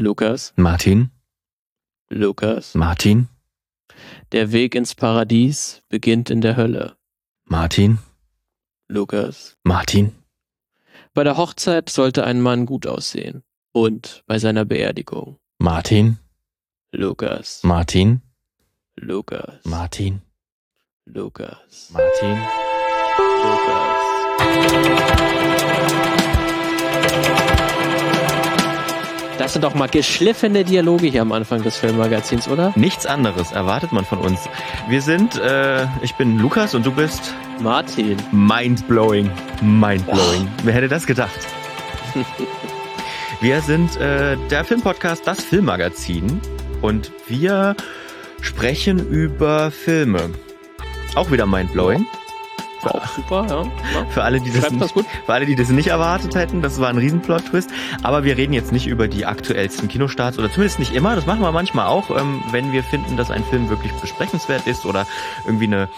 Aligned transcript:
Lukas, 0.00 0.54
Martin, 0.56 1.10
Lukas. 2.08 2.74
Martin, 2.74 3.28
Der 4.32 4.50
Weg 4.50 4.74
ins 4.74 4.94
Paradies 4.94 5.82
beginnt 5.90 6.30
in 6.30 6.40
der 6.40 6.56
Hölle. 6.56 6.96
Martin, 7.44 7.98
Lukas. 8.88 9.58
Martin, 9.62 10.14
Bei 11.12 11.22
der 11.22 11.36
Hochzeit 11.36 11.90
sollte 11.90 12.24
ein 12.24 12.40
Mann 12.40 12.64
gut 12.64 12.86
aussehen. 12.86 13.42
Und 13.72 14.24
bei 14.26 14.38
seiner 14.38 14.64
Beerdigung. 14.64 15.36
Martin, 15.58 16.16
Lukas. 16.92 17.62
Martin, 17.62 18.22
Lukas. 18.96 19.62
Martin, 19.64 20.22
Lukas. 21.04 21.90
Martin. 21.92 22.38
Das 25.52 25.59
sind 29.52 29.62
doch 29.62 29.74
mal 29.74 29.88
geschliffene 29.88 30.64
Dialoge 30.64 31.06
hier 31.08 31.22
am 31.22 31.32
Anfang 31.32 31.62
des 31.62 31.76
Filmmagazins, 31.76 32.48
oder? 32.48 32.72
Nichts 32.76 33.06
anderes 33.06 33.52
erwartet 33.52 33.92
man 33.92 34.04
von 34.04 34.18
uns. 34.18 34.48
Wir 34.88 35.02
sind, 35.02 35.38
äh, 35.38 35.86
ich 36.02 36.14
bin 36.14 36.38
Lukas 36.38 36.74
und 36.74 36.86
du 36.86 36.92
bist 36.92 37.34
Martin. 37.60 38.16
mindblowing. 38.32 39.30
Mindblowing. 39.62 40.48
Wer 40.62 40.74
hätte 40.74 40.88
das 40.88 41.06
gedacht? 41.06 41.38
wir 43.40 43.60
sind 43.60 43.96
äh, 43.96 44.36
der 44.50 44.64
Filmpodcast, 44.64 45.26
das 45.26 45.42
Filmmagazin. 45.42 46.40
Und 46.80 47.12
wir 47.26 47.76
sprechen 48.40 49.08
über 49.08 49.70
Filme. 49.70 50.30
Auch 51.14 51.30
wieder 51.30 51.46
mindblowing. 51.46 52.06
War 52.82 52.94
auch 52.94 53.06
super, 53.08 53.46
ja. 53.48 53.62
ja. 53.64 54.06
Für 54.06 54.22
alle, 54.22 54.40
die 54.40 54.50
das, 54.50 54.60
Schreibt 54.60 54.74
das 54.74 54.80
nicht, 54.82 54.94
gut. 54.94 55.06
für 55.26 55.32
alle, 55.32 55.46
die 55.46 55.56
das 55.56 55.68
nicht 55.68 55.88
erwartet 55.88 56.34
hätten, 56.34 56.62
das 56.62 56.80
war 56.80 56.88
ein 56.88 56.98
Riesenplot-Twist. 56.98 57.70
Aber 58.02 58.24
wir 58.24 58.36
reden 58.36 58.52
jetzt 58.52 58.72
nicht 58.72 58.86
über 58.86 59.08
die 59.08 59.26
aktuellsten 59.26 59.88
Kinostarts 59.88 60.38
oder 60.38 60.50
zumindest 60.50 60.78
nicht 60.78 60.94
immer. 60.94 61.14
Das 61.14 61.26
machen 61.26 61.40
wir 61.40 61.52
manchmal 61.52 61.86
auch, 61.86 62.10
ähm, 62.10 62.42
wenn 62.52 62.72
wir 62.72 62.82
finden, 62.82 63.16
dass 63.16 63.30
ein 63.30 63.44
Film 63.44 63.68
wirklich 63.68 63.92
besprechenswert 63.92 64.66
ist 64.66 64.86
oder 64.86 65.06
irgendwie 65.46 65.66
eine 65.66 65.88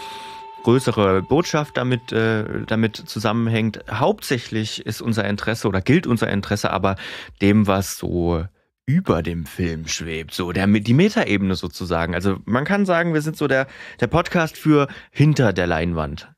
größere 0.62 1.23
Botschaft 1.23 1.77
damit, 1.77 2.12
äh, 2.12 2.45
damit 2.67 2.97
zusammenhängt. 2.97 3.81
Hauptsächlich 3.91 4.84
ist 4.87 5.01
unser 5.03 5.25
Interesse 5.25 5.69
oder 5.69 5.81
gilt 5.81 6.06
unser 6.06 6.31
Interesse 6.31 6.71
aber 6.71 6.97
dem, 7.41 7.67
was 7.67 7.97
so 7.97 8.45
über 8.87 9.23
dem 9.23 9.47
Film 9.47 9.87
schwebt, 9.87 10.34
so 10.34 10.51
der 10.53 10.67
die 10.67 10.95
Metaebene 10.95 11.55
sozusagen. 11.55 12.15
Also 12.15 12.39
man 12.45 12.65
kann 12.65 12.84
sagen, 12.84 13.15
wir 13.15 13.23
sind 13.23 13.37
so 13.37 13.47
der 13.47 13.67
der 14.01 14.09
Podcast 14.09 14.56
für 14.56 14.89
hinter 15.11 15.53
der 15.53 15.67
Leinwand. 15.67 16.33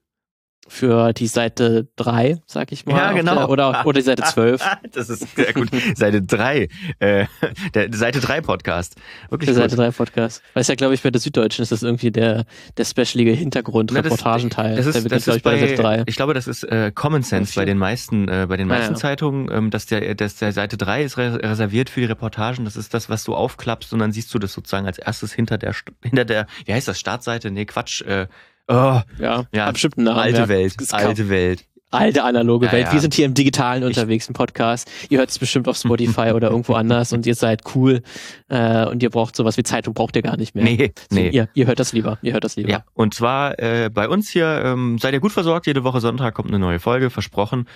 Für 0.66 1.12
die 1.12 1.26
Seite 1.26 1.88
3, 1.96 2.38
sag 2.46 2.72
ich 2.72 2.86
mal. 2.86 2.96
Ja, 2.96 3.12
genau. 3.12 3.34
Der, 3.34 3.50
oder, 3.50 3.80
oder 3.86 4.00
die 4.00 4.04
Seite 4.04 4.22
12. 4.22 4.62
Das 4.92 5.10
ist 5.10 5.36
sehr 5.36 5.52
gut. 5.52 5.68
Seite 5.94 6.22
3. 6.22 6.68
Äh, 6.98 7.26
der 7.74 7.92
Seite 7.92 8.20
3 8.20 8.40
Podcast. 8.40 8.96
Wirklich 9.28 9.50
Der 9.50 9.54
gut. 9.62 9.70
Seite 9.70 9.76
3 9.76 9.90
Podcast. 9.90 10.42
Weiß 10.54 10.68
ja, 10.68 10.74
glaube 10.74 10.94
ich, 10.94 11.02
bei 11.02 11.10
der 11.10 11.20
Süddeutschen 11.20 11.62
ist 11.62 11.72
das 11.72 11.82
irgendwie 11.82 12.10
der, 12.10 12.44
der 12.76 12.84
specialige 12.84 13.32
Hintergrund, 13.32 13.90
Na, 13.92 14.02
das-. 14.02 14.16
Das 14.22 14.42
ist, 14.86 15.02
wird 15.02 15.12
das 15.12 15.26
ist 15.26 15.36
ich, 15.36 15.42
bei, 15.42 15.56
der 15.56 15.68
Seite 15.68 15.82
bei, 15.82 15.96
3. 15.96 16.02
ich 16.06 16.16
glaube, 16.16 16.34
das 16.34 16.46
ist 16.46 16.62
äh, 16.64 16.92
Common 16.94 17.22
Sense 17.22 17.54
bei 17.56 17.64
den 17.64 17.78
meisten, 17.78 18.28
äh, 18.28 18.46
bei 18.48 18.56
den 18.56 18.70
Ah, 18.70 18.74
meisten 18.76 18.94
ja. 18.94 18.98
Zeitungen, 18.98 19.50
ähm, 19.50 19.70
dass 19.70 19.86
der, 19.86 20.14
dass 20.14 20.36
der 20.36 20.52
Seite 20.52 20.76
3 20.76 21.02
ist 21.02 21.18
re 21.18 21.40
reserviert 21.42 21.90
für 21.90 22.00
die 22.00 22.06
Reportagen. 22.06 22.64
Das 22.64 22.76
ist 22.76 22.94
das, 22.94 23.08
was 23.08 23.24
du 23.24 23.34
aufklappst 23.34 23.92
und 23.92 23.98
dann 23.98 24.12
siehst 24.12 24.32
du 24.32 24.38
das 24.38 24.52
sozusagen 24.52 24.86
als 24.86 24.98
erstes 24.98 25.32
hinter 25.32 25.58
der, 25.58 25.74
hinter 26.02 26.24
der, 26.24 26.46
wie 26.64 26.72
heißt 26.72 26.88
das, 26.88 26.98
Startseite? 27.00 27.50
Nee, 27.50 27.64
Quatsch. 27.66 28.02
Äh, 28.02 28.28
oh, 28.68 29.00
Ja, 29.18 29.44
ja, 29.52 29.70
bestimmt 29.70 29.98
einen 29.98 30.06
Namen. 30.06 30.20
alte 30.20 30.38
ja. 30.38 30.48
Welt, 30.48 30.74
alte 30.92 31.28
Welt. 31.28 31.64
alte 31.90 32.24
analoge 32.24 32.66
Ja, 32.66 32.72
Welt. 32.72 32.92
Wir 32.92 33.00
sind 33.00 33.14
hier 33.14 33.24
im 33.24 33.34
Digitalen 33.34 33.84
unterwegs 33.84 34.26
im 34.26 34.34
Podcast. 34.34 34.90
Ihr 35.10 35.18
hört 35.18 35.30
es 35.30 35.38
bestimmt 35.38 35.68
auf 35.68 35.76
Spotify 35.76 36.32
oder 36.34 36.50
irgendwo 36.50 36.74
anders 36.82 37.12
und 37.12 37.24
ihr 37.26 37.34
seid 37.36 37.62
cool 37.74 38.02
äh, 38.48 38.84
und 38.86 39.02
ihr 39.02 39.10
braucht 39.10 39.36
sowas 39.36 39.56
wie 39.56 39.62
Zeitung, 39.62 39.94
braucht 39.94 40.16
ihr 40.16 40.22
gar 40.22 40.36
nicht 40.36 40.54
mehr. 40.56 40.64
Nee, 40.64 40.92
nee. 41.10 41.28
Ihr, 41.28 41.48
ihr 41.54 41.66
hört 41.66 41.78
das 41.78 41.92
lieber. 41.92 42.18
Ihr 42.22 42.32
hört 42.32 42.42
das 42.44 42.56
lieber. 42.56 42.70
Ja, 42.70 42.84
und 42.94 43.14
zwar 43.14 43.58
äh, 43.60 43.90
bei 43.92 44.08
uns 44.08 44.28
hier, 44.28 44.62
ähm, 44.64 44.98
seid 44.98 45.14
ihr 45.14 45.20
gut 45.20 45.32
versorgt, 45.32 45.66
jede 45.66 45.84
Woche 45.84 46.00
Sonntag 46.00 46.34
kommt 46.34 46.48
eine 46.48 46.58
neue 46.58 46.80
Folge, 46.80 47.10
versprochen. 47.10 47.68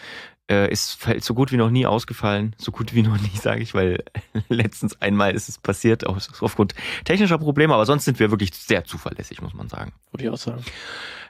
Äh, 0.50 0.72
ist 0.72 1.06
so 1.20 1.34
gut 1.34 1.52
wie 1.52 1.58
noch 1.58 1.68
nie 1.68 1.84
ausgefallen, 1.84 2.54
so 2.56 2.72
gut 2.72 2.94
wie 2.94 3.02
noch 3.02 3.20
nie, 3.20 3.30
sage 3.40 3.62
ich, 3.62 3.74
weil 3.74 4.02
letztens 4.48 5.00
einmal 5.02 5.34
ist 5.34 5.48
es 5.48 5.58
passiert, 5.58 6.06
aus, 6.06 6.30
aufgrund 6.40 6.74
technischer 7.04 7.36
Probleme, 7.36 7.74
aber 7.74 7.84
sonst 7.84 8.06
sind 8.06 8.18
wir 8.18 8.30
wirklich 8.30 8.54
sehr 8.54 8.84
zuverlässig, 8.84 9.42
muss 9.42 9.52
man 9.52 9.68
sagen. 9.68 9.92
Würde 10.10 10.24
ich 10.24 10.30
auch 10.30 10.38
sagen. 10.38 10.64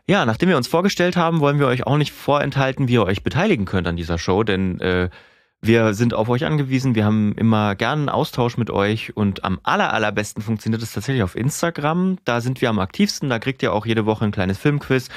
Ja, 0.06 0.24
nachdem 0.24 0.48
wir 0.48 0.56
uns 0.56 0.68
vorgestellt 0.68 1.16
haben, 1.16 1.40
wollen 1.40 1.58
wir 1.58 1.66
euch 1.66 1.86
auch 1.86 1.96
nicht 1.96 2.12
vorenthalten, 2.12 2.88
wie 2.88 2.94
ihr 2.94 3.04
euch 3.04 3.22
beteiligen 3.22 3.64
könnt 3.64 3.88
an 3.88 3.96
dieser 3.96 4.18
Show, 4.18 4.44
denn 4.44 4.80
äh, 4.80 5.10
wir 5.60 5.92
sind 5.94 6.14
auf 6.14 6.28
euch 6.28 6.44
angewiesen, 6.44 6.94
wir 6.94 7.04
haben 7.04 7.32
immer 7.34 7.74
gern 7.74 8.00
einen 8.00 8.08
Austausch 8.08 8.56
mit 8.56 8.70
euch 8.70 9.16
und 9.16 9.42
am 9.44 9.58
aller, 9.64 9.92
allerbesten 9.92 10.42
funktioniert 10.42 10.82
es 10.82 10.92
tatsächlich 10.92 11.22
auf 11.24 11.34
Instagram. 11.34 12.18
Da 12.24 12.40
sind 12.40 12.60
wir 12.60 12.70
am 12.70 12.78
aktivsten, 12.78 13.28
da 13.28 13.38
kriegt 13.40 13.62
ihr 13.62 13.72
auch 13.72 13.84
jede 13.84 14.06
Woche 14.06 14.24
ein 14.24 14.30
kleines 14.30 14.58
Filmquiz. 14.58 15.08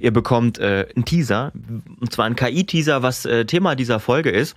Ihr 0.00 0.12
bekommt 0.12 0.58
äh, 0.58 0.86
einen 0.96 1.04
Teaser, 1.04 1.52
und 2.00 2.12
zwar 2.12 2.24
einen 2.24 2.36
KI-Teaser, 2.36 3.02
was 3.02 3.26
äh, 3.26 3.44
Thema 3.44 3.74
dieser 3.74 4.00
Folge 4.00 4.30
ist. 4.30 4.56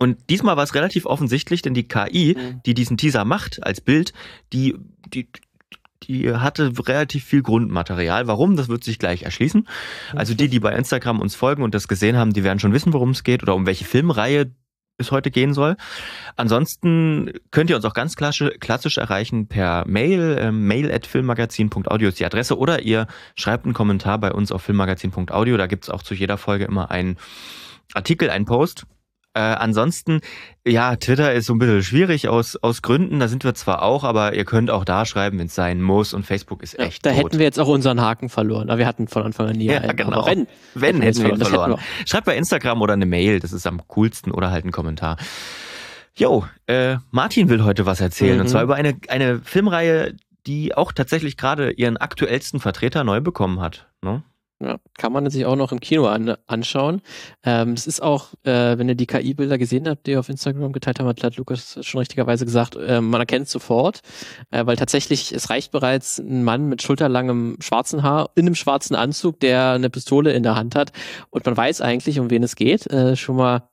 Und 0.00 0.30
diesmal 0.30 0.56
war 0.56 0.64
es 0.64 0.74
relativ 0.74 1.06
offensichtlich, 1.06 1.62
denn 1.62 1.74
die 1.74 1.86
KI, 1.88 2.36
Mhm. 2.36 2.60
die 2.66 2.74
diesen 2.74 2.96
Teaser 2.96 3.24
macht 3.24 3.62
als 3.64 3.80
Bild, 3.80 4.12
die, 4.52 4.76
die, 5.12 5.28
die 6.04 6.32
hatte 6.32 6.72
relativ 6.86 7.24
viel 7.24 7.42
Grundmaterial. 7.42 8.26
Warum? 8.26 8.56
Das 8.56 8.68
wird 8.68 8.84
sich 8.84 8.98
gleich 8.98 9.22
erschließen. 9.22 9.66
Also 10.14 10.34
die, 10.34 10.48
die 10.48 10.60
bei 10.60 10.74
Instagram 10.74 11.20
uns 11.20 11.34
folgen 11.34 11.62
und 11.62 11.74
das 11.74 11.88
gesehen 11.88 12.16
haben, 12.16 12.32
die 12.32 12.44
werden 12.44 12.60
schon 12.60 12.72
wissen, 12.72 12.92
worum 12.92 13.10
es 13.10 13.24
geht 13.24 13.42
oder 13.42 13.54
um 13.54 13.66
welche 13.66 13.84
Filmreihe 13.84 14.52
es 14.98 15.12
heute 15.12 15.30
gehen 15.30 15.54
soll. 15.54 15.76
Ansonsten 16.36 17.32
könnt 17.50 17.70
ihr 17.70 17.76
uns 17.76 17.84
auch 17.84 17.94
ganz 17.94 18.16
klassisch, 18.16 18.50
klassisch 18.60 18.98
erreichen 18.98 19.46
per 19.46 19.86
Mail. 19.86 20.36
Ähm, 20.40 20.66
mail 20.66 20.92
at 20.92 21.06
filmmagazin.audio 21.06 22.08
ist 22.08 22.18
die 22.18 22.26
Adresse 22.26 22.58
oder 22.58 22.82
ihr 22.82 23.06
schreibt 23.36 23.64
einen 23.64 23.74
Kommentar 23.74 24.18
bei 24.18 24.32
uns 24.32 24.52
auf 24.52 24.62
filmmagazin.audio. 24.62 25.56
Da 25.56 25.66
gibt's 25.66 25.88
auch 25.88 26.02
zu 26.02 26.14
jeder 26.14 26.36
Folge 26.36 26.64
immer 26.64 26.90
einen 26.90 27.16
Artikel, 27.94 28.28
einen 28.28 28.44
Post. 28.44 28.86
Äh, 29.38 29.54
ansonsten, 29.54 30.20
ja, 30.66 30.96
Twitter 30.96 31.32
ist 31.32 31.46
so 31.46 31.52
ein 31.54 31.58
bisschen 31.60 31.84
schwierig 31.84 32.28
aus, 32.28 32.56
aus 32.56 32.82
Gründen. 32.82 33.20
Da 33.20 33.28
sind 33.28 33.44
wir 33.44 33.54
zwar 33.54 33.82
auch, 33.82 34.02
aber 34.02 34.34
ihr 34.34 34.44
könnt 34.44 34.68
auch 34.68 34.84
da 34.84 35.06
schreiben, 35.06 35.38
wenn 35.38 35.46
es 35.46 35.54
sein 35.54 35.80
muss. 35.80 36.12
Und 36.12 36.26
Facebook 36.26 36.60
ist 36.62 36.76
Ja, 36.76 36.84
echt 36.86 37.06
da 37.06 37.10
tot. 37.12 37.18
hätten 37.18 37.38
wir 37.38 37.44
jetzt 37.46 37.60
auch 37.60 37.68
unseren 37.68 38.00
Haken 38.00 38.30
verloren. 38.30 38.68
Aber 38.68 38.78
wir 38.78 38.86
hatten 38.86 39.06
von 39.06 39.22
Anfang 39.22 39.46
an 39.48 39.56
nie 39.56 39.66
Ja, 39.66 39.78
einen. 39.80 39.96
genau. 39.96 40.26
Wenn, 40.26 40.48
Wenn, 40.74 41.00
hätten 41.02 41.22
wir 41.22 41.30
ihn 41.34 41.36
verloren. 41.44 41.76
hätten 41.76 42.08
Schreibt 42.08 42.24
bei 42.26 42.36
Instagram 42.36 42.82
oder 42.82 42.94
eine 42.94 43.06
Mail, 43.06 43.38
das 43.38 43.52
ist 43.52 43.66
am 43.68 43.80
coolsten, 43.86 44.32
oder 44.32 44.50
halt 44.50 44.64
einen 44.64 44.72
Kommentar. 44.72 45.16
Jo, 46.16 46.44
äh, 46.66 46.96
Martin 47.12 47.48
will 47.48 47.62
heute 47.62 47.86
was 47.86 48.00
erzählen, 48.00 48.34
Mhm. 48.36 48.40
und 48.40 48.48
zwar 48.48 48.64
über 48.64 48.74
eine, 48.74 48.96
eine 49.08 49.38
Filmreihe, 49.40 50.16
die 50.48 50.74
auch 50.76 50.90
tatsächlich 50.90 51.36
gerade 51.36 51.70
ihren 51.70 51.96
aktuellsten 51.96 52.58
Vertreter 52.58 53.04
neu 53.04 53.20
bekommen 53.20 53.60
hat. 53.60 53.86
Ne? 54.02 54.22
Ja, 54.60 54.78
kann 54.98 55.12
man 55.12 55.30
sich 55.30 55.46
auch 55.46 55.54
noch 55.54 55.70
im 55.70 55.78
Kino 55.78 56.06
an, 56.06 56.36
anschauen. 56.48 57.00
Ähm, 57.44 57.76
das 57.76 57.86
ist 57.86 58.02
auch, 58.02 58.34
äh, 58.42 58.76
wenn 58.76 58.88
ihr 58.88 58.96
die 58.96 59.06
KI-Bilder 59.06 59.56
gesehen 59.56 59.88
habt, 59.88 60.06
die 60.06 60.12
ihr 60.12 60.20
auf 60.20 60.28
Instagram 60.28 60.72
geteilt 60.72 60.98
haben, 60.98 61.06
hat 61.06 61.22
hat 61.22 61.36
Lukas 61.36 61.78
schon 61.82 62.00
richtigerweise 62.00 62.44
gesagt, 62.44 62.74
äh, 62.74 63.00
man 63.00 63.20
erkennt 63.20 63.46
es 63.46 63.52
sofort, 63.52 64.00
äh, 64.50 64.66
weil 64.66 64.74
tatsächlich, 64.74 65.32
es 65.32 65.48
reicht 65.50 65.70
bereits 65.70 66.18
ein 66.18 66.42
Mann 66.42 66.68
mit 66.68 66.82
schulterlangem 66.82 67.56
schwarzen 67.60 68.02
Haar 68.02 68.30
in 68.34 68.46
einem 68.46 68.56
schwarzen 68.56 68.96
Anzug, 68.96 69.38
der 69.38 69.72
eine 69.72 69.90
Pistole 69.90 70.32
in 70.32 70.42
der 70.42 70.56
Hand 70.56 70.74
hat 70.74 70.90
und 71.30 71.46
man 71.46 71.56
weiß 71.56 71.80
eigentlich, 71.80 72.18
um 72.18 72.28
wen 72.28 72.42
es 72.42 72.56
geht. 72.56 72.88
Äh, 72.88 73.14
schon 73.14 73.36
mal 73.36 73.68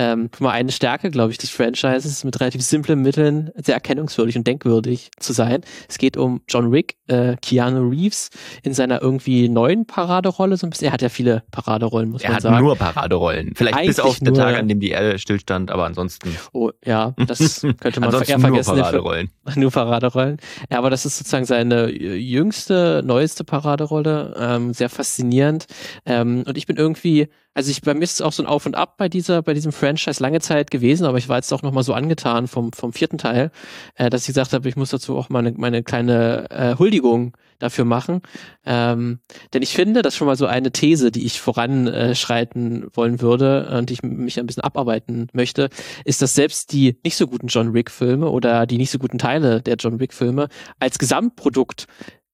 ähm, 0.00 0.30
mal 0.38 0.52
eine 0.52 0.72
Stärke, 0.72 1.10
glaube 1.10 1.30
ich, 1.30 1.36
des 1.36 1.50
Franchises, 1.50 2.24
mit 2.24 2.40
relativ 2.40 2.62
simplen 2.62 3.02
Mitteln 3.02 3.50
sehr 3.56 3.74
erkennungswürdig 3.74 4.34
und 4.38 4.46
denkwürdig 4.46 5.10
zu 5.18 5.34
sein. 5.34 5.60
Es 5.90 5.98
geht 5.98 6.16
um 6.16 6.40
John 6.48 6.72
Wick, 6.72 6.96
äh, 7.08 7.36
Keanu 7.42 7.88
Reeves 7.90 8.30
in 8.62 8.72
seiner 8.72 9.02
irgendwie 9.02 9.50
neuen 9.50 9.84
Paraderolle 9.86 10.56
so 10.56 10.66
ein 10.66 10.70
bisschen. 10.70 10.86
Er 10.86 10.92
hat 10.92 11.02
ja 11.02 11.10
viele 11.10 11.42
Paraderollen, 11.50 12.08
muss 12.08 12.22
Er 12.22 12.30
man 12.30 12.36
hat 12.36 12.42
sagen. 12.42 12.64
nur 12.64 12.76
Paraderollen. 12.76 13.52
Vielleicht 13.54 13.76
bis 13.76 13.98
Eigentlich 13.98 14.00
auf 14.00 14.18
den 14.20 14.28
nur- 14.28 14.36
Tag, 14.36 14.56
an 14.56 14.68
dem 14.68 14.80
die 14.80 14.88
Erde 14.90 15.18
stillstand, 15.18 15.70
aber 15.70 15.84
ansonsten, 15.84 16.34
oh, 16.52 16.70
ja, 16.84 17.14
das 17.26 17.60
könnte 17.80 18.00
man 18.00 18.08
eher 18.10 18.16
nur 18.16 18.24
vergessen. 18.24 18.42
den 18.46 18.64
Film- 18.64 18.64
Paraderollen. 18.64 19.30
Nur 19.56 19.70
Paraderollen. 19.70 20.36
Ja, 20.70 20.78
aber 20.78 20.88
das 20.90 21.04
ist 21.04 21.18
sozusagen 21.18 21.44
seine 21.44 21.90
jüngste, 21.90 23.02
neueste 23.04 23.44
Paraderolle. 23.44 24.34
Ähm, 24.38 24.72
sehr 24.72 24.88
faszinierend. 24.88 25.66
Ähm, 26.06 26.44
und 26.46 26.56
ich 26.56 26.66
bin 26.66 26.76
irgendwie, 26.76 27.28
also 27.54 27.70
ich, 27.70 27.82
bei 27.82 27.94
mir 27.94 28.04
ist 28.04 28.14
es 28.14 28.20
auch 28.20 28.32
so 28.32 28.42
ein 28.42 28.46
Auf 28.46 28.66
und 28.66 28.76
Ab 28.76 28.96
bei 28.96 29.08
dieser, 29.08 29.42
bei 29.42 29.54
diesem 29.54 29.72
Franchise 29.72 30.22
lange 30.22 30.40
Zeit 30.40 30.70
gewesen, 30.70 31.04
aber 31.04 31.18
ich 31.18 31.28
war 31.28 31.36
jetzt 31.36 31.52
auch 31.52 31.62
nochmal 31.62 31.82
so 31.82 31.94
angetan 31.94 32.46
vom, 32.46 32.72
vom 32.72 32.92
vierten 32.92 33.18
Teil, 33.18 33.50
äh, 33.96 34.08
dass 34.08 34.22
ich 34.22 34.28
gesagt 34.28 34.52
habe, 34.52 34.68
ich 34.68 34.76
muss 34.76 34.90
dazu 34.90 35.16
auch 35.16 35.28
meine, 35.28 35.52
meine 35.52 35.82
kleine 35.82 36.46
äh, 36.50 36.76
Huldigung 36.78 37.36
dafür 37.58 37.84
machen. 37.84 38.22
Ähm, 38.64 39.20
denn 39.52 39.62
ich 39.62 39.74
finde, 39.74 40.02
das 40.02 40.14
ist 40.14 40.18
schon 40.18 40.26
mal 40.26 40.36
so 40.36 40.46
eine 40.46 40.72
These, 40.72 41.10
die 41.10 41.26
ich 41.26 41.40
voranschreiten 41.40 42.86
wollen 42.94 43.20
würde 43.20 43.68
und 43.76 43.90
ich 43.90 44.02
mich 44.02 44.38
ein 44.38 44.46
bisschen 44.46 44.62
abarbeiten 44.62 45.28
möchte, 45.32 45.68
ist, 46.04 46.22
dass 46.22 46.34
selbst 46.34 46.72
die 46.72 46.98
nicht 47.04 47.16
so 47.16 47.26
guten 47.26 47.48
John 47.48 47.74
Wick-Filme 47.74 48.30
oder 48.30 48.66
die 48.66 48.78
nicht 48.78 48.90
so 48.90 48.98
guten 48.98 49.18
Teile 49.18 49.60
der 49.60 49.76
John 49.76 50.00
Wick-Filme 50.00 50.48
als 50.78 50.98
Gesamtprodukt 50.98 51.86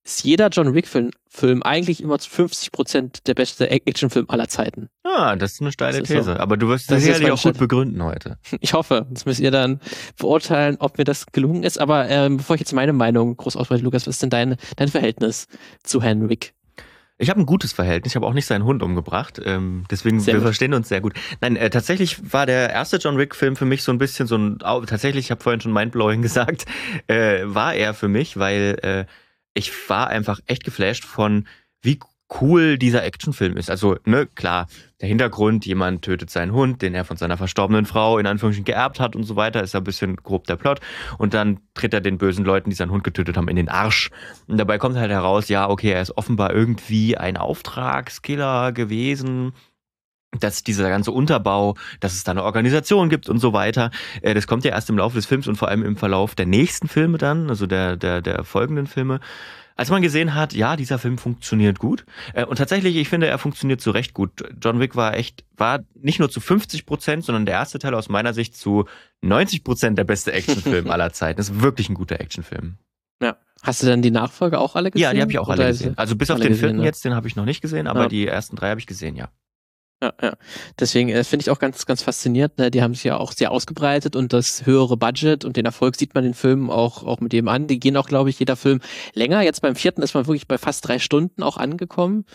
ist 0.06 0.24
jeder 0.24 0.48
John 0.48 0.74
Wick-Film 0.74 1.10
Film 1.28 1.62
eigentlich 1.62 2.02
immer 2.02 2.18
zu 2.18 2.30
50 2.30 2.72
Prozent 2.72 3.26
der 3.26 3.34
beste 3.34 3.70
Actionfilm 3.70 4.24
aller 4.28 4.48
Zeiten. 4.48 4.88
Ah, 5.04 5.36
das 5.36 5.52
ist 5.52 5.60
eine 5.60 5.70
steile 5.70 5.98
ist 5.98 6.08
These. 6.08 6.22
So. 6.22 6.32
Aber 6.32 6.56
du 6.56 6.68
wirst 6.68 6.90
das 6.90 7.02
sicherlich 7.02 7.30
auch 7.30 7.42
gut 7.42 7.58
begründen 7.58 8.02
heute. 8.02 8.38
Ich 8.60 8.72
hoffe. 8.72 9.06
Das 9.10 9.26
müsst 9.26 9.40
ihr 9.40 9.50
dann 9.50 9.80
beurteilen, 10.18 10.76
ob 10.80 10.96
mir 10.96 11.04
das 11.04 11.26
gelungen 11.26 11.62
ist. 11.62 11.78
Aber 11.78 12.08
ähm, 12.08 12.38
bevor 12.38 12.54
ich 12.54 12.60
jetzt 12.60 12.72
meine 12.72 12.94
Meinung 12.94 13.36
groß 13.36 13.56
ausbreite, 13.56 13.82
Lukas, 13.82 14.06
was 14.06 14.16
ist 14.16 14.22
denn 14.22 14.30
dein, 14.30 14.56
dein 14.76 14.88
Verhältnis 14.88 15.46
zu 15.82 16.02
Herrn 16.02 16.30
Wick? 16.30 16.54
Ich 17.18 17.28
habe 17.28 17.40
ein 17.40 17.46
gutes 17.46 17.72
Verhältnis. 17.72 18.12
Ich 18.12 18.16
habe 18.16 18.26
auch 18.26 18.34
nicht 18.34 18.46
seinen 18.46 18.64
Hund 18.64 18.82
umgebracht. 18.82 19.40
Ähm, 19.44 19.84
deswegen, 19.90 20.20
sehr 20.20 20.34
wir 20.34 20.40
gut. 20.40 20.48
verstehen 20.48 20.74
uns 20.74 20.88
sehr 20.88 21.00
gut. 21.00 21.14
Nein, 21.40 21.56
äh, 21.56 21.70
tatsächlich 21.70 22.32
war 22.32 22.46
der 22.46 22.70
erste 22.70 22.96
John 22.96 23.18
Wick-Film 23.18 23.56
für 23.56 23.64
mich 23.64 23.82
so 23.82 23.92
ein 23.92 23.98
bisschen 23.98 24.26
so 24.26 24.36
ein. 24.36 24.58
Tatsächlich, 24.58 25.26
ich 25.26 25.30
habe 25.30 25.42
vorhin 25.42 25.60
schon 25.60 25.72
Mindblowing 25.72 26.22
gesagt, 26.22 26.64
äh, 27.08 27.40
war 27.44 27.74
er 27.74 27.94
für 27.94 28.08
mich, 28.08 28.38
weil 28.38 28.78
äh, 28.82 29.04
ich 29.56 29.72
war 29.88 30.08
einfach 30.08 30.40
echt 30.46 30.64
geflasht 30.64 31.04
von, 31.04 31.46
wie 31.80 31.98
cool 32.40 32.76
dieser 32.76 33.04
Actionfilm 33.04 33.56
ist. 33.56 33.70
Also, 33.70 33.96
ne, 34.04 34.26
klar, 34.26 34.66
der 35.00 35.08
Hintergrund, 35.08 35.64
jemand 35.64 36.02
tötet 36.02 36.28
seinen 36.28 36.52
Hund, 36.52 36.82
den 36.82 36.94
er 36.94 37.04
von 37.04 37.16
seiner 37.16 37.36
verstorbenen 37.36 37.86
Frau 37.86 38.18
in 38.18 38.26
Anführungsstrichen 38.26 38.64
geerbt 38.64 39.00
hat 39.00 39.16
und 39.16 39.24
so 39.24 39.36
weiter, 39.36 39.62
ist 39.62 39.74
ein 39.76 39.84
bisschen 39.84 40.16
grob 40.16 40.46
der 40.46 40.56
Plot. 40.56 40.80
Und 41.18 41.34
dann 41.34 41.60
tritt 41.74 41.94
er 41.94 42.00
den 42.00 42.18
bösen 42.18 42.44
Leuten, 42.44 42.68
die 42.68 42.76
seinen 42.76 42.90
Hund 42.90 43.04
getötet 43.04 43.36
haben, 43.36 43.48
in 43.48 43.56
den 43.56 43.68
Arsch. 43.68 44.10
Und 44.46 44.58
dabei 44.58 44.78
kommt 44.78 44.96
halt 44.96 45.10
heraus, 45.10 45.48
ja, 45.48 45.68
okay, 45.68 45.92
er 45.92 46.02
ist 46.02 46.16
offenbar 46.16 46.52
irgendwie 46.52 47.16
ein 47.16 47.36
Auftragskiller 47.36 48.72
gewesen, 48.72 49.52
dass 50.38 50.62
dieser 50.62 50.88
ganze 50.88 51.12
Unterbau, 51.12 51.76
dass 52.00 52.14
es 52.14 52.24
da 52.24 52.32
eine 52.32 52.42
Organisation 52.42 53.08
gibt 53.08 53.28
und 53.28 53.38
so 53.38 53.52
weiter. 53.52 53.90
Äh, 54.22 54.34
das 54.34 54.46
kommt 54.46 54.64
ja 54.64 54.72
erst 54.72 54.90
im 54.90 54.98
Laufe 54.98 55.16
des 55.16 55.26
Films 55.26 55.46
und 55.48 55.56
vor 55.56 55.68
allem 55.68 55.84
im 55.84 55.96
Verlauf 55.96 56.34
der 56.34 56.46
nächsten 56.46 56.88
Filme 56.88 57.18
dann, 57.18 57.48
also 57.48 57.66
der, 57.66 57.96
der, 57.96 58.20
der 58.20 58.44
folgenden 58.44 58.86
Filme. 58.86 59.20
Als 59.78 59.90
man 59.90 60.00
gesehen 60.00 60.34
hat, 60.34 60.54
ja, 60.54 60.74
dieser 60.74 60.98
Film 60.98 61.18
funktioniert 61.18 61.78
gut. 61.78 62.06
Äh, 62.32 62.46
und 62.46 62.56
tatsächlich, 62.56 62.96
ich 62.96 63.08
finde, 63.08 63.26
er 63.26 63.38
funktioniert 63.38 63.80
zu 63.80 63.90
Recht 63.90 64.14
gut. 64.14 64.42
John 64.62 64.80
Wick 64.80 64.96
war 64.96 65.14
echt, 65.14 65.44
war 65.54 65.80
nicht 65.94 66.18
nur 66.18 66.30
zu 66.30 66.40
50 66.40 66.86
Prozent, 66.86 67.24
sondern 67.24 67.44
der 67.44 67.56
erste 67.56 67.78
Teil 67.78 67.94
aus 67.94 68.08
meiner 68.08 68.32
Sicht 68.32 68.56
zu 68.56 68.86
90 69.20 69.64
Prozent 69.64 69.98
der 69.98 70.04
beste 70.04 70.32
Actionfilm 70.32 70.90
aller 70.90 71.12
Zeiten. 71.12 71.36
Das 71.36 71.50
ist 71.50 71.60
wirklich 71.60 71.90
ein 71.90 71.94
guter 71.94 72.18
Actionfilm. 72.20 72.78
Ja. 73.22 73.36
Hast 73.62 73.82
du 73.82 73.86
dann 73.86 74.00
die 74.00 74.10
Nachfolge 74.10 74.58
auch 74.58 74.76
alle 74.76 74.90
gesehen? 74.90 75.02
Ja, 75.02 75.12
die 75.12 75.20
habe 75.20 75.32
ich 75.32 75.38
auch 75.38 75.48
alle 75.48 75.68
gesehen. 75.68 75.96
Also 75.96 76.16
bis 76.16 76.30
auf 76.30 76.40
den 76.40 76.54
vierten 76.54 76.78
ne? 76.78 76.84
jetzt, 76.84 77.04
den 77.04 77.14
habe 77.14 77.28
ich 77.28 77.36
noch 77.36 77.44
nicht 77.44 77.60
gesehen, 77.60 77.86
aber 77.86 78.02
ja. 78.02 78.08
die 78.08 78.26
ersten 78.26 78.56
drei 78.56 78.70
habe 78.70 78.80
ich 78.80 78.86
gesehen, 78.86 79.16
ja. 79.16 79.28
Ja, 80.02 80.12
ja. 80.20 80.34
Deswegen 80.78 81.08
äh, 81.08 81.24
finde 81.24 81.44
ich 81.44 81.50
auch 81.50 81.58
ganz, 81.58 81.86
ganz 81.86 82.02
faszinierend. 82.02 82.58
Ne? 82.58 82.70
Die 82.70 82.82
haben 82.82 82.92
sich 82.92 83.04
ja 83.04 83.16
auch 83.16 83.32
sehr 83.32 83.50
ausgebreitet 83.50 84.14
und 84.14 84.34
das 84.34 84.66
höhere 84.66 84.98
Budget 84.98 85.46
und 85.46 85.56
den 85.56 85.64
Erfolg 85.64 85.96
sieht 85.96 86.14
man 86.14 86.22
den 86.22 86.34
Filmen 86.34 86.68
auch, 86.68 87.02
auch 87.02 87.20
mit 87.20 87.32
dem 87.32 87.48
an. 87.48 87.66
Die 87.66 87.80
gehen 87.80 87.96
auch, 87.96 88.06
glaube 88.06 88.28
ich, 88.28 88.38
jeder 88.38 88.56
Film 88.56 88.80
länger. 89.14 89.40
Jetzt 89.40 89.62
beim 89.62 89.74
vierten 89.74 90.02
ist 90.02 90.12
man 90.12 90.26
wirklich 90.26 90.46
bei 90.46 90.58
fast 90.58 90.86
drei 90.86 90.98
Stunden 90.98 91.42
auch 91.42 91.56
angekommen. 91.56 92.26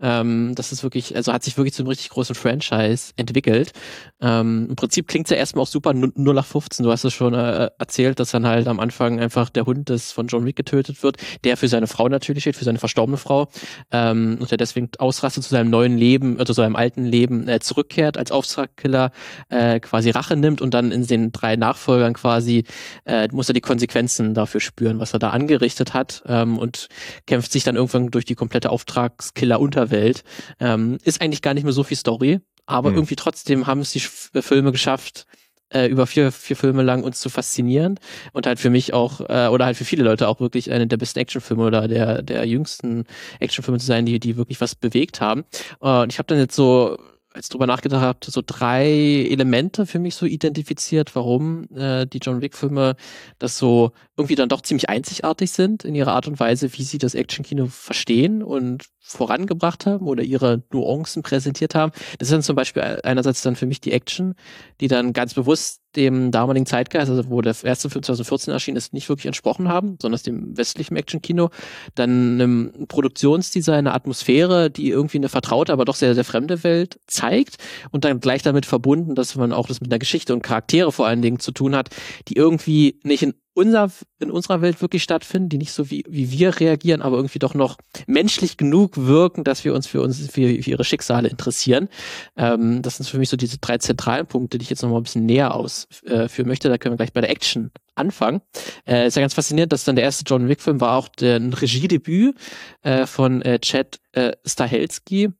Ähm, 0.00 0.54
das 0.54 0.72
ist 0.72 0.82
wirklich, 0.82 1.16
also 1.16 1.32
hat 1.32 1.42
sich 1.42 1.56
wirklich 1.56 1.74
zu 1.74 1.82
einem 1.82 1.88
richtig 1.88 2.10
großen 2.10 2.34
Franchise 2.34 3.12
entwickelt. 3.16 3.72
Ähm, 4.20 4.66
Im 4.70 4.76
Prinzip 4.76 5.08
klingt 5.08 5.26
es 5.26 5.30
ja 5.30 5.36
erstmal 5.36 5.62
auch 5.62 5.68
super 5.68 5.94
0 5.94 6.12
nach 6.34 6.44
15. 6.44 6.84
Du 6.84 6.90
hast 6.90 7.04
es 7.04 7.14
schon 7.14 7.34
äh, 7.34 7.70
erzählt, 7.78 8.20
dass 8.20 8.30
dann 8.30 8.46
halt 8.46 8.68
am 8.68 8.80
Anfang 8.80 9.20
einfach 9.20 9.48
der 9.48 9.64
Hund 9.66 9.88
des 9.88 10.12
von 10.12 10.26
John 10.26 10.44
Wick 10.44 10.56
getötet 10.56 11.02
wird, 11.02 11.16
der 11.44 11.56
für 11.56 11.68
seine 11.68 11.86
Frau 11.86 12.08
natürlich 12.08 12.42
steht, 12.42 12.56
für 12.56 12.64
seine 12.64 12.78
verstorbene 12.78 13.16
Frau, 13.16 13.48
ähm, 13.90 14.36
und 14.40 14.50
der 14.50 14.58
deswegen 14.58 14.90
ausrastet 14.98 15.44
zu 15.44 15.50
seinem 15.50 15.70
neuen 15.70 15.96
Leben, 15.96 16.38
also 16.38 16.52
seinem 16.52 16.76
alten 16.76 17.04
Leben 17.04 17.48
äh, 17.48 17.60
zurückkehrt, 17.60 18.18
als 18.18 18.32
Auftragskiller 18.32 19.12
äh, 19.48 19.80
quasi 19.80 20.10
Rache 20.10 20.36
nimmt 20.36 20.60
und 20.60 20.74
dann 20.74 20.92
in 20.92 21.06
den 21.06 21.32
drei 21.32 21.56
Nachfolgern 21.56 22.14
quasi 22.14 22.64
äh, 23.04 23.28
muss 23.32 23.48
er 23.48 23.54
die 23.54 23.60
Konsequenzen 23.60 24.34
dafür 24.34 24.60
spüren, 24.60 24.98
was 24.98 25.12
er 25.12 25.18
da 25.18 25.30
angerichtet 25.30 25.94
hat 25.94 26.22
ähm, 26.26 26.58
und 26.58 26.88
kämpft 27.26 27.52
sich 27.52 27.64
dann 27.64 27.76
irgendwann 27.76 28.10
durch 28.10 28.24
die 28.24 28.34
komplette 28.34 28.70
Auftragskiller 28.70 29.60
unter 29.60 29.85
Welt. 29.90 30.24
Ähm, 30.60 30.98
ist 31.04 31.20
eigentlich 31.20 31.42
gar 31.42 31.54
nicht 31.54 31.64
mehr 31.64 31.72
so 31.72 31.82
viel 31.82 31.96
Story, 31.96 32.40
aber 32.66 32.90
mhm. 32.90 32.96
irgendwie 32.96 33.16
trotzdem 33.16 33.66
haben 33.66 33.80
es 33.80 33.92
die 33.92 34.02
äh, 34.34 34.42
Filme 34.42 34.72
geschafft, 34.72 35.26
äh, 35.70 35.86
über 35.86 36.06
vier, 36.06 36.30
vier 36.32 36.56
Filme 36.56 36.82
lang 36.82 37.02
uns 37.02 37.20
zu 37.20 37.28
faszinieren 37.28 37.98
und 38.32 38.46
halt 38.46 38.60
für 38.60 38.70
mich 38.70 38.94
auch, 38.94 39.20
äh, 39.20 39.48
oder 39.48 39.64
halt 39.66 39.76
für 39.76 39.84
viele 39.84 40.04
Leute 40.04 40.28
auch 40.28 40.40
wirklich 40.40 40.70
eine 40.70 40.86
der 40.86 40.96
besten 40.96 41.18
Actionfilme 41.18 41.64
oder 41.64 41.88
der, 41.88 42.22
der 42.22 42.44
jüngsten 42.46 43.04
Actionfilme 43.40 43.78
zu 43.78 43.86
sein, 43.86 44.06
die, 44.06 44.20
die 44.20 44.36
wirklich 44.36 44.60
was 44.60 44.74
bewegt 44.74 45.20
haben. 45.20 45.44
Und 45.80 46.12
ich 46.12 46.18
habe 46.18 46.26
dann 46.26 46.38
jetzt 46.38 46.54
so 46.54 46.96
als 47.36 47.50
drüber 47.50 47.66
nachgedacht 47.66 48.00
habe, 48.00 48.18
so 48.24 48.42
drei 48.44 48.86
Elemente 49.28 49.84
für 49.84 49.98
mich 49.98 50.14
so 50.14 50.24
identifiziert, 50.24 51.14
warum 51.14 51.68
äh, 51.74 52.06
die 52.06 52.18
John 52.18 52.40
Wick-Filme 52.40 52.96
das 53.38 53.58
so 53.58 53.92
irgendwie 54.16 54.36
dann 54.36 54.48
doch 54.48 54.62
ziemlich 54.62 54.88
einzigartig 54.88 55.50
sind 55.50 55.84
in 55.84 55.94
ihrer 55.94 56.14
Art 56.14 56.26
und 56.26 56.40
Weise, 56.40 56.72
wie 56.72 56.82
sie 56.82 56.98
das 56.98 57.14
Actionkino 57.14 57.66
verstehen 57.66 58.42
und 58.42 58.84
vorangebracht 59.06 59.86
haben 59.86 60.06
oder 60.06 60.24
ihre 60.24 60.64
Nuancen 60.72 61.22
präsentiert 61.22 61.76
haben. 61.76 61.92
Das 62.18 62.28
ist 62.28 62.32
dann 62.32 62.42
zum 62.42 62.56
Beispiel 62.56 62.82
einerseits 63.04 63.40
dann 63.42 63.54
für 63.54 63.66
mich 63.66 63.80
die 63.80 63.92
Action, 63.92 64.34
die 64.80 64.88
dann 64.88 65.12
ganz 65.12 65.34
bewusst 65.34 65.80
dem 65.94 66.30
damaligen 66.30 66.66
Zeitgeist, 66.66 67.08
also 67.08 67.30
wo 67.30 67.40
der 67.40 67.54
erste 67.62 67.88
Film 67.88 68.02
2014 68.02 68.52
erschien 68.52 68.76
ist, 68.76 68.92
nicht 68.92 69.08
wirklich 69.08 69.26
entsprochen 69.26 69.68
haben, 69.68 69.96
sondern 70.02 70.20
dem 70.22 70.56
westlichen 70.56 70.96
Actionkino. 70.96 71.50
Dann 71.94 72.34
einem 72.34 72.86
Produktionsdesign, 72.88 73.78
eine 73.78 73.94
Atmosphäre, 73.94 74.70
die 74.70 74.90
irgendwie 74.90 75.18
eine 75.18 75.28
vertraute, 75.28 75.72
aber 75.72 75.84
doch 75.84 75.94
sehr, 75.94 76.14
sehr 76.14 76.24
fremde 76.24 76.64
Welt 76.64 76.98
zeigt 77.06 77.56
und 77.92 78.04
dann 78.04 78.20
gleich 78.20 78.42
damit 78.42 78.66
verbunden, 78.66 79.14
dass 79.14 79.36
man 79.36 79.52
auch 79.52 79.68
das 79.68 79.80
mit 79.80 79.90
einer 79.90 80.00
Geschichte 80.00 80.32
und 80.32 80.42
Charaktere 80.42 80.90
vor 80.90 81.06
allen 81.06 81.22
Dingen 81.22 81.38
zu 81.38 81.52
tun 81.52 81.76
hat, 81.76 81.90
die 82.28 82.36
irgendwie 82.36 83.00
nicht 83.04 83.22
in 83.22 83.34
unser, 83.56 83.90
in 84.18 84.30
unserer 84.30 84.60
Welt 84.60 84.82
wirklich 84.82 85.02
stattfinden, 85.02 85.48
die 85.48 85.58
nicht 85.58 85.72
so 85.72 85.90
wie, 85.90 86.04
wie 86.08 86.30
wir 86.30 86.60
reagieren, 86.60 87.00
aber 87.00 87.16
irgendwie 87.16 87.38
doch 87.38 87.54
noch 87.54 87.78
menschlich 88.06 88.58
genug 88.58 88.96
wirken, 88.96 89.44
dass 89.44 89.64
wir 89.64 89.74
uns 89.74 89.86
für 89.86 90.02
uns, 90.02 90.18
für, 90.30 90.62
für 90.62 90.70
ihre 90.70 90.84
Schicksale 90.84 91.28
interessieren. 91.28 91.88
Ähm, 92.36 92.82
das 92.82 92.98
sind 92.98 93.08
für 93.08 93.18
mich 93.18 93.30
so 93.30 93.36
diese 93.36 93.58
drei 93.58 93.78
zentralen 93.78 94.26
Punkte, 94.26 94.58
die 94.58 94.64
ich 94.64 94.70
jetzt 94.70 94.82
noch 94.82 94.90
mal 94.90 94.98
ein 94.98 95.04
bisschen 95.04 95.24
näher 95.24 95.54
ausführen 95.54 96.28
äh, 96.28 96.44
möchte. 96.44 96.68
Da 96.68 96.76
können 96.76 96.92
wir 96.92 96.98
gleich 96.98 97.14
bei 97.14 97.22
der 97.22 97.30
Action 97.30 97.70
anfangen. 97.94 98.42
Äh, 98.86 99.06
ist 99.06 99.16
ja 99.16 99.22
ganz 99.22 99.32
faszinierend, 99.32 99.72
dass 99.72 99.84
dann 99.84 99.96
der 99.96 100.04
erste 100.04 100.24
John 100.26 100.48
Wick-Film 100.48 100.80
war 100.82 100.98
auch 100.98 101.08
ein 101.22 101.54
Regiedebüt 101.54 102.36
äh, 102.82 103.06
von 103.06 103.40
äh, 103.40 103.58
Chad 103.60 104.00
äh, 104.12 104.32
Stahelski 104.44 105.30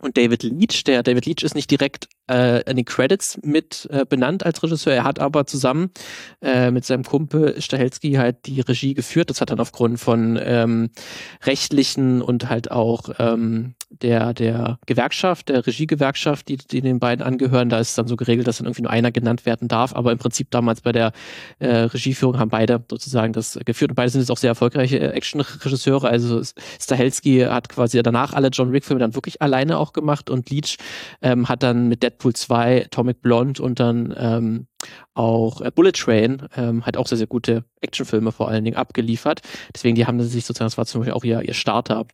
und 0.00 0.16
David 0.16 0.42
Leach. 0.42 0.82
Der 0.84 1.04
David 1.04 1.26
Leach 1.26 1.44
ist 1.44 1.54
nicht 1.54 1.70
direkt 1.70 2.08
äh, 2.30 2.62
in 2.68 2.76
den 2.76 2.84
Credits 2.84 3.38
mit 3.42 3.88
äh, 3.90 4.04
benannt 4.08 4.44
als 4.44 4.62
Regisseur. 4.62 4.94
Er 4.94 5.04
hat 5.04 5.18
aber 5.18 5.46
zusammen 5.46 5.90
äh, 6.42 6.70
mit 6.70 6.84
seinem 6.84 7.04
Kumpel 7.04 7.60
Stahelski 7.60 8.12
halt 8.14 8.46
die 8.46 8.60
Regie 8.60 8.94
geführt. 8.94 9.30
Das 9.30 9.40
hat 9.40 9.50
dann 9.50 9.60
aufgrund 9.60 10.00
von 10.00 10.38
ähm, 10.42 10.90
rechtlichen 11.44 12.22
und 12.22 12.48
halt 12.48 12.70
auch 12.70 13.10
ähm, 13.18 13.74
der, 14.02 14.34
der 14.34 14.78
Gewerkschaft, 14.86 15.48
der 15.48 15.66
Regiegewerkschaft, 15.66 16.48
die, 16.48 16.56
die 16.56 16.80
den 16.80 16.98
beiden 16.98 17.24
angehören, 17.24 17.68
da 17.68 17.78
ist 17.78 17.96
dann 17.96 18.08
so 18.08 18.16
geregelt, 18.16 18.46
dass 18.46 18.58
dann 18.58 18.66
irgendwie 18.66 18.82
nur 18.82 18.90
einer 18.90 19.12
genannt 19.12 19.46
werden 19.46 19.68
darf. 19.68 19.94
Aber 19.94 20.12
im 20.12 20.18
Prinzip 20.18 20.50
damals 20.50 20.80
bei 20.80 20.92
der 20.92 21.12
äh, 21.58 21.68
Regieführung 21.68 22.38
haben 22.38 22.50
beide 22.50 22.82
sozusagen 22.90 23.32
das 23.32 23.58
geführt. 23.64 23.90
Und 23.90 23.96
beide 23.96 24.10
sind 24.10 24.20
jetzt 24.20 24.30
auch 24.30 24.38
sehr 24.38 24.50
erfolgreiche 24.50 24.98
äh, 24.98 25.08
Action-Regisseure. 25.10 26.08
Also 26.08 26.42
Stahelski 26.80 27.40
hat 27.40 27.68
quasi 27.68 28.02
danach 28.02 28.32
alle 28.32 28.48
John 28.48 28.72
Wick-Filme 28.72 29.00
dann 29.00 29.14
wirklich 29.14 29.42
alleine 29.42 29.78
auch 29.78 29.92
gemacht 29.92 30.30
und 30.30 30.50
Leach 30.50 30.76
ähm, 31.22 31.48
hat 31.48 31.62
dann 31.62 31.88
mit 31.88 32.02
Deadpool 32.14 32.34
2, 32.34 32.86
Atomic 32.86 33.20
Blonde 33.20 33.62
und 33.62 33.80
dann 33.80 34.14
ähm, 34.16 34.66
auch 35.14 35.60
äh, 35.60 35.70
Bullet 35.70 35.92
Train 35.92 36.48
ähm, 36.56 36.84
hat 36.86 36.96
auch 36.96 37.06
sehr, 37.06 37.18
sehr 37.18 37.26
gute 37.26 37.64
Actionfilme 37.80 38.32
vor 38.32 38.48
allen 38.48 38.64
Dingen 38.64 38.76
abgeliefert. 38.76 39.40
Deswegen, 39.74 39.96
die 39.96 40.06
haben 40.06 40.20
sich 40.22 40.44
sozusagen, 40.44 40.66
das 40.66 40.78
war 40.78 40.86
zum 40.86 41.00
Beispiel 41.00 41.14
auch 41.14 41.24
ihr, 41.24 41.42
ihr 41.42 41.54
Starter, 41.54 42.06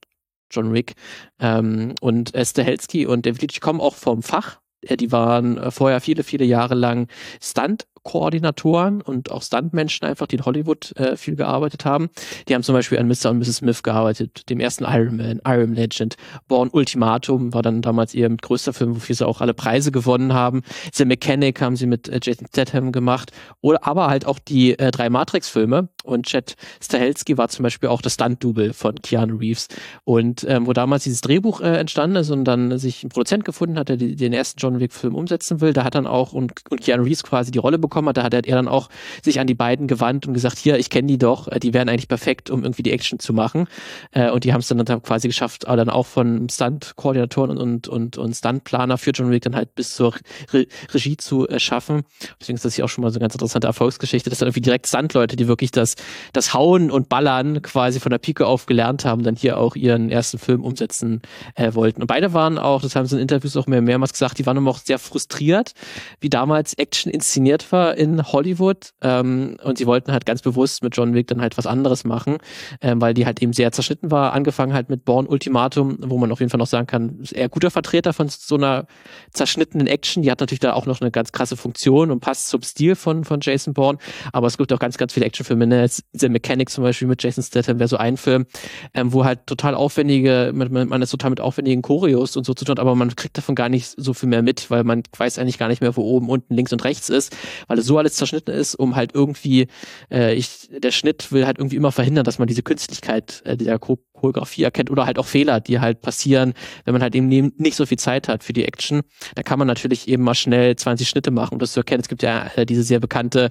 John 0.50 0.72
Wick. 0.72 0.94
Ähm, 1.38 1.94
und 2.00 2.34
Esther 2.34 2.64
Helsky 2.64 3.06
und 3.06 3.26
David 3.26 3.42
Leitch 3.42 3.60
kommen 3.60 3.80
auch 3.80 3.94
vom 3.94 4.22
Fach. 4.22 4.60
Äh, 4.82 4.96
die 4.96 5.12
waren 5.12 5.58
äh, 5.58 5.70
vorher 5.70 6.00
viele, 6.00 6.24
viele 6.24 6.44
Jahre 6.44 6.74
lang 6.74 7.08
Stunt 7.40 7.86
Koordinatoren 8.02 9.02
und 9.02 9.30
auch 9.30 9.42
Stuntmenschen 9.42 10.06
einfach, 10.06 10.26
die 10.26 10.36
in 10.36 10.44
Hollywood 10.44 10.96
äh, 10.96 11.16
viel 11.16 11.36
gearbeitet 11.36 11.84
haben. 11.84 12.08
Die 12.48 12.54
haben 12.54 12.62
zum 12.62 12.74
Beispiel 12.74 12.98
an 12.98 13.08
Mr. 13.08 13.30
und 13.30 13.38
Mrs. 13.38 13.56
Smith 13.56 13.82
gearbeitet, 13.82 14.48
dem 14.48 14.60
ersten 14.60 14.84
Iron 14.84 15.16
Man, 15.16 15.40
Iron 15.46 15.74
Legend, 15.74 16.16
Born 16.48 16.70
Ultimatum 16.70 17.52
war 17.52 17.62
dann 17.62 17.82
damals 17.82 18.14
ihr 18.14 18.28
größter 18.28 18.72
Film, 18.72 18.96
wofür 18.96 19.14
sie 19.14 19.26
auch 19.26 19.40
alle 19.40 19.54
Preise 19.54 19.92
gewonnen 19.92 20.32
haben. 20.32 20.62
The 20.94 21.04
Mechanic 21.04 21.60
haben 21.60 21.76
sie 21.76 21.86
mit 21.86 22.08
äh, 22.08 22.20
Jason 22.22 22.46
Statham 22.48 22.92
gemacht, 22.92 23.32
oder 23.60 23.86
aber 23.86 24.08
halt 24.08 24.26
auch 24.26 24.38
die 24.38 24.78
äh, 24.78 24.90
drei 24.90 25.10
Matrix-Filme. 25.10 25.88
Und 26.02 26.26
Chad 26.26 26.56
Stahelski 26.82 27.36
war 27.36 27.48
zum 27.48 27.64
Beispiel 27.64 27.90
auch 27.90 28.00
das 28.00 28.14
Stunt-Double 28.14 28.72
von 28.72 28.94
Keanu 28.96 29.36
Reeves. 29.36 29.68
Und 30.04 30.44
ähm, 30.48 30.66
wo 30.66 30.72
damals 30.72 31.04
dieses 31.04 31.20
Drehbuch 31.20 31.60
äh, 31.60 31.76
entstanden 31.76 32.16
ist 32.16 32.30
und 32.30 32.44
dann 32.44 32.78
sich 32.78 33.04
ein 33.04 33.10
Produzent 33.10 33.44
gefunden 33.44 33.78
hat, 33.78 33.90
der 33.90 33.98
die, 33.98 34.16
den 34.16 34.32
ersten 34.32 34.58
John 34.58 34.80
Wick-Film 34.80 35.14
umsetzen 35.14 35.60
will, 35.60 35.74
da 35.74 35.84
hat 35.84 35.94
dann 35.94 36.06
auch 36.06 36.32
und, 36.32 36.52
und 36.70 36.80
Keanu 36.80 37.02
Reeves 37.02 37.22
quasi 37.22 37.50
die 37.50 37.58
Rolle 37.58 37.78
bekommen 37.78 37.89
bekommen 37.90 38.08
hat, 38.08 38.16
da 38.16 38.22
hat 38.22 38.34
er 38.34 38.42
dann 38.42 38.68
auch 38.68 38.88
sich 39.22 39.40
an 39.40 39.46
die 39.46 39.54
beiden 39.54 39.86
gewandt 39.86 40.26
und 40.26 40.34
gesagt, 40.34 40.58
hier, 40.58 40.78
ich 40.78 40.90
kenne 40.90 41.08
die 41.08 41.18
doch, 41.18 41.48
äh, 41.48 41.58
die 41.58 41.74
wären 41.74 41.88
eigentlich 41.88 42.08
perfekt, 42.08 42.50
um 42.50 42.62
irgendwie 42.62 42.82
die 42.82 42.92
Action 42.92 43.18
zu 43.18 43.32
machen. 43.32 43.66
Äh, 44.12 44.30
und 44.30 44.44
die 44.44 44.52
haben 44.52 44.60
es 44.60 44.68
dann, 44.68 44.84
dann 44.84 45.02
quasi 45.02 45.28
geschafft, 45.28 45.66
aber 45.66 45.76
dann 45.76 45.90
auch 45.90 46.06
von 46.06 46.48
Stunt-Koordinatoren 46.48 47.58
und, 47.58 47.88
und, 47.88 48.16
und 48.16 48.34
Stuntplaner 48.34 48.96
für 48.96 49.10
John 49.10 49.30
Wick 49.30 49.42
dann 49.42 49.56
halt 49.56 49.74
bis 49.74 49.94
zur 49.94 50.14
Re 50.52 50.66
Regie 50.92 51.16
zu 51.16 51.46
schaffen. 51.56 52.02
Deswegen 52.40 52.56
ist 52.56 52.64
das 52.64 52.74
hier 52.74 52.84
auch 52.84 52.88
schon 52.88 53.02
mal 53.02 53.10
so 53.10 53.16
eine 53.16 53.24
ganz 53.24 53.34
interessante 53.34 53.66
Erfolgsgeschichte. 53.66 54.30
Das 54.30 54.38
sind 54.38 54.46
irgendwie 54.46 54.60
direkt 54.60 54.86
Stuntleute, 54.86 55.36
die 55.36 55.48
wirklich 55.48 55.70
das, 55.70 55.96
das 56.32 56.54
Hauen 56.54 56.90
und 56.90 57.08
Ballern 57.08 57.62
quasi 57.62 58.00
von 58.00 58.10
der 58.10 58.18
Pike 58.18 58.46
auf 58.46 58.66
gelernt 58.66 59.04
haben, 59.04 59.22
dann 59.22 59.36
hier 59.36 59.58
auch 59.58 59.76
ihren 59.76 60.10
ersten 60.10 60.38
Film 60.38 60.62
umsetzen 60.62 61.22
äh, 61.54 61.74
wollten. 61.74 62.02
Und 62.02 62.06
beide 62.06 62.32
waren 62.32 62.58
auch, 62.58 62.82
das 62.82 62.96
haben 62.96 63.06
sie 63.06 63.16
in 63.16 63.22
Interviews 63.22 63.56
auch 63.56 63.66
mehr 63.66 63.82
mehrmals 63.82 64.12
gesagt, 64.12 64.38
die 64.38 64.46
waren 64.46 64.56
immer 64.56 64.70
auch 64.70 64.78
sehr 64.78 64.98
frustriert, 64.98 65.72
wie 66.20 66.30
damals 66.30 66.74
Action 66.74 67.10
inszeniert 67.10 67.72
war 67.72 67.79
in 67.88 68.22
Hollywood. 68.22 68.90
Ähm, 69.02 69.56
und 69.62 69.78
sie 69.78 69.86
wollten 69.86 70.12
halt 70.12 70.26
ganz 70.26 70.42
bewusst 70.42 70.82
mit 70.82 70.96
John 70.96 71.14
Wick 71.14 71.28
dann 71.28 71.40
halt 71.40 71.56
was 71.58 71.66
anderes 71.66 72.04
machen, 72.04 72.38
ähm, 72.80 73.00
weil 73.00 73.14
die 73.14 73.26
halt 73.26 73.40
eben 73.42 73.52
sehr 73.52 73.70
zerschnitten 73.72 74.10
war. 74.10 74.32
Angefangen 74.32 74.72
halt 74.72 74.88
mit 74.88 75.04
Born 75.04 75.26
Ultimatum, 75.26 75.98
wo 76.00 76.18
man 76.18 76.32
auf 76.32 76.40
jeden 76.40 76.50
Fall 76.50 76.58
noch 76.58 76.66
sagen 76.66 76.86
kann, 76.86 77.20
ist 77.20 77.32
eher 77.32 77.48
guter 77.48 77.70
Vertreter 77.70 78.12
von 78.12 78.28
so 78.28 78.56
einer 78.56 78.86
zerschnittenen 79.32 79.86
Action. 79.86 80.22
Die 80.22 80.30
hat 80.30 80.40
natürlich 80.40 80.60
da 80.60 80.72
auch 80.72 80.86
noch 80.86 81.00
eine 81.00 81.10
ganz 81.10 81.32
krasse 81.32 81.56
Funktion 81.56 82.10
und 82.10 82.20
passt 82.20 82.48
zum 82.48 82.62
Stil 82.62 82.96
von, 82.96 83.24
von 83.24 83.40
Jason 83.40 83.74
Bourne. 83.74 83.98
Aber 84.32 84.46
es 84.46 84.58
gibt 84.58 84.72
auch 84.72 84.78
ganz, 84.78 84.98
ganz 84.98 85.12
viele 85.12 85.26
Actionfilme. 85.26 85.66
Ne? 85.66 85.86
The 86.12 86.28
Mechanic 86.28 86.70
zum 86.70 86.82
Beispiel 86.82 87.06
mit 87.06 87.22
Jason 87.22 87.44
Statham 87.44 87.78
wäre 87.78 87.88
so 87.88 87.96
ein 87.96 88.16
Film, 88.16 88.46
ähm, 88.94 89.12
wo 89.12 89.24
halt 89.24 89.46
total 89.46 89.74
aufwendige, 89.74 90.50
man, 90.54 90.88
man 90.88 91.02
ist 91.02 91.10
total 91.10 91.30
mit 91.30 91.40
aufwendigen 91.40 91.82
Choreos 91.82 92.36
und 92.36 92.44
so 92.44 92.54
zu 92.54 92.64
tun 92.64 92.70
aber 92.78 92.94
man 92.94 93.14
kriegt 93.16 93.36
davon 93.36 93.54
gar 93.54 93.68
nicht 93.68 93.94
so 93.96 94.14
viel 94.14 94.28
mehr 94.28 94.42
mit, 94.42 94.70
weil 94.70 94.84
man 94.84 95.02
weiß 95.16 95.38
eigentlich 95.38 95.58
gar 95.58 95.68
nicht 95.68 95.80
mehr, 95.80 95.96
wo 95.96 96.02
oben, 96.02 96.28
unten, 96.28 96.54
links 96.54 96.72
und 96.72 96.84
rechts 96.84 97.08
ist, 97.08 97.36
weil 97.70 97.78
es 97.78 97.86
so 97.86 97.98
alles 97.98 98.16
zerschnitten 98.16 98.52
ist, 98.52 98.74
um 98.74 98.96
halt 98.96 99.14
irgendwie, 99.14 99.68
äh, 100.10 100.34
ich, 100.34 100.68
der 100.70 100.90
Schnitt 100.90 101.30
will 101.30 101.46
halt 101.46 101.58
irgendwie 101.58 101.76
immer 101.76 101.92
verhindern, 101.92 102.24
dass 102.24 102.40
man 102.40 102.48
diese 102.48 102.64
Künstlichkeit 102.64 103.42
äh, 103.44 103.56
dieser 103.56 103.78
Choreografie 103.78 104.64
erkennt 104.64 104.90
oder 104.90 105.06
halt 105.06 105.20
auch 105.20 105.26
Fehler, 105.26 105.60
die 105.60 105.78
halt 105.78 106.00
passieren, 106.00 106.54
wenn 106.84 106.94
man 106.94 107.00
halt 107.00 107.14
eben 107.14 107.28
nicht 107.28 107.76
so 107.76 107.86
viel 107.86 107.96
Zeit 107.96 108.26
hat 108.26 108.42
für 108.42 108.52
die 108.52 108.64
Action. 108.64 109.02
Da 109.36 109.44
kann 109.44 109.60
man 109.60 109.68
natürlich 109.68 110.08
eben 110.08 110.24
mal 110.24 110.34
schnell 110.34 110.74
20 110.74 111.08
Schnitte 111.08 111.30
machen, 111.30 111.52
um 111.54 111.58
das 111.60 111.70
zu 111.70 111.78
erkennen. 111.78 112.00
Es 112.00 112.08
gibt 112.08 112.24
ja 112.24 112.50
äh, 112.56 112.66
diese 112.66 112.82
sehr 112.82 112.98
bekannte 112.98 113.50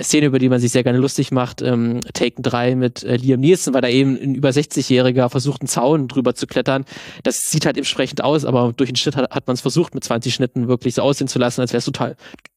Szene, 0.00 0.26
über 0.26 0.38
die 0.38 0.48
man 0.48 0.60
sich 0.60 0.70
sehr 0.70 0.84
gerne 0.84 0.98
lustig 0.98 1.32
macht, 1.32 1.60
ähm, 1.60 2.02
Taken 2.14 2.44
3 2.44 2.76
mit 2.76 3.02
äh, 3.02 3.16
Liam 3.16 3.40
Nielsen, 3.40 3.74
weil 3.74 3.80
da 3.82 3.88
eben 3.88 4.16
ein 4.16 4.36
über 4.36 4.50
60-Jähriger 4.50 5.28
versucht, 5.28 5.62
einen 5.62 5.68
Zaun 5.68 6.06
drüber 6.06 6.36
zu 6.36 6.46
klettern. 6.46 6.84
Das 7.24 7.50
sieht 7.50 7.66
halt 7.66 7.76
entsprechend 7.76 8.22
aus, 8.22 8.44
aber 8.44 8.72
durch 8.76 8.90
den 8.90 8.96
Schnitt 8.96 9.16
hat, 9.16 9.32
hat 9.32 9.48
man 9.48 9.54
es 9.54 9.60
versucht, 9.60 9.92
mit 9.92 10.04
20 10.04 10.32
Schnitten 10.32 10.68
wirklich 10.68 10.94
so 10.94 11.02
aussehen 11.02 11.26
zu 11.26 11.40
lassen, 11.40 11.62
als 11.62 11.72
wäre 11.72 11.78
es 11.78 11.84
total 11.84 12.14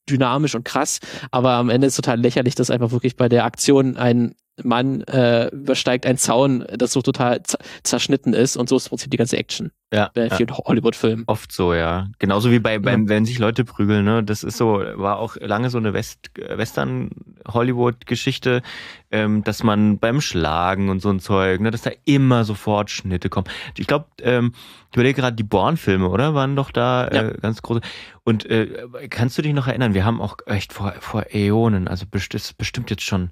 dynamisch 0.09 0.55
und 0.55 0.65
krass. 0.65 0.99
Aber 1.31 1.53
am 1.53 1.69
Ende 1.69 1.87
ist 1.87 1.95
total 1.95 2.19
lächerlich, 2.19 2.55
dass 2.55 2.69
einfach 2.69 2.91
wirklich 2.91 3.15
bei 3.15 3.29
der 3.29 3.45
Aktion 3.45 3.97
ein 3.97 4.35
Mann 4.63 5.01
äh, 5.01 5.47
übersteigt 5.47 6.05
einen 6.05 6.17
Zaun, 6.17 6.65
das 6.77 6.93
so 6.93 7.01
total 7.01 7.41
zerschnitten 7.83 8.33
ist 8.33 8.57
und 8.57 8.69
so 8.69 8.75
ist 8.75 8.87
im 8.87 8.89
Prinzip 8.89 9.11
die 9.11 9.17
ganze 9.17 9.37
Action. 9.37 9.71
Ja. 9.91 10.11
Bei 10.13 10.29
vielen 10.29 10.49
ja. 10.49 10.57
Hollywood-Filmen. 10.57 11.23
Oft 11.25 11.51
so, 11.51 11.73
ja. 11.73 12.09
Genauso 12.19 12.51
wie 12.51 12.59
bei, 12.59 12.77
beim, 12.77 13.03
ja. 13.03 13.09
wenn 13.09 13.25
sich 13.25 13.39
Leute 13.39 13.65
prügeln, 13.65 14.05
ne? 14.05 14.23
Das 14.23 14.43
ist 14.43 14.57
so, 14.57 14.83
war 14.95 15.17
auch 15.17 15.35
lange 15.37 15.71
so 15.71 15.79
eine 15.79 15.93
West, 15.93 16.29
Western-Hollywood-Geschichte, 16.37 18.61
ähm, 19.09 19.43
dass 19.43 19.63
man 19.63 19.97
beim 19.97 20.21
Schlagen 20.21 20.89
und 20.89 21.01
so 21.01 21.09
ein 21.09 21.19
Zeug, 21.19 21.59
ne, 21.61 21.71
dass 21.71 21.81
da 21.81 21.89
immer 22.05 22.43
sofort 22.43 22.91
Schnitte 22.91 23.29
kommen. 23.29 23.47
Ich 23.77 23.87
glaube, 23.87 24.05
ähm, 24.21 24.53
ich 24.91 24.95
überlege 24.95 25.21
gerade, 25.21 25.35
die 25.35 25.43
Born-Filme, 25.43 26.07
oder? 26.07 26.35
Waren 26.35 26.55
doch 26.55 26.69
da 26.69 27.07
äh, 27.07 27.33
ganz 27.41 27.63
große. 27.63 27.81
Und 28.23 28.45
äh, 28.45 28.87
kannst 29.09 29.39
du 29.39 29.41
dich 29.41 29.53
noch 29.53 29.67
erinnern, 29.67 29.95
wir 29.95 30.05
haben 30.05 30.21
auch 30.21 30.37
echt 30.45 30.71
vor, 30.71 30.93
vor 30.99 31.33
Äonen, 31.33 31.87
also 31.87 32.05
best, 32.05 32.59
bestimmt 32.59 32.91
jetzt 32.91 33.03
schon 33.03 33.31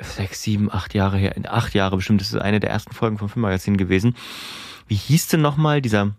sechs, 0.00 0.42
sieben, 0.42 0.70
acht 0.72 0.94
Jahre 0.94 1.18
her, 1.18 1.34
acht 1.48 1.74
Jahre 1.74 1.96
bestimmt, 1.96 2.20
das 2.20 2.28
ist 2.28 2.40
eine 2.40 2.60
der 2.60 2.70
ersten 2.70 2.92
Folgen 2.92 3.18
vom 3.18 3.28
Filmmagazin 3.28 3.76
gewesen. 3.76 4.16
Wie 4.86 4.94
hieß 4.96 5.28
denn 5.28 5.40
nochmal 5.40 5.80
dieser 5.80 6.14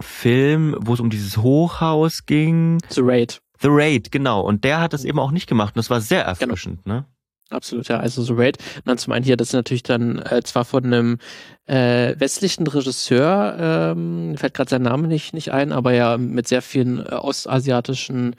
Film, 0.00 0.76
wo 0.80 0.94
es 0.94 1.00
um 1.00 1.10
dieses 1.10 1.36
Hochhaus 1.36 2.26
ging? 2.26 2.78
The 2.88 3.00
Raid. 3.02 3.42
The 3.60 3.68
Raid, 3.70 4.10
genau. 4.10 4.40
Und 4.40 4.64
der 4.64 4.80
hat 4.80 4.92
das 4.92 5.04
eben 5.04 5.18
auch 5.18 5.30
nicht 5.30 5.46
gemacht. 5.46 5.74
Und 5.74 5.78
das 5.78 5.90
war 5.90 6.00
sehr 6.00 6.24
erfrischend, 6.24 6.84
genau. 6.84 6.96
ne? 6.96 7.06
Absolut, 7.52 7.88
ja. 7.88 7.98
Also 7.98 8.22
The 8.22 8.32
Raid. 8.34 8.58
Und 8.76 8.86
dann 8.88 8.98
zum 8.98 9.12
einen 9.12 9.24
hier, 9.24 9.36
das 9.36 9.48
ist 9.48 9.54
natürlich 9.54 9.82
dann 9.82 10.18
äh, 10.18 10.42
zwar 10.42 10.64
von 10.64 10.84
einem 10.84 11.18
äh, 11.66 12.14
westlichen 12.18 12.66
Regisseur, 12.66 13.56
ähm, 13.94 14.36
fällt 14.36 14.54
gerade 14.54 14.70
sein 14.70 14.82
Name 14.82 15.06
nicht, 15.06 15.34
nicht 15.34 15.52
ein, 15.52 15.70
aber 15.72 15.92
ja 15.92 16.16
mit 16.16 16.48
sehr 16.48 16.62
vielen 16.62 16.98
äh, 16.98 17.10
ostasiatischen, 17.10 18.36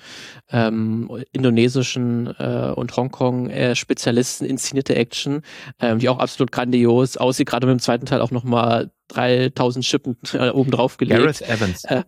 ähm, 0.52 1.10
indonesischen 1.32 2.34
äh, 2.38 2.74
und 2.76 2.96
Hongkong-Spezialisten 2.96 4.46
äh, 4.46 4.50
inszenierte 4.50 4.96
Action, 4.96 5.42
ähm, 5.80 6.00
die 6.00 6.10
auch 6.10 6.20
absolut 6.20 6.52
grandios 6.52 7.18
aussieht, 7.18 7.48
gerade 7.48 7.68
mit 7.68 7.80
dem 7.80 7.82
zweiten 7.82 8.06
Teil 8.06 8.22
auch 8.22 8.32
nochmal 8.32 8.92
3000 9.10 9.86
Schippen 9.86 10.18
äh, 10.34 10.50
oben 10.50 10.72
drauf 10.72 10.98
gelegt. 10.98 11.20
Gareth 11.20 11.42
Evans. 11.44 11.84
Äh, 11.86 12.04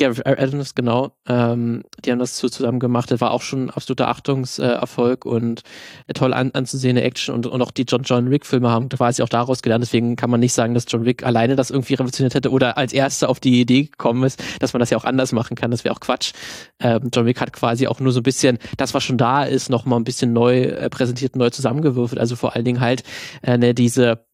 ja, 0.00 0.10
Adams, 0.24 0.74
genau. 0.74 1.12
Ähm, 1.28 1.84
die 2.04 2.10
haben 2.10 2.18
das 2.18 2.38
so 2.38 2.48
zusammen 2.48 2.80
gemacht. 2.80 3.10
Das 3.10 3.20
war 3.20 3.30
auch 3.30 3.42
schon 3.42 3.66
ein 3.66 3.70
absoluter 3.70 4.08
Achtungserfolg 4.08 5.24
äh, 5.24 5.28
und 5.28 5.62
eine 6.06 6.14
toll 6.14 6.32
an, 6.34 6.50
anzusehende 6.52 7.02
Action 7.02 7.34
und, 7.34 7.46
und 7.46 7.62
auch 7.62 7.70
die 7.70 7.82
John 7.82 8.02
John 8.02 8.30
Wick 8.30 8.46
Filme 8.46 8.70
haben 8.70 8.88
quasi 8.88 9.22
auch 9.22 9.28
daraus 9.28 9.62
gelernt. 9.62 9.82
Deswegen 9.82 10.16
kann 10.16 10.30
man 10.30 10.40
nicht 10.40 10.54
sagen, 10.54 10.74
dass 10.74 10.86
John 10.88 11.04
Wick 11.04 11.24
alleine 11.24 11.56
das 11.56 11.70
irgendwie 11.70 11.94
revolutioniert 11.94 12.34
hätte 12.34 12.50
oder 12.50 12.78
als 12.78 12.92
erster 12.92 13.28
auf 13.28 13.38
die 13.38 13.60
Idee 13.60 13.84
gekommen 13.84 14.24
ist, 14.24 14.42
dass 14.60 14.72
man 14.72 14.80
das 14.80 14.90
ja 14.90 14.96
auch 14.96 15.04
anders 15.04 15.32
machen 15.32 15.56
kann. 15.56 15.70
Das 15.70 15.84
wäre 15.84 15.94
auch 15.94 16.00
Quatsch. 16.00 16.32
Ähm, 16.80 17.10
John 17.12 17.26
Wick 17.26 17.40
hat 17.40 17.52
quasi 17.52 17.86
auch 17.86 18.00
nur 18.00 18.12
so 18.12 18.20
ein 18.20 18.24
bisschen 18.24 18.58
das, 18.76 18.94
was 18.94 19.04
schon 19.04 19.18
da 19.18 19.44
ist, 19.44 19.68
noch 19.70 19.84
mal 19.84 19.96
ein 19.96 20.04
bisschen 20.04 20.32
neu 20.32 20.62
äh, 20.62 20.90
präsentiert, 20.90 21.36
neu 21.36 21.50
zusammengewürfelt. 21.50 22.20
Also 22.20 22.34
vor 22.34 22.54
allen 22.54 22.64
Dingen 22.64 22.80
halt 22.80 23.04
äh, 23.42 23.58
ne, 23.58 23.74
diese 23.74 24.24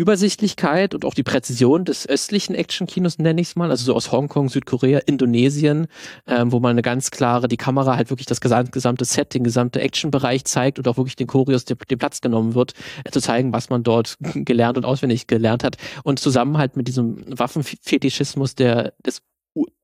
Übersichtlichkeit 0.00 0.94
und 0.94 1.04
auch 1.04 1.14
die 1.14 1.22
Präzision 1.22 1.84
des 1.84 2.08
östlichen 2.08 2.54
Action-Kinos, 2.54 3.18
nenne 3.18 3.40
ich 3.40 3.48
es 3.48 3.56
mal, 3.56 3.70
also 3.70 3.84
so 3.84 3.94
aus 3.94 4.10
Hongkong, 4.10 4.48
Südkorea, 4.48 5.00
Indonesien, 5.06 5.86
ähm, 6.26 6.50
wo 6.52 6.58
man 6.58 6.72
eine 6.72 6.82
ganz 6.82 7.10
klare, 7.10 7.46
die 7.46 7.56
Kamera 7.56 7.96
halt 7.96 8.10
wirklich 8.10 8.26
das 8.26 8.40
gesamte 8.40 9.04
Set, 9.04 9.34
den 9.34 9.44
gesamten 9.44 9.78
Action-Bereich 9.78 10.44
zeigt 10.44 10.78
und 10.78 10.88
auch 10.88 10.96
wirklich 10.96 11.16
den 11.16 11.26
Choreos 11.26 11.64
den, 11.64 11.76
den 11.88 11.98
Platz 11.98 12.20
genommen 12.20 12.54
wird, 12.54 12.74
äh, 13.04 13.10
zu 13.10 13.20
zeigen, 13.20 13.52
was 13.52 13.70
man 13.70 13.82
dort 13.82 14.16
gelernt 14.34 14.78
und 14.78 14.84
auswendig 14.84 15.26
gelernt 15.26 15.62
hat. 15.62 15.76
Und 16.02 16.18
zusammen 16.18 16.58
halt 16.58 16.76
mit 16.76 16.88
diesem 16.88 17.22
Waffenfetischismus 17.38 18.54
der, 18.54 18.94
des 19.04 19.22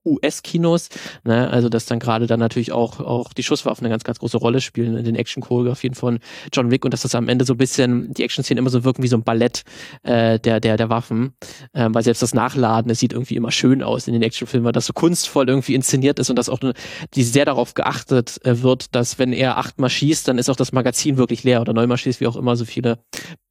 US-Kinos, 0.07 0.89
ne? 1.25 1.51
also 1.51 1.69
dass 1.69 1.87
dann 1.87 1.99
gerade 1.99 2.27
dann 2.27 2.41
natürlich 2.41 2.73
auch, 2.73 3.01
auch 3.01 3.33
die 3.33 3.43
Schusswaffen 3.43 3.85
eine 3.85 3.93
ganz, 3.93 4.05
ganz 4.05 4.19
große 4.19 4.39
Rolle 4.39 4.61
spielen 4.61 4.97
in 4.97 5.05
den 5.05 5.17
Action-Choreografien 5.17 5.95
von 5.95 6.21
John 6.53 6.71
Wick 6.71 6.85
und 6.85 6.95
dass 6.95 7.03
das 7.03 7.15
am 7.15 7.29
Ende 7.29 7.45
so 7.45 7.55
ein 7.55 7.59
bisschen, 7.59 8.13
die 8.15 8.23
Action-Szenen 8.23 8.59
immer 8.59 8.71
so 8.71 8.85
wirken 8.85 9.03
wie 9.03 9.09
so 9.09 9.17
ein 9.17 9.25
Ballett 9.25 9.65
äh, 10.03 10.39
der, 10.39 10.61
der, 10.61 10.77
der 10.77 10.89
Waffen, 10.89 11.33
ähm, 11.75 11.95
weil 11.95 12.03
selbst 12.03 12.23
das 12.23 12.35
Nachladen, 12.35 12.91
es 12.91 13.01
sieht 13.01 13.13
irgendwie 13.13 13.37
immer 13.37 13.51
schön 13.51 13.83
aus 13.83 14.07
in 14.07 14.13
den 14.13 14.23
Actionfilmen, 14.23 14.65
weil 14.65 14.73
das 14.73 14.87
so 14.87 14.93
kunstvoll 14.93 15.49
irgendwie 15.49 15.75
inszeniert 15.75 16.19
ist 16.19 16.31
und 16.31 16.37
dass 16.37 16.49
auch 16.49 16.61
die 17.15 17.23
sehr 17.23 17.45
darauf 17.45 17.75
geachtet 17.75 18.45
äh, 18.45 18.63
wird, 18.63 18.95
dass 18.95 19.19
wenn 19.19 19.33
er 19.33 19.59
achtmal 19.59 19.91
schießt, 19.91 20.29
dann 20.29 20.39
ist 20.39 20.49
auch 20.49 20.57
das 20.57 20.73
Magazin 20.73 21.17
wirklich 21.17 21.45
leer 21.45 21.61
oder 21.61 21.73
neunmal 21.73 21.99
schießt, 21.99 22.21
wie 22.21 22.27
auch 22.27 22.37
immer 22.37 22.57
so 22.57 22.65
viele 22.65 22.99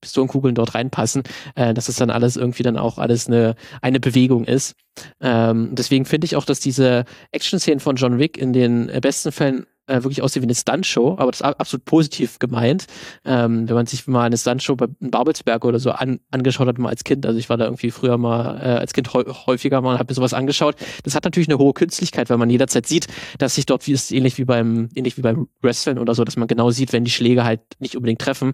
Pistolenkugeln 0.02 0.56
dort 0.56 0.76
reinpassen, 0.76 1.24
äh, 1.56 1.74
dass 1.74 1.90
es 1.90 1.96
dann 1.96 2.10
alles 2.10 2.38
irgendwie 2.38 2.64
dann 2.64 2.78
auch 2.78 2.98
alles 2.98 3.28
eine, 3.28 3.56
eine 3.82 4.00
Bewegung 4.00 4.46
ist. 4.46 4.76
Ähm, 5.20 5.70
deswegen 5.74 6.06
finde 6.06 6.26
ich 6.26 6.36
auch, 6.36 6.45
dass 6.46 6.60
diese 6.60 7.06
Action-Szenen 7.32 7.80
von 7.80 7.96
John 7.96 8.20
Wick 8.20 8.38
in 8.38 8.54
den 8.54 8.90
äh, 8.90 9.00
besten 9.02 9.32
Fällen 9.32 9.66
äh, 9.88 10.04
wirklich 10.04 10.22
aussieht 10.22 10.42
wie 10.42 10.48
eine 10.48 10.56
Stuntshow, 10.56 11.16
aber 11.18 11.32
das 11.32 11.42
ist 11.42 11.46
absolut 11.46 11.86
positiv 11.86 12.40
gemeint. 12.40 12.88
Ähm, 13.24 13.68
wenn 13.68 13.76
man 13.76 13.86
sich 13.86 14.08
mal 14.08 14.24
eine 14.24 14.38
Stuntshow 14.38 14.76
bei 14.76 14.88
Babelsberg 15.00 15.66
oder 15.66 15.80
so 15.80 15.92
an, 15.92 16.20
angeschaut 16.32 16.68
hat, 16.68 16.78
mal 16.78 16.90
als 16.90 17.04
Kind, 17.04 17.26
also 17.26 17.38
ich 17.38 17.50
war 17.50 17.58
da 17.58 17.66
irgendwie 17.66 17.92
früher 17.92 18.18
mal 18.18 18.58
äh, 18.58 18.80
als 18.80 18.94
Kind 18.94 19.14
häufiger 19.14 19.82
mal, 19.82 20.00
habe 20.00 20.12
mir 20.12 20.16
sowas 20.16 20.34
angeschaut. 20.34 20.76
Das 21.04 21.16
hat 21.16 21.24
natürlich 21.24 21.50
eine 21.50 21.58
hohe 21.58 21.74
Künstlichkeit, 21.74 22.30
weil 22.30 22.38
man 22.38 22.50
jederzeit 22.50 22.86
sieht, 22.88 23.08
dass 23.38 23.56
sich 23.56 23.66
dort 23.66 23.86
wie 23.88 23.92
ist 23.92 24.12
ähnlich 24.12 24.38
wie 24.38 24.46
beim 24.46 24.90
ähnlich 24.96 25.18
wie 25.18 25.22
beim 25.22 25.48
Wrestling 25.62 25.98
oder 25.98 26.16
so, 26.16 26.24
dass 26.24 26.38
man 26.38 26.48
genau 26.48 26.72
sieht, 26.72 26.94
wenn 26.94 27.04
die 27.04 27.12
Schläge 27.12 27.44
halt 27.44 27.62
nicht 27.80 27.96
unbedingt 27.96 28.22
treffen. 28.22 28.54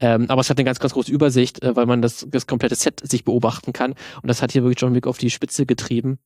Ähm, 0.00 0.26
aber 0.28 0.40
es 0.40 0.50
hat 0.50 0.58
eine 0.58 0.64
ganz 0.64 0.80
ganz 0.80 0.94
große 0.94 1.12
Übersicht, 1.12 1.62
äh, 1.62 1.76
weil 1.76 1.86
man 1.86 2.02
das 2.02 2.26
das 2.28 2.46
komplette 2.46 2.74
Set 2.74 3.00
sich 3.04 3.24
beobachten 3.24 3.72
kann 3.72 3.92
und 4.22 4.28
das 4.28 4.42
hat 4.42 4.52
hier 4.52 4.62
wirklich 4.62 4.80
John 4.80 4.94
Wick 4.94 5.06
auf 5.06 5.18
die 5.18 5.30
Spitze 5.30 5.66
getrieben 5.66 6.18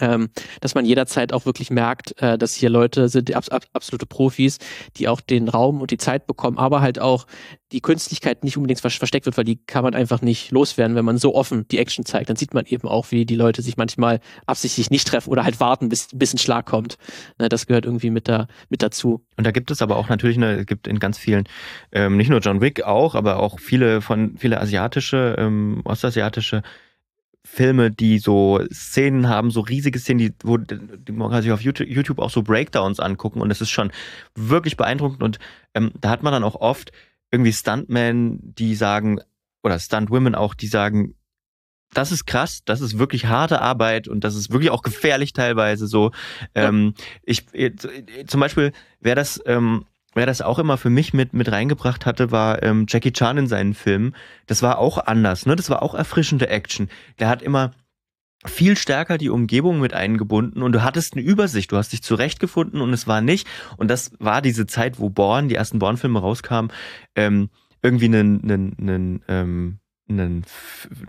ähm, 0.00 0.28
dass 0.60 0.74
man 0.74 0.84
jederzeit 0.84 1.32
auch 1.32 1.46
wirklich 1.46 1.70
merkt, 1.70 2.20
äh, 2.20 2.38
dass 2.38 2.54
hier 2.54 2.70
Leute 2.70 3.08
sind, 3.08 3.28
die 3.28 3.34
abs 3.34 3.48
absolute 3.48 4.06
Profis, 4.06 4.58
die 4.96 5.08
auch 5.08 5.20
den 5.20 5.48
Raum 5.48 5.80
und 5.80 5.90
die 5.90 5.98
Zeit 5.98 6.26
bekommen, 6.26 6.58
aber 6.58 6.80
halt 6.80 6.98
auch 6.98 7.26
die 7.72 7.80
Künstlichkeit 7.80 8.44
nicht 8.44 8.56
unbedingt 8.56 8.80
versteckt 8.80 9.26
wird, 9.26 9.36
weil 9.36 9.44
die 9.44 9.56
kann 9.56 9.82
man 9.82 9.94
einfach 9.94 10.22
nicht 10.22 10.52
loswerden, 10.52 10.94
wenn 10.94 11.04
man 11.04 11.18
so 11.18 11.34
offen 11.34 11.66
die 11.68 11.78
Action 11.78 12.04
zeigt. 12.04 12.28
Dann 12.28 12.36
sieht 12.36 12.54
man 12.54 12.64
eben 12.66 12.86
auch, 12.86 13.10
wie 13.10 13.26
die 13.26 13.34
Leute 13.34 13.60
sich 13.62 13.76
manchmal 13.76 14.20
absichtlich 14.46 14.90
nicht 14.90 15.08
treffen 15.08 15.30
oder 15.30 15.44
halt 15.44 15.58
warten, 15.58 15.88
bis, 15.88 16.08
bis 16.14 16.32
ein 16.32 16.38
Schlag 16.38 16.66
kommt. 16.66 16.96
Ne, 17.38 17.48
das 17.48 17.66
gehört 17.66 17.84
irgendwie 17.84 18.10
mit, 18.10 18.28
da, 18.28 18.46
mit 18.68 18.82
dazu. 18.82 19.24
Und 19.36 19.44
da 19.44 19.50
gibt 19.50 19.70
es 19.70 19.82
aber 19.82 19.96
auch 19.96 20.08
natürlich, 20.08 20.36
eine, 20.36 20.60
es 20.60 20.66
gibt 20.66 20.86
in 20.86 21.00
ganz 21.00 21.18
vielen, 21.18 21.44
ähm, 21.90 22.16
nicht 22.16 22.30
nur 22.30 22.38
John 22.38 22.60
Wick 22.60 22.84
auch, 22.84 23.16
aber 23.16 23.40
auch 23.40 23.58
viele 23.58 24.00
von, 24.00 24.36
viele 24.36 24.60
asiatische, 24.60 25.34
ähm, 25.38 25.80
ostasiatische 25.84 26.62
Filme, 27.46 27.90
die 27.90 28.18
so 28.18 28.60
Szenen 28.72 29.28
haben, 29.28 29.50
so 29.50 29.60
riesige 29.60 29.98
Szenen, 29.98 30.18
die, 30.18 30.34
wo 30.42 30.56
die 30.56 31.12
man 31.12 31.30
kann 31.30 31.42
sich 31.42 31.52
auf 31.52 31.62
YouTube 31.62 32.18
auch 32.18 32.30
so 32.30 32.42
Breakdowns 32.42 32.98
angucken 32.98 33.40
und 33.40 33.50
es 33.50 33.60
ist 33.60 33.70
schon 33.70 33.92
wirklich 34.34 34.76
beeindruckend 34.76 35.22
und 35.22 35.38
ähm, 35.74 35.92
da 36.00 36.10
hat 36.10 36.22
man 36.22 36.32
dann 36.32 36.44
auch 36.44 36.56
oft 36.56 36.90
irgendwie 37.30 37.52
Stuntmen, 37.52 38.40
die 38.42 38.74
sagen, 38.74 39.20
oder 39.62 39.78
Stuntwomen 39.78 40.34
auch, 40.34 40.54
die 40.54 40.66
sagen, 40.66 41.14
das 41.94 42.10
ist 42.10 42.26
krass, 42.26 42.62
das 42.64 42.80
ist 42.80 42.98
wirklich 42.98 43.26
harte 43.26 43.62
Arbeit 43.62 44.08
und 44.08 44.24
das 44.24 44.34
ist 44.34 44.50
wirklich 44.50 44.70
auch 44.70 44.82
gefährlich 44.82 45.32
teilweise 45.32 45.86
so. 45.86 46.10
Ja. 46.54 46.68
Ähm, 46.68 46.94
ich 47.22 47.46
zum 48.26 48.40
Beispiel 48.40 48.72
wer 49.00 49.14
das 49.14 49.40
ähm, 49.46 49.86
wer 50.16 50.26
das 50.26 50.42
auch 50.42 50.58
immer 50.58 50.78
für 50.78 50.90
mich 50.90 51.14
mit 51.14 51.32
mit 51.34 51.52
reingebracht 51.52 52.06
hatte, 52.06 52.32
war 52.32 52.62
ähm, 52.62 52.86
Jackie 52.88 53.12
Chan 53.12 53.38
in 53.38 53.46
seinen 53.46 53.74
Filmen. 53.74 54.16
Das 54.46 54.62
war 54.62 54.78
auch 54.78 54.98
anders, 54.98 55.46
ne? 55.46 55.54
Das 55.54 55.70
war 55.70 55.82
auch 55.82 55.94
erfrischende 55.94 56.48
Action. 56.48 56.88
Der 57.18 57.28
hat 57.28 57.42
immer 57.42 57.72
viel 58.44 58.76
stärker 58.76 59.18
die 59.18 59.30
Umgebung 59.30 59.80
mit 59.80 59.94
eingebunden 59.94 60.62
und 60.62 60.72
du 60.72 60.82
hattest 60.82 61.14
eine 61.14 61.22
Übersicht, 61.22 61.72
du 61.72 61.76
hast 61.76 61.92
dich 61.92 62.02
zurechtgefunden 62.02 62.80
und 62.80 62.92
es 62.92 63.06
war 63.06 63.20
nicht, 63.20 63.46
und 63.76 63.88
das 63.88 64.12
war 64.18 64.42
diese 64.42 64.66
Zeit, 64.66 64.98
wo 64.98 65.10
Born, 65.10 65.48
die 65.48 65.54
ersten 65.54 65.78
Born-Filme 65.78 66.20
rauskamen, 66.20 66.72
ähm, 67.14 67.50
irgendwie 67.82 68.06
einen, 68.06 68.42
einen, 68.42 68.76
einen 68.78 69.24
ähm, 69.28 69.78
ein, 70.08 70.44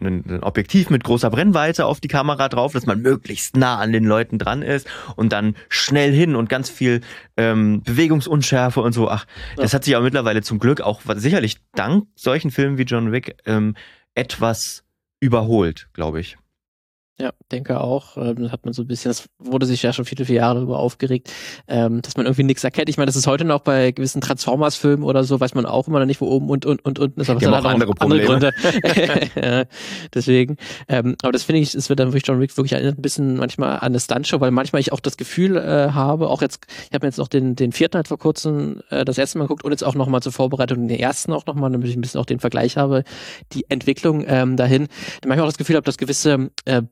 ein 0.01 0.43
Objektiv 0.43 0.89
mit 0.89 1.03
großer 1.03 1.29
Brennweite 1.29 1.85
auf 1.85 1.99
die 1.99 2.07
Kamera 2.07 2.49
drauf, 2.49 2.73
dass 2.73 2.85
man 2.85 3.01
möglichst 3.01 3.55
nah 3.55 3.77
an 3.77 3.91
den 3.91 4.05
Leuten 4.05 4.39
dran 4.39 4.61
ist 4.61 4.87
und 5.15 5.31
dann 5.33 5.55
schnell 5.69 6.11
hin 6.11 6.35
und 6.35 6.49
ganz 6.49 6.69
viel 6.69 7.01
ähm, 7.37 7.83
Bewegungsunschärfe 7.83 8.81
und 8.81 8.93
so. 8.93 9.09
Ach, 9.09 9.25
ja. 9.55 9.63
das 9.63 9.73
hat 9.73 9.83
sich 9.83 9.95
auch 9.95 10.01
mittlerweile 10.01 10.41
zum 10.41 10.59
Glück 10.59 10.81
auch 10.81 11.01
sicherlich 11.15 11.57
dank 11.73 12.07
solchen 12.15 12.51
Filmen 12.51 12.77
wie 12.77 12.83
John 12.83 13.11
Wick 13.11 13.37
ähm, 13.45 13.75
etwas 14.15 14.83
überholt, 15.19 15.89
glaube 15.93 16.19
ich. 16.19 16.37
Ja, 17.19 17.31
denke 17.51 17.81
auch. 17.81 18.15
Ähm, 18.17 18.51
hat 18.51 18.63
man 18.63 18.75
so 18.75 18.83
ein 18.83 18.87
bisschen, 18.87 19.09
das 19.09 19.27
wurde 19.39 19.65
sich 19.65 19.81
ja 19.81 19.91
schon 19.91 20.05
viele, 20.05 20.23
viele 20.23 20.37
Jahre 20.37 20.55
darüber 20.55 20.77
aufgeregt, 20.77 21.31
ähm, 21.67 21.99
dass 22.03 22.15
man 22.15 22.27
irgendwie 22.27 22.43
nichts 22.43 22.63
erkennt. 22.63 22.89
Ich 22.89 22.97
meine, 22.97 23.07
das 23.07 23.15
ist 23.15 23.25
heute 23.25 23.43
noch 23.43 23.61
bei 23.61 23.91
gewissen 23.91 24.21
Transformers-Filmen 24.21 25.03
oder 25.03 25.23
so, 25.23 25.39
weiß 25.39 25.55
man 25.55 25.65
auch 25.65 25.87
immer 25.87 25.97
noch 25.97 26.05
nicht, 26.05 26.21
wo 26.21 26.27
oben 26.27 26.47
und, 26.49 26.67
und, 26.67 26.85
und 26.85 26.99
unten 26.99 27.19
ist. 27.19 27.31
Aber 27.31 27.41
es 27.41 27.47
hat 27.47 27.65
auch 27.65 27.69
andere, 27.69 27.91
andere 27.97 28.21
Gründe. 28.21 28.53
deswegen. 30.13 30.57
Ähm, 30.87 31.15
aber 31.23 31.31
das 31.31 31.41
finde 31.41 31.61
ich, 31.61 31.73
es 31.73 31.89
wird 31.89 31.99
dann 31.99 32.09
wirklich 32.09 32.27
John 32.27 32.39
Wick 32.39 32.55
wirklich 32.55 32.75
ein 32.75 32.95
bisschen 32.97 33.37
manchmal 33.37 33.77
an 33.77 33.85
eine 33.87 33.99
Stuntshow, 33.99 34.39
weil 34.39 34.51
manchmal 34.51 34.79
ich 34.81 34.93
auch 34.93 34.99
das 34.99 35.17
Gefühl 35.17 35.57
äh, 35.57 35.93
habe, 35.93 36.29
auch 36.29 36.43
jetzt, 36.43 36.67
ich 36.87 36.93
habe 36.93 37.03
mir 37.03 37.09
jetzt 37.09 37.17
noch 37.17 37.29
den, 37.29 37.55
den 37.55 37.71
vierten 37.71 37.95
halt 37.95 38.07
vor 38.07 38.19
kurzem 38.19 38.83
äh, 38.91 39.05
das 39.05 39.17
erste 39.17 39.39
Mal 39.39 39.45
geguckt 39.45 39.63
und 39.63 39.71
jetzt 39.71 39.83
auch 39.83 39.95
nochmal 39.95 40.21
zur 40.21 40.33
Vorbereitung 40.33 40.87
den 40.87 40.99
ersten 40.99 41.33
auch 41.33 41.47
nochmal, 41.47 41.71
damit 41.71 41.89
ich 41.89 41.95
ein 41.95 42.01
bisschen 42.01 42.21
auch 42.21 42.27
den 42.27 42.39
Vergleich 42.39 42.77
habe, 42.77 43.03
die 43.53 43.65
Entwicklung 43.69 44.23
ähm, 44.27 44.55
dahin. 44.55 44.87
Manchmal 45.25 45.47
auch 45.47 45.51
das 45.51 45.57
Gefühl 45.57 45.77
habe, 45.77 45.85
dass 45.85 45.97
gewisse 45.97 46.51
äh, 46.65 46.83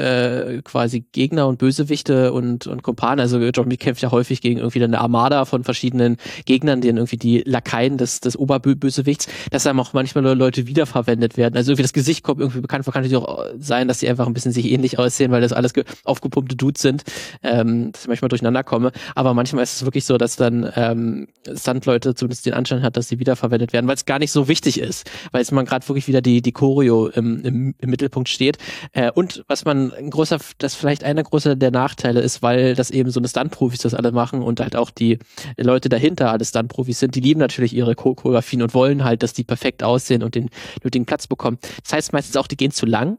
äh, 0.00 0.62
quasi 0.62 1.04
Gegner 1.12 1.46
und 1.46 1.58
Bösewichte 1.58 2.32
und, 2.32 2.66
und 2.66 2.82
Kumpanen. 2.82 3.20
Also 3.20 3.38
John 3.38 3.68
kämpft 3.78 4.02
ja 4.02 4.10
häufig 4.10 4.40
gegen 4.40 4.58
irgendwie 4.58 4.82
eine 4.82 5.00
Armada 5.00 5.44
von 5.44 5.64
verschiedenen 5.64 6.16
Gegnern, 6.44 6.80
denen 6.80 6.98
irgendwie 6.98 7.16
die 7.16 7.42
Lakaien 7.46 7.98
des, 7.98 8.20
des 8.20 8.36
Oberbösewichts, 8.36 9.28
dass 9.50 9.64
dann 9.64 9.78
auch 9.78 9.92
manchmal 9.92 10.24
Leute 10.36 10.66
wiederverwendet 10.66 11.36
werden. 11.36 11.56
Also 11.56 11.72
irgendwie 11.72 11.82
das 11.82 11.92
Gesicht 11.92 12.24
kommt 12.24 12.40
irgendwie 12.40 12.60
bekannt 12.60 12.84
vor, 12.84 12.92
kann 12.92 13.02
natürlich 13.02 13.24
auch 13.24 13.44
sein, 13.58 13.88
dass 13.88 14.00
sie 14.00 14.08
einfach 14.08 14.26
ein 14.26 14.32
bisschen 14.34 14.52
sich 14.52 14.70
ähnlich 14.70 14.98
aussehen, 14.98 15.30
weil 15.30 15.40
das 15.40 15.52
alles 15.52 15.72
aufgepumpte 16.04 16.56
Dudes 16.56 16.82
sind, 16.82 17.04
ähm, 17.42 17.92
dass 17.92 18.02
ich 18.02 18.08
manchmal 18.08 18.28
durcheinander 18.28 18.64
komme. 18.64 18.92
Aber 19.14 19.34
manchmal 19.34 19.62
ist 19.62 19.76
es 19.76 19.84
wirklich 19.84 20.04
so, 20.04 20.18
dass 20.18 20.36
dann 20.36 20.70
ähm, 20.76 21.28
Stunt-Leute 21.54 22.14
zumindest 22.14 22.46
den 22.46 22.54
Anschein 22.54 22.82
hat, 22.82 22.96
dass 22.96 23.08
sie 23.08 23.18
wiederverwendet 23.18 23.72
werden, 23.72 23.86
weil 23.86 23.96
es 23.96 24.06
gar 24.06 24.18
nicht 24.18 24.32
so 24.32 24.48
wichtig 24.48 24.80
ist, 24.80 25.10
weil 25.32 25.42
es 25.42 25.50
man 25.52 25.64
gerade 25.64 25.86
wirklich 25.88 26.08
wieder 26.08 26.20
die, 26.20 26.42
die 26.42 26.52
Choreo 26.52 27.08
im, 27.08 27.42
im, 27.44 27.74
im 27.78 27.90
Mittelpunkt 27.90 28.28
steht. 28.28 28.58
Äh, 28.92 29.10
und 29.10 29.44
was 29.48 29.64
man 29.64 29.89
ein 29.92 30.10
großer, 30.10 30.38
das 30.58 30.74
vielleicht 30.74 31.04
einer 31.04 31.22
großer 31.22 31.56
der 31.56 31.70
Nachteile 31.70 32.20
ist, 32.20 32.42
weil 32.42 32.74
das 32.74 32.90
eben 32.90 33.10
so 33.10 33.20
eine 33.20 33.28
Stunt-Profis 33.28 33.80
das 33.80 33.94
alle 33.94 34.12
machen 34.12 34.42
und 34.42 34.60
halt 34.60 34.76
auch 34.76 34.90
die 34.90 35.18
Leute 35.56 35.88
dahinter 35.88 36.30
alle 36.30 36.44
Stunt-Profis 36.44 36.98
sind, 36.98 37.14
die 37.14 37.20
lieben 37.20 37.40
natürlich 37.40 37.74
ihre 37.74 37.94
Choreografien 37.94 38.62
und 38.62 38.74
wollen 38.74 39.04
halt, 39.04 39.22
dass 39.22 39.32
die 39.32 39.44
perfekt 39.44 39.82
aussehen 39.82 40.22
und 40.22 40.34
den 40.34 40.50
nötigen 40.82 41.06
Platz 41.06 41.26
bekommen. 41.26 41.58
Das 41.82 41.92
heißt 41.92 42.12
meistens 42.12 42.36
auch, 42.36 42.46
die 42.46 42.56
gehen 42.56 42.70
zu 42.70 42.86
lang. 42.86 43.18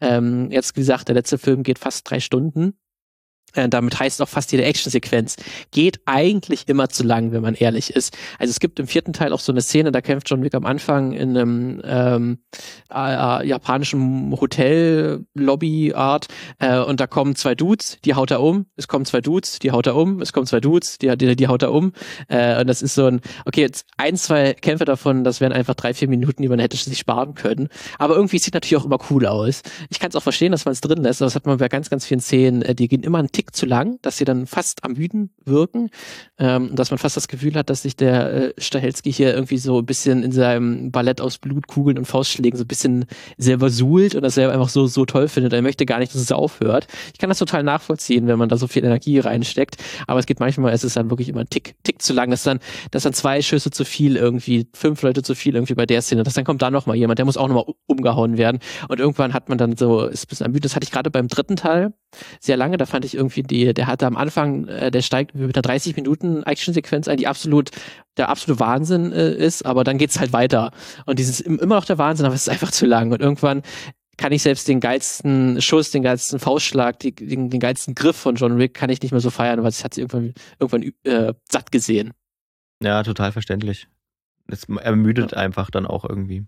Ähm, 0.00 0.50
jetzt, 0.50 0.76
wie 0.76 0.80
gesagt, 0.80 1.08
der 1.08 1.14
letzte 1.14 1.38
Film 1.38 1.62
geht 1.62 1.78
fast 1.78 2.08
drei 2.10 2.20
Stunden. 2.20 2.74
Äh, 3.56 3.68
damit 3.68 3.98
heißt 3.98 4.20
auch 4.22 4.28
fast 4.28 4.52
jede 4.52 4.64
Actionsequenz, 4.64 5.36
geht 5.70 6.00
eigentlich 6.04 6.68
immer 6.68 6.88
zu 6.88 7.02
lang, 7.02 7.32
wenn 7.32 7.42
man 7.42 7.54
ehrlich 7.54 7.90
ist. 7.90 8.16
Also 8.38 8.50
es 8.50 8.60
gibt 8.60 8.78
im 8.78 8.86
vierten 8.86 9.12
Teil 9.12 9.32
auch 9.32 9.40
so 9.40 9.50
eine 9.52 9.62
Szene, 9.62 9.90
da 9.92 10.00
kämpft 10.00 10.28
John 10.28 10.42
Wick 10.42 10.54
am 10.54 10.66
Anfang 10.66 11.12
in 11.12 11.36
einem 11.36 11.80
ähm, 11.84 12.38
äh, 12.92 13.42
äh, 13.42 13.46
japanischen 13.46 14.38
Hotel-Lobby-Art 14.38 16.26
äh, 16.58 16.78
und 16.78 17.00
da 17.00 17.06
kommen 17.06 17.34
zwei 17.34 17.54
Dudes, 17.54 17.98
die 18.04 18.14
haut 18.14 18.30
er 18.30 18.42
um, 18.42 18.66
es 18.76 18.88
kommen 18.88 19.06
zwei 19.06 19.20
Dudes, 19.20 19.58
die 19.58 19.72
haut 19.72 19.86
er 19.86 19.96
um, 19.96 20.20
es 20.20 20.32
kommen 20.32 20.46
zwei 20.46 20.60
Dudes, 20.60 20.98
die, 20.98 21.16
die, 21.16 21.34
die 21.34 21.48
haut 21.48 21.62
er 21.62 21.72
um 21.72 21.92
äh, 22.28 22.60
und 22.60 22.66
das 22.66 22.82
ist 22.82 22.94
so 22.94 23.06
ein, 23.06 23.20
okay, 23.46 23.62
jetzt 23.62 23.86
ein, 23.96 24.16
zwei 24.16 24.52
Kämpfe 24.52 24.84
davon, 24.84 25.24
das 25.24 25.40
wären 25.40 25.52
einfach 25.52 25.74
drei, 25.74 25.94
vier 25.94 26.08
Minuten, 26.08 26.42
die 26.42 26.48
man 26.48 26.58
hätte 26.58 26.76
sich 26.76 26.98
sparen 26.98 27.34
können, 27.34 27.68
aber 27.98 28.16
irgendwie 28.16 28.38
sieht 28.38 28.54
natürlich 28.54 28.76
auch 28.76 28.84
immer 28.84 28.98
cool 29.10 29.26
aus. 29.26 29.62
Ich 29.88 29.98
kann 29.98 30.10
es 30.10 30.16
auch 30.16 30.22
verstehen, 30.22 30.52
dass 30.52 30.64
man 30.66 30.72
es 30.72 30.80
drin 30.80 31.02
lässt, 31.02 31.22
aber 31.22 31.26
das 31.26 31.34
hat 31.34 31.46
man 31.46 31.56
bei 31.58 31.68
ganz, 31.68 31.88
ganz 31.88 32.04
vielen 32.04 32.20
Szenen, 32.20 32.62
äh, 32.62 32.74
die 32.74 32.88
gehen 32.88 33.02
immer 33.02 33.18
einen 33.18 33.32
Tick 33.32 33.45
zu 33.52 33.66
lang, 33.66 33.98
dass 34.02 34.18
sie 34.18 34.24
dann 34.24 34.46
fast 34.46 34.84
am 34.84 34.92
müden 34.92 35.30
wirken, 35.44 35.90
ähm, 36.38 36.74
dass 36.74 36.90
man 36.90 36.98
fast 36.98 37.16
das 37.16 37.28
Gefühl 37.28 37.54
hat, 37.54 37.70
dass 37.70 37.82
sich 37.82 37.96
der 37.96 38.32
äh, 38.32 38.54
Stahelski 38.58 39.12
hier 39.12 39.34
irgendwie 39.34 39.58
so 39.58 39.78
ein 39.78 39.86
bisschen 39.86 40.22
in 40.22 40.32
seinem 40.32 40.90
Ballett 40.90 41.20
aus 41.20 41.38
Blutkugeln 41.38 41.98
und 41.98 42.04
Faustschlägen 42.04 42.58
so 42.58 42.64
ein 42.64 42.68
bisschen 42.68 43.06
selber 43.38 43.70
suhlt 43.70 44.14
und 44.14 44.22
das 44.22 44.36
er 44.36 44.52
einfach 44.52 44.68
so, 44.68 44.86
so 44.86 45.04
toll 45.04 45.28
findet. 45.28 45.52
Er 45.52 45.62
möchte 45.62 45.86
gar 45.86 45.98
nicht, 45.98 46.14
dass 46.14 46.20
es 46.20 46.32
aufhört. 46.32 46.86
Ich 47.12 47.18
kann 47.18 47.28
das 47.28 47.38
total 47.38 47.62
nachvollziehen, 47.62 48.26
wenn 48.26 48.38
man 48.38 48.48
da 48.48 48.56
so 48.56 48.66
viel 48.66 48.84
Energie 48.84 49.18
reinsteckt, 49.18 49.76
aber 50.06 50.18
es 50.18 50.26
geht 50.26 50.40
manchmal, 50.40 50.72
es 50.72 50.84
ist 50.84 50.96
dann 50.96 51.10
wirklich 51.10 51.28
immer 51.28 51.40
ein 51.40 51.50
Tick, 51.50 51.74
Tick 51.84 52.02
zu 52.02 52.12
lang, 52.12 52.30
dass 52.30 52.42
dann, 52.42 52.60
dass 52.90 53.04
dann 53.04 53.12
zwei 53.12 53.42
Schüsse 53.42 53.70
zu 53.70 53.84
viel 53.84 54.16
irgendwie, 54.16 54.68
fünf 54.74 55.02
Leute 55.02 55.22
zu 55.22 55.34
viel 55.34 55.54
irgendwie 55.54 55.74
bei 55.74 55.86
der 55.86 56.02
Szene, 56.02 56.22
dass 56.22 56.34
dann 56.34 56.44
kommt 56.44 56.62
da 56.62 56.70
nochmal 56.70 56.96
jemand, 56.96 57.18
der 57.18 57.26
muss 57.26 57.36
auch 57.36 57.48
nochmal 57.48 57.64
umgehauen 57.86 58.36
werden 58.36 58.60
und 58.88 58.98
irgendwann 58.98 59.32
hat 59.32 59.48
man 59.48 59.58
dann 59.58 59.76
so, 59.76 60.06
ist 60.06 60.24
ein 60.24 60.28
bisschen 60.28 60.46
ermüdet. 60.46 60.64
Das 60.66 60.76
hatte 60.76 60.84
ich 60.84 60.90
gerade 60.90 61.10
beim 61.10 61.28
dritten 61.28 61.56
Teil 61.56 61.92
sehr 62.40 62.56
lange, 62.56 62.76
da 62.76 62.86
fand 62.86 63.04
ich 63.04 63.14
irgendwie 63.14 63.25
die, 63.28 63.74
der 63.74 63.86
hatte 63.86 64.06
am 64.06 64.16
Anfang, 64.16 64.66
äh, 64.68 64.90
der 64.90 65.02
steigt 65.02 65.34
mit 65.34 65.56
einer 65.56 65.62
30 65.62 65.96
Minuten 65.96 66.42
Actionsequenz 66.42 67.08
ein, 67.08 67.16
die 67.16 67.26
absolut 67.26 67.70
der 68.16 68.28
absolute 68.28 68.60
Wahnsinn 68.60 69.12
äh, 69.12 69.32
ist, 69.32 69.64
aber 69.64 69.84
dann 69.84 69.98
geht's 69.98 70.18
halt 70.18 70.32
weiter. 70.32 70.72
Und 71.04 71.18
dieses 71.18 71.40
immer 71.40 71.76
noch 71.76 71.84
der 71.84 71.98
Wahnsinn, 71.98 72.26
aber 72.26 72.34
es 72.34 72.42
ist 72.42 72.48
einfach 72.48 72.70
zu 72.70 72.86
lang. 72.86 73.12
Und 73.12 73.20
irgendwann 73.20 73.62
kann 74.16 74.32
ich 74.32 74.42
selbst 74.42 74.66
den 74.68 74.80
geilsten 74.80 75.60
Schuss, 75.60 75.90
den 75.90 76.02
geilsten 76.02 76.38
Faustschlag, 76.38 76.98
die, 77.00 77.14
den, 77.14 77.50
den 77.50 77.60
geilsten 77.60 77.94
Griff 77.94 78.16
von 78.16 78.36
John 78.36 78.58
Wick 78.58 78.74
kann 78.74 78.90
ich 78.90 79.02
nicht 79.02 79.12
mehr 79.12 79.20
so 79.20 79.30
feiern, 79.30 79.62
weil 79.62 79.68
es 79.68 79.84
hat 79.84 79.94
sie 79.94 80.00
irgendwann, 80.00 80.34
irgendwann 80.58 80.92
äh, 81.04 81.34
satt 81.50 81.70
gesehen. 81.70 82.12
Ja, 82.82 83.02
total 83.02 83.32
verständlich. 83.32 83.88
Es 84.48 84.64
ermüdet 84.64 85.32
ja. 85.32 85.38
einfach 85.38 85.70
dann 85.70 85.86
auch 85.86 86.04
irgendwie. 86.08 86.46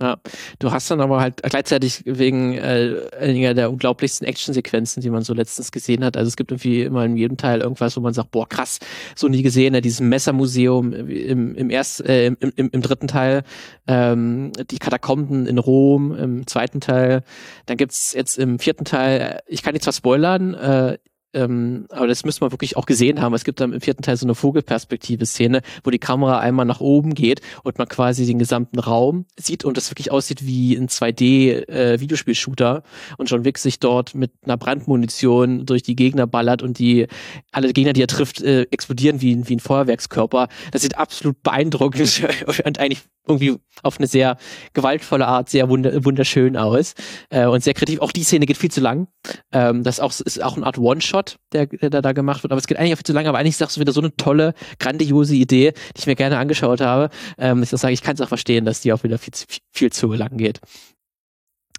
Ja, 0.00 0.16
du 0.58 0.72
hast 0.72 0.90
dann 0.90 1.02
aber 1.02 1.20
halt 1.20 1.42
gleichzeitig 1.42 2.02
wegen 2.06 2.54
äh, 2.54 3.02
einiger 3.20 3.52
der 3.52 3.70
unglaublichsten 3.70 4.26
Actionsequenzen, 4.26 5.02
die 5.02 5.10
man 5.10 5.24
so 5.24 5.34
letztens 5.34 5.72
gesehen 5.72 6.02
hat. 6.02 6.16
Also 6.16 6.28
es 6.28 6.36
gibt 6.36 6.52
irgendwie 6.52 6.82
immer 6.82 7.04
in 7.04 7.18
jedem 7.18 7.36
Teil 7.36 7.60
irgendwas, 7.60 7.98
wo 7.98 8.00
man 8.00 8.14
sagt, 8.14 8.30
boah, 8.30 8.48
krass, 8.48 8.78
so 9.14 9.28
nie 9.28 9.42
gesehen, 9.42 9.72
ne? 9.72 9.82
dieses 9.82 10.00
Messermuseum 10.00 10.94
im, 10.94 11.54
im 11.54 11.68
ersten, 11.68 12.06
äh, 12.06 12.26
im, 12.28 12.36
im, 12.40 12.70
im 12.72 12.80
dritten 12.80 13.08
Teil, 13.08 13.42
ähm, 13.86 14.52
die 14.70 14.78
Katakomben 14.78 15.46
in 15.46 15.58
Rom 15.58 16.16
im 16.16 16.46
zweiten 16.46 16.80
Teil. 16.80 17.22
Dann 17.66 17.76
gibt's 17.76 18.14
jetzt 18.14 18.38
im 18.38 18.58
vierten 18.58 18.86
Teil, 18.86 19.20
äh, 19.20 19.38
ich 19.48 19.62
kann 19.62 19.74
jetzt 19.74 19.84
zwar 19.84 19.92
spoilern, 19.92 20.54
äh, 20.54 20.98
ähm, 21.32 21.86
aber 21.90 22.06
das 22.06 22.24
müsste 22.24 22.42
man 22.42 22.52
wirklich 22.52 22.76
auch 22.76 22.86
gesehen 22.86 23.20
haben. 23.20 23.34
Es 23.34 23.44
gibt 23.44 23.60
dann 23.60 23.72
im 23.72 23.80
vierten 23.80 24.02
Teil 24.02 24.16
so 24.16 24.26
eine 24.26 24.34
Vogelperspektive-Szene, 24.34 25.62
wo 25.84 25.90
die 25.90 25.98
Kamera 25.98 26.38
einmal 26.40 26.66
nach 26.66 26.80
oben 26.80 27.14
geht 27.14 27.40
und 27.62 27.78
man 27.78 27.88
quasi 27.88 28.26
den 28.26 28.38
gesamten 28.38 28.78
Raum 28.78 29.26
sieht 29.38 29.64
und 29.64 29.78
es 29.78 29.90
wirklich 29.90 30.10
aussieht 30.10 30.46
wie 30.46 30.74
ein 30.74 30.88
2D-Videospiel-Shooter 30.88 32.82
äh, 32.84 33.14
und 33.16 33.30
John 33.30 33.44
Wick 33.44 33.58
sich 33.58 33.78
dort 33.78 34.14
mit 34.14 34.32
einer 34.42 34.56
Brandmunition 34.56 35.66
durch 35.66 35.82
die 35.82 35.96
Gegner 35.96 36.26
ballert 36.26 36.62
und 36.62 36.78
die 36.78 37.06
alle 37.52 37.72
Gegner, 37.72 37.92
die 37.92 38.02
er 38.02 38.08
trifft, 38.08 38.42
äh, 38.42 38.62
explodieren 38.70 39.20
wie, 39.20 39.48
wie 39.48 39.56
ein 39.56 39.60
Feuerwerkskörper. 39.60 40.48
Das 40.72 40.82
sieht 40.82 40.98
absolut 40.98 41.42
beeindruckend 41.42 42.22
und 42.64 42.78
eigentlich 42.78 43.02
irgendwie 43.26 43.56
auf 43.82 43.98
eine 43.98 44.06
sehr 44.06 44.36
gewaltvolle 44.72 45.26
Art 45.26 45.48
sehr 45.48 45.68
wunderschön 45.68 46.56
aus 46.56 46.94
äh, 47.30 47.46
und 47.46 47.62
sehr 47.62 47.74
kreativ. 47.74 48.00
Auch 48.00 48.12
die 48.12 48.24
Szene 48.24 48.46
geht 48.46 48.56
viel 48.56 48.70
zu 48.70 48.80
lang. 48.80 49.08
Ähm, 49.52 49.82
das 49.84 50.00
auch, 50.00 50.12
ist 50.20 50.42
auch 50.42 50.56
eine 50.56 50.66
Art 50.66 50.78
One-Shot, 50.78 51.19
der, 51.52 51.66
der 51.66 52.02
da 52.02 52.12
gemacht 52.12 52.42
wird, 52.42 52.52
aber 52.52 52.58
es 52.58 52.66
geht 52.66 52.78
eigentlich 52.78 52.94
auch 52.94 52.98
viel 52.98 53.04
zu 53.04 53.12
lang. 53.12 53.26
Aber 53.26 53.38
eigentlich 53.38 53.52
ist 53.52 53.60
das 53.60 53.78
wieder 53.78 53.92
so 53.92 54.00
eine 54.00 54.14
tolle, 54.16 54.54
grandiose 54.78 55.34
Idee, 55.34 55.72
die 55.96 56.00
ich 56.00 56.06
mir 56.06 56.16
gerne 56.16 56.38
angeschaut 56.38 56.80
habe. 56.80 57.10
Ähm, 57.38 57.62
ich 57.62 57.70
sage, 57.70 57.92
ich 57.92 58.02
kann 58.02 58.14
es 58.14 58.20
auch 58.20 58.28
verstehen, 58.28 58.64
dass 58.64 58.80
die 58.80 58.92
auch 58.92 59.02
wieder 59.02 59.18
viel, 59.18 59.32
viel 59.72 59.92
zu 59.92 60.12
lang 60.12 60.36
geht. 60.36 60.60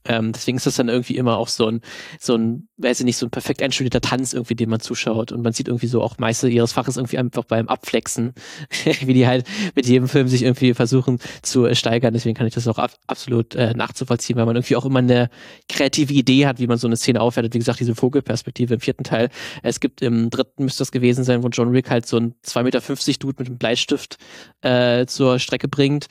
Ähm, 0.06 0.32
deswegen 0.32 0.58
ist 0.58 0.66
das 0.66 0.76
dann 0.76 0.90
irgendwie 0.90 1.18
immer 1.18 1.38
auch 1.38 1.48
so 1.48 1.68
ein, 1.68 1.82
so 2.20 2.36
ein, 2.36 2.68
weiß 2.78 3.00
ich 3.00 3.06
nicht, 3.06 3.18
so 3.18 3.26
ein 3.26 3.32
perfekt 3.32 3.62
einstudierter 3.62 4.02
Tanz 4.02 4.34
irgendwie, 4.34 4.56
den 4.56 4.70
man 4.70 4.80
zuschaut. 4.80 5.32
Und 5.32 5.44
man 5.44 5.54
sieht 5.54 5.68
irgendwie 5.68 5.88
so 5.88 6.02
auch 6.02 6.18
Meister 6.18 6.48
ihres 6.48 6.74
Faches 6.74 6.98
irgendwie 6.98 7.18
einfach 7.18 7.44
beim 7.46 7.68
Abflexen, 7.68 8.34
wie 9.02 9.14
die 9.14 9.28
halt 9.28 9.46
mit 9.76 9.86
jedem 9.86 10.08
Film 10.08 10.28
sich 10.28 10.44
irgendwie 10.44 10.74
versuchen 10.74 11.20
zu 11.42 11.66
äh, 11.66 11.76
steigern. 11.76 12.14
Deswegen 12.14 12.36
kann 12.36 12.48
ich 12.48 12.54
das 12.54 12.68
auch 12.68 12.78
ab, 12.78 12.92
absolut 13.08 13.56
äh, 13.56 13.74
nachzuvollziehen, 13.74 14.38
weil 14.38 14.46
man 14.46 14.56
irgendwie 14.56 14.76
auch 14.76 14.86
immer 14.86 15.00
eine 15.00 15.30
kreative 15.70 16.14
Idee 16.14 16.48
hat, 16.48 16.60
wie 16.60 16.68
man 16.68 16.78
so 16.78 16.88
eine 16.88 16.98
Szene 16.98 17.22
aufwertet. 17.22 17.54
Wie 17.54 17.60
gesagt, 17.60 17.80
diese 17.80 17.96
Vogelperspektive 17.96 18.74
im 18.74 18.80
vierten 18.80 19.04
Teil. 19.04 19.30
Es 19.64 19.80
gibt 19.80 20.02
im 20.02 20.30
dritten 20.30 20.64
müsste 20.64 20.82
das 20.82 20.92
gewesen 20.92 21.24
sein, 21.24 21.44
wo 21.44 21.48
John 21.50 21.74
Wick 21.74 21.90
halt 21.90 22.06
so 22.08 22.18
ein 22.18 22.34
2,50 22.46 22.64
Meter 22.64 23.20
Dude 23.20 23.36
mit 23.40 23.48
einem 23.48 23.58
Bleistift 23.58 24.18
äh, 24.62 25.06
zur 25.06 25.40
Strecke 25.40 25.68
bringt. 25.68 26.08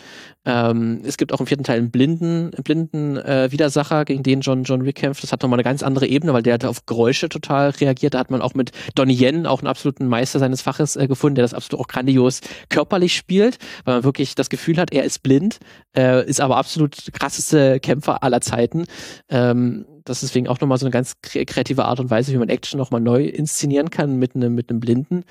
Ähm, 0.46 1.02
es 1.04 1.18
gibt 1.18 1.32
auch 1.32 1.40
im 1.40 1.46
vierten 1.46 1.64
Teil 1.64 1.78
einen 1.78 1.90
blinden, 1.90 2.52
einen 2.54 2.64
blinden 2.64 3.16
äh, 3.18 3.52
Widersacher, 3.52 4.04
gegen 4.04 4.22
den 4.22 4.40
John, 4.40 4.64
John 4.64 4.84
Wick 4.84 4.96
kämpft. 4.96 5.22
Das 5.22 5.32
hat 5.32 5.42
nochmal 5.42 5.58
eine 5.58 5.64
ganz 5.64 5.82
andere 5.82 6.06
Ebene, 6.06 6.32
weil 6.32 6.42
der 6.42 6.54
hat 6.54 6.64
auf 6.64 6.86
Geräusche 6.86 7.28
total 7.28 7.70
reagiert. 7.70 8.14
Da 8.14 8.18
hat 8.18 8.30
man 8.30 8.40
auch 8.40 8.54
mit 8.54 8.72
Donnie 8.94 9.14
Yen 9.14 9.46
auch 9.46 9.60
einen 9.60 9.68
absoluten 9.68 10.06
Meister 10.06 10.38
seines 10.38 10.62
Faches 10.62 10.96
äh, 10.96 11.08
gefunden, 11.08 11.34
der 11.34 11.44
das 11.44 11.54
absolut 11.54 11.84
auch 11.84 11.88
grandios 11.88 12.40
körperlich 12.70 13.14
spielt, 13.14 13.58
weil 13.84 13.96
man 13.96 14.04
wirklich 14.04 14.34
das 14.34 14.48
Gefühl 14.48 14.78
hat, 14.78 14.92
er 14.92 15.04
ist 15.04 15.22
blind, 15.22 15.58
äh, 15.96 16.26
ist 16.26 16.40
aber 16.40 16.56
absolut 16.56 16.96
krasseste 17.12 17.80
Kämpfer 17.80 18.22
aller 18.22 18.40
Zeiten. 18.40 18.86
Ähm, 19.28 19.84
das 20.10 20.24
ist 20.24 20.30
deswegen 20.30 20.48
auch 20.48 20.60
nochmal 20.60 20.76
so 20.76 20.86
eine 20.86 20.90
ganz 20.90 21.14
kreative 21.22 21.84
Art 21.84 22.00
und 22.00 22.10
Weise, 22.10 22.32
wie 22.32 22.36
man 22.36 22.48
Action 22.48 22.78
nochmal 22.78 23.00
neu 23.00 23.24
inszenieren 23.24 23.90
kann 23.90 24.18
mit 24.18 24.34
einem 24.34 24.56
mit 24.56 24.68
einem 24.68 24.80
Blinden. 24.80 25.22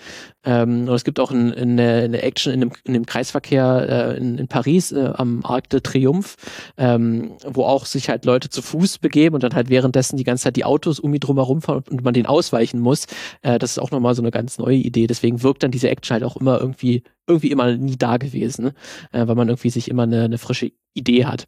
Ähm, 0.45 0.87
und 0.87 0.95
es 0.95 1.03
gibt 1.03 1.19
auch 1.19 1.31
ein, 1.31 1.53
eine, 1.53 2.03
eine 2.03 2.21
Action 2.21 2.53
in 2.53 2.61
dem, 2.61 2.71
in 2.85 2.93
dem 2.93 3.05
Kreisverkehr 3.05 4.13
äh, 4.15 4.17
in, 4.17 4.37
in 4.37 4.47
Paris 4.47 4.93
äh, 4.93 5.11
am 5.15 5.45
Arc 5.45 5.69
de 5.69 5.81
Triomphe, 5.81 6.37
ähm, 6.77 7.33
wo 7.45 7.65
auch 7.65 7.85
sich 7.85 8.07
halt 8.07 8.23
Leute 8.23 8.49
zu 8.49 8.61
Fuß 8.61 8.99
begeben 8.99 9.35
und 9.35 9.43
dann 9.43 9.53
halt 9.53 9.69
währenddessen 9.69 10.15
die 10.15 10.23
ganze 10.23 10.45
Zeit 10.45 10.55
die 10.55 10.63
Autos 10.63 10.99
um 10.99 11.13
ihn 11.13 11.19
drumherum 11.19 11.61
fahren 11.61 11.83
und 11.89 12.03
man 12.03 12.13
den 12.13 12.25
ausweichen 12.25 12.79
muss. 12.79 13.05
Äh, 13.41 13.59
das 13.59 13.71
ist 13.71 13.79
auch 13.79 13.91
nochmal 13.91 14.15
so 14.15 14.21
eine 14.21 14.31
ganz 14.31 14.59
neue 14.59 14.77
Idee. 14.77 15.07
Deswegen 15.07 15.43
wirkt 15.43 15.61
dann 15.63 15.71
diese 15.71 15.89
Action 15.89 16.13
halt 16.13 16.23
auch 16.23 16.37
immer 16.37 16.59
irgendwie 16.59 17.03
irgendwie 17.27 17.51
immer 17.51 17.75
nie 17.75 17.97
da 17.97 18.17
gewesen, 18.17 18.63
ne? 18.65 18.73
äh, 19.11 19.27
weil 19.27 19.35
man 19.35 19.49
irgendwie 19.49 19.69
sich 19.69 19.89
immer 19.89 20.03
eine, 20.03 20.23
eine 20.23 20.37
frische 20.37 20.71
Idee 20.93 21.25
hat. 21.25 21.47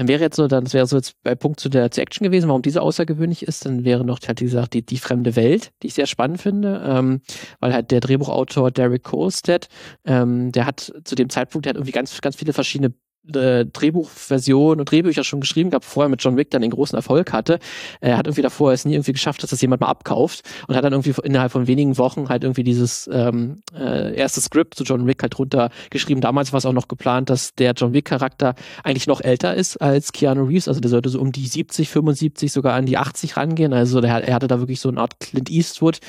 Dann 0.00 0.08
wäre 0.08 0.22
jetzt 0.22 0.36
so, 0.36 0.48
dann 0.48 0.72
wäre 0.72 0.86
so 0.86 0.96
jetzt 0.96 1.22
bei 1.22 1.34
Punkt 1.34 1.60
zu 1.60 1.68
der 1.68 1.90
zu 1.90 2.00
Action 2.00 2.24
gewesen, 2.24 2.48
warum 2.48 2.62
diese 2.62 2.80
außergewöhnlich 2.80 3.42
ist. 3.42 3.66
Dann 3.66 3.84
wäre 3.84 4.02
noch 4.02 4.18
halt 4.26 4.40
wie 4.40 4.46
gesagt 4.46 4.72
die, 4.72 4.80
die 4.80 4.96
fremde 4.96 5.36
Welt, 5.36 5.72
die 5.82 5.88
ich 5.88 5.94
sehr 5.94 6.06
spannend 6.06 6.40
finde, 6.40 6.82
ähm, 6.86 7.20
weil 7.58 7.74
halt 7.74 7.90
der 7.90 8.00
Drehbuchautor 8.00 8.70
Derek 8.70 9.02
Kolstad, 9.02 9.68
ähm, 10.06 10.52
der 10.52 10.64
hat 10.64 10.90
zu 11.04 11.14
dem 11.16 11.28
Zeitpunkt, 11.28 11.66
der 11.66 11.72
hat 11.72 11.76
irgendwie 11.76 11.92
ganz 11.92 12.18
ganz 12.22 12.36
viele 12.36 12.54
verschiedene 12.54 12.94
Drehbuchversion 13.24 14.80
und 14.80 14.90
Drehbücher 14.90 15.24
schon 15.24 15.40
geschrieben 15.40 15.70
gehabt, 15.70 15.84
vorher 15.84 16.08
mit 16.08 16.22
John 16.22 16.36
Wick 16.36 16.50
dann 16.50 16.62
den 16.62 16.70
großen 16.70 16.96
Erfolg 16.96 17.32
hatte. 17.32 17.58
Er 18.00 18.16
hat 18.16 18.26
irgendwie 18.26 18.42
davor 18.42 18.72
es 18.72 18.84
nie 18.84 18.94
irgendwie 18.94 19.12
geschafft, 19.12 19.42
dass 19.42 19.50
das 19.50 19.60
jemand 19.60 19.82
mal 19.82 19.88
abkauft 19.88 20.42
und 20.66 20.76
hat 20.76 20.84
dann 20.84 20.92
irgendwie 20.92 21.14
innerhalb 21.22 21.52
von 21.52 21.66
wenigen 21.66 21.98
Wochen 21.98 22.28
halt 22.28 22.44
irgendwie 22.44 22.64
dieses 22.64 23.08
ähm, 23.12 23.60
äh, 23.76 24.14
erste 24.14 24.40
Skript 24.40 24.74
zu 24.74 24.84
John 24.84 25.06
Wick 25.06 25.22
halt 25.22 25.38
runtergeschrieben. 25.38 26.20
Damals 26.20 26.52
war 26.52 26.58
es 26.58 26.66
auch 26.66 26.72
noch 26.72 26.88
geplant, 26.88 27.30
dass 27.30 27.54
der 27.54 27.72
John 27.72 27.92
Wick 27.92 28.06
Charakter 28.06 28.54
eigentlich 28.84 29.06
noch 29.06 29.20
älter 29.20 29.54
ist 29.54 29.76
als 29.76 30.12
Keanu 30.12 30.44
Reeves, 30.44 30.68
also 30.68 30.80
der 30.80 30.90
sollte 30.90 31.08
so 31.08 31.20
um 31.20 31.32
die 31.32 31.46
70, 31.46 31.88
75, 31.88 32.52
sogar 32.52 32.74
an 32.74 32.86
die 32.86 32.96
80 32.96 33.36
rangehen. 33.36 33.72
Also 33.72 34.00
der, 34.00 34.26
er 34.26 34.34
hatte 34.34 34.48
da 34.48 34.58
wirklich 34.60 34.80
so 34.80 34.88
eine 34.88 35.00
Art 35.00 35.20
Clint 35.20 35.50
Eastwood 35.50 36.00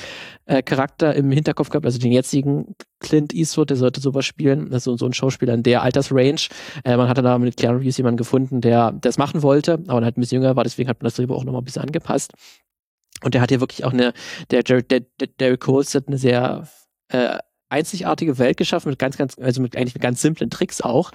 äh, 0.46 0.62
im 1.14 1.30
Hinterkopf 1.30 1.68
gehabt, 1.68 1.86
also 1.86 1.98
den 1.98 2.12
jetzigen 2.12 2.74
Clint 3.02 3.34
Eastwood, 3.34 3.70
der 3.70 3.76
sollte 3.76 4.00
sowas 4.00 4.24
spielen, 4.24 4.72
also 4.72 4.96
so 4.96 5.06
ein 5.06 5.12
Schauspieler 5.12 5.54
in 5.54 5.62
der 5.62 5.82
Altersrange. 5.82 6.48
Äh, 6.84 6.96
man 6.96 7.08
hatte 7.08 7.22
da 7.22 7.38
mit 7.38 7.56
Keanu 7.56 7.78
Reeves 7.78 7.98
jemanden 7.98 8.16
gefunden, 8.16 8.60
der 8.60 8.92
das 8.92 9.18
machen 9.18 9.42
wollte, 9.42 9.82
aber 9.86 10.04
halt 10.04 10.16
ein 10.16 10.20
bisschen 10.20 10.42
jünger 10.42 10.56
war, 10.56 10.64
deswegen 10.64 10.88
hat 10.88 11.00
man 11.00 11.06
das 11.06 11.14
Drehbuch 11.14 11.36
auch 11.36 11.44
nochmal 11.44 11.62
ein 11.62 11.64
bisschen 11.64 11.82
angepasst. 11.82 12.32
Und 13.22 13.34
der 13.34 13.40
hat 13.40 13.50
ja 13.50 13.60
wirklich 13.60 13.84
auch 13.84 13.92
eine, 13.92 14.12
der, 14.50 14.62
der, 14.62 14.82
der, 14.82 15.00
der 15.20 15.28
Derek 15.38 15.60
Coles 15.60 15.94
hat 15.94 16.08
eine 16.08 16.18
sehr 16.18 16.68
äh, 17.08 17.38
einzigartige 17.68 18.38
Welt 18.38 18.56
geschaffen 18.56 18.90
mit 18.90 18.98
ganz, 18.98 19.16
ganz, 19.16 19.38
also 19.38 19.62
mit 19.62 19.76
eigentlich 19.76 19.94
mit 19.94 20.02
ganz 20.02 20.20
simplen 20.20 20.50
Tricks 20.50 20.80
auch. 20.80 21.10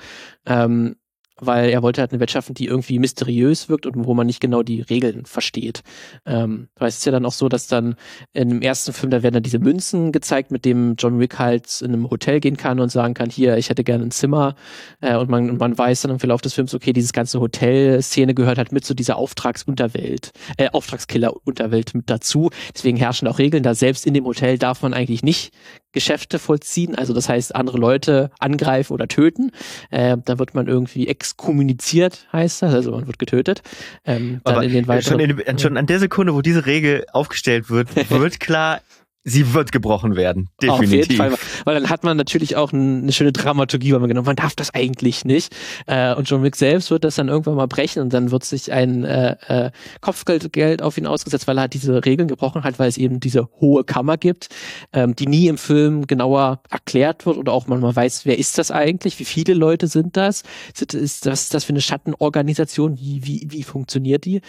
Ähm, 0.45 0.95
weil 1.39 1.69
er 1.69 1.81
wollte 1.81 2.01
halt 2.01 2.11
eine 2.11 2.19
Welt 2.19 2.31
schaffen, 2.31 2.53
die 2.53 2.65
irgendwie 2.65 2.99
mysteriös 2.99 3.69
wirkt 3.69 3.85
und 3.85 4.05
wo 4.05 4.13
man 4.13 4.27
nicht 4.27 4.39
genau 4.39 4.63
die 4.63 4.81
Regeln 4.81 5.25
versteht. 5.25 5.81
Ähm, 6.25 6.67
weil 6.77 6.89
es 6.89 6.97
ist 6.97 7.05
ja 7.05 7.11
dann 7.11 7.25
auch 7.25 7.31
so, 7.31 7.49
dass 7.49 7.67
dann 7.67 7.95
in 8.33 8.49
dem 8.49 8.61
ersten 8.61 8.93
Film, 8.93 9.11
da 9.11 9.23
werden 9.23 9.35
dann 9.35 9.43
diese 9.43 9.59
Münzen 9.59 10.11
gezeigt, 10.11 10.51
mit 10.51 10.65
dem 10.65 10.95
John 10.97 11.19
Wick 11.19 11.39
halt 11.39 11.81
in 11.81 11.93
einem 11.93 12.09
Hotel 12.09 12.39
gehen 12.39 12.57
kann 12.57 12.79
und 12.79 12.89
sagen 12.89 13.13
kann, 13.13 13.29
hier, 13.29 13.57
ich 13.57 13.69
hätte 13.69 13.83
gerne 13.83 14.05
ein 14.05 14.11
Zimmer. 14.11 14.55
Äh, 15.01 15.17
und 15.17 15.29
man, 15.29 15.57
man 15.57 15.77
weiß 15.77 16.01
dann 16.01 16.11
im 16.11 16.19
Verlauf 16.19 16.41
des 16.41 16.53
Films, 16.53 16.73
okay, 16.73 16.93
dieses 16.93 17.13
ganze 17.13 17.39
Hotel-Szene 17.39 18.33
gehört 18.33 18.57
halt 18.57 18.71
mit 18.71 18.85
zu 18.85 18.93
dieser 18.93 19.17
Auftragsunterwelt, 19.17 20.31
äh, 20.57 20.69
Auftragskiller-Unterwelt 20.69 21.93
mit 21.93 22.09
dazu. 22.09 22.49
Deswegen 22.73 22.97
herrschen 22.97 23.27
auch 23.27 23.39
Regeln, 23.39 23.63
da 23.63 23.75
selbst 23.75 24.05
in 24.05 24.13
dem 24.13 24.25
Hotel 24.25 24.57
darf 24.57 24.81
man 24.81 24.93
eigentlich 24.93 25.23
nicht 25.23 25.53
Geschäfte 25.97 26.37
vollziehen, 26.37 26.93
also 26.93 27.11
das 27.11 27.27
heißt 27.27 27.55
andere 27.55 27.79
Leute 27.79 28.29
angreifen 28.37 28.93
oder 28.93 29.07
töten. 29.07 29.51
Äh, 29.89 30.17
da 30.23 30.37
wird 30.37 30.53
man 30.53 30.67
irgendwie 30.67 31.07
exkommuniziert, 31.07 32.27
heißt 32.31 32.61
das, 32.61 32.71
also 32.75 32.91
man 32.91 33.07
wird 33.07 33.17
getötet. 33.17 33.63
Ähm, 34.05 34.41
dann 34.43 34.53
Aber 34.53 34.63
in 34.63 34.73
den 34.73 34.87
weiteren, 34.87 35.19
schon, 35.19 35.39
in, 35.39 35.57
schon 35.57 35.75
an 35.75 35.87
der 35.87 35.97
Sekunde, 35.97 36.35
wo 36.35 36.43
diese 36.43 36.67
Regel 36.67 37.03
aufgestellt 37.13 37.71
wird, 37.71 37.89
wird 38.11 38.39
klar, 38.39 38.81
sie 39.27 39.53
wird 39.53 39.73
gebrochen 39.73 40.15
werden. 40.15 40.49
Definitiv. 40.61 40.87
Auf 40.87 40.93
jeden 40.93 41.15
Fall. 41.17 41.33
Weil 41.65 41.75
dann 41.75 41.89
hat 41.89 42.03
man 42.03 42.15
natürlich 42.15 42.55
auch 42.55 42.71
eine 42.71 43.11
schöne 43.11 43.33
Dramaturgie, 43.33 43.91
weil 43.91 43.99
man 43.99 44.07
genau, 44.07 44.21
man 44.21 44.37
darf 44.37 44.55
das 44.55 44.73
eigentlich 44.73 45.25
nicht. 45.25 45.53
Äh, 45.85 46.15
und 46.15 46.29
John 46.29 46.43
Wick 46.43 46.55
selbst 46.55 46.89
wird 46.91 47.03
das 47.03 47.15
dann 47.15 47.27
irgendwann 47.27 47.55
mal 47.55 47.67
brechen 47.67 48.01
und 48.01 48.13
dann 48.13 48.31
wird 48.31 48.45
sich 48.45 48.71
ein 48.71 49.03
äh, 49.03 49.35
äh, 49.47 49.71
Kopfgeld 49.99 50.81
auf 50.81 50.97
ihn 50.97 51.05
ausgesetzt, 51.05 51.45
weil 51.45 51.57
er 51.57 51.61
halt 51.61 51.73
diese 51.73 52.05
Regeln 52.05 52.29
gebrochen 52.29 52.63
hat, 52.63 52.79
weil 52.79 52.87
es 52.87 52.97
eben 52.97 53.19
diese 53.19 53.49
hohe 53.59 53.83
Kammer 53.83 54.15
gibt, 54.15 54.47
ähm, 54.93 55.13
die 55.13 55.27
nie 55.27 55.47
im 55.47 55.57
Film 55.57 56.07
genauer 56.07 56.61
erklärt 56.69 57.25
wird 57.25 57.37
oder 57.37 57.51
auch 57.51 57.67
man 57.67 57.81
mal 57.81 57.95
weiß, 57.95 58.25
wer 58.25 58.39
ist 58.39 58.57
das 58.57 58.71
eigentlich, 58.71 59.19
wie 59.19 59.25
viele 59.25 59.53
Leute 59.55 59.87
sind 59.87 60.15
das, 60.15 60.43
ist 60.79 61.25
das, 61.25 61.49
das 61.49 61.63
für 61.65 61.73
eine 61.73 61.81
Schattenorganisation, 61.81 62.97
wie, 62.97 63.25
wie, 63.25 63.47
wie 63.49 63.63
funktioniert 63.63 64.23
die? 64.23 64.39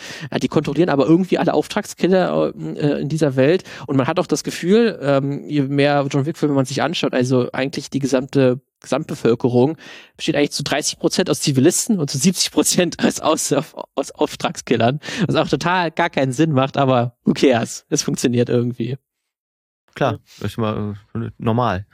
Die 0.41 0.49
kontrollieren 0.49 0.89
aber 0.89 1.07
irgendwie 1.07 1.39
alle 1.39 1.55
Auftragskiller 1.55 2.55
in 2.55 3.09
dieser 3.09 3.35
Welt 3.35 3.65
und 3.87 3.97
man 3.97 4.07
hat 4.07 4.21
auch 4.21 4.27
das 4.27 4.45
Gefühl, 4.45 4.68
Gefühl, 4.69 4.99
ähm, 5.03 5.49
je 5.49 5.63
mehr 5.63 6.07
John 6.11 6.27
Wick-Filme 6.27 6.55
man 6.55 6.65
sich 6.65 6.83
anschaut, 6.83 7.15
also 7.15 7.51
eigentlich 7.53 7.91
die 7.91 7.99
gesamte 7.99 8.61
Gesamtbevölkerung 8.81 9.77
besteht 10.17 10.37
eigentlich 10.37 10.53
zu 10.53 10.63
30 10.63 11.01
Prozent 11.01 11.31
aus 11.31 11.41
Zivilisten 11.41 11.99
und 11.99 12.11
zu 12.11 12.19
70 12.19 12.53
Prozent 12.53 13.05
aus, 13.05 13.21
aus, 13.21 13.75
aus 13.95 14.11
Auftragskillern, 14.13 15.01
was 15.27 15.35
auch 15.35 15.49
total 15.49 15.91
gar 15.91 16.11
keinen 16.11 16.33
Sinn 16.33 16.53
macht, 16.53 16.77
aber 16.77 17.17
who 17.25 17.33
cares? 17.33 17.87
Es 17.89 18.03
funktioniert 18.03 18.49
irgendwie. 18.49 18.97
Klar, 19.95 20.21
ist 20.41 20.59
mal 20.59 20.95
äh, 21.15 21.31
normal. 21.39 21.87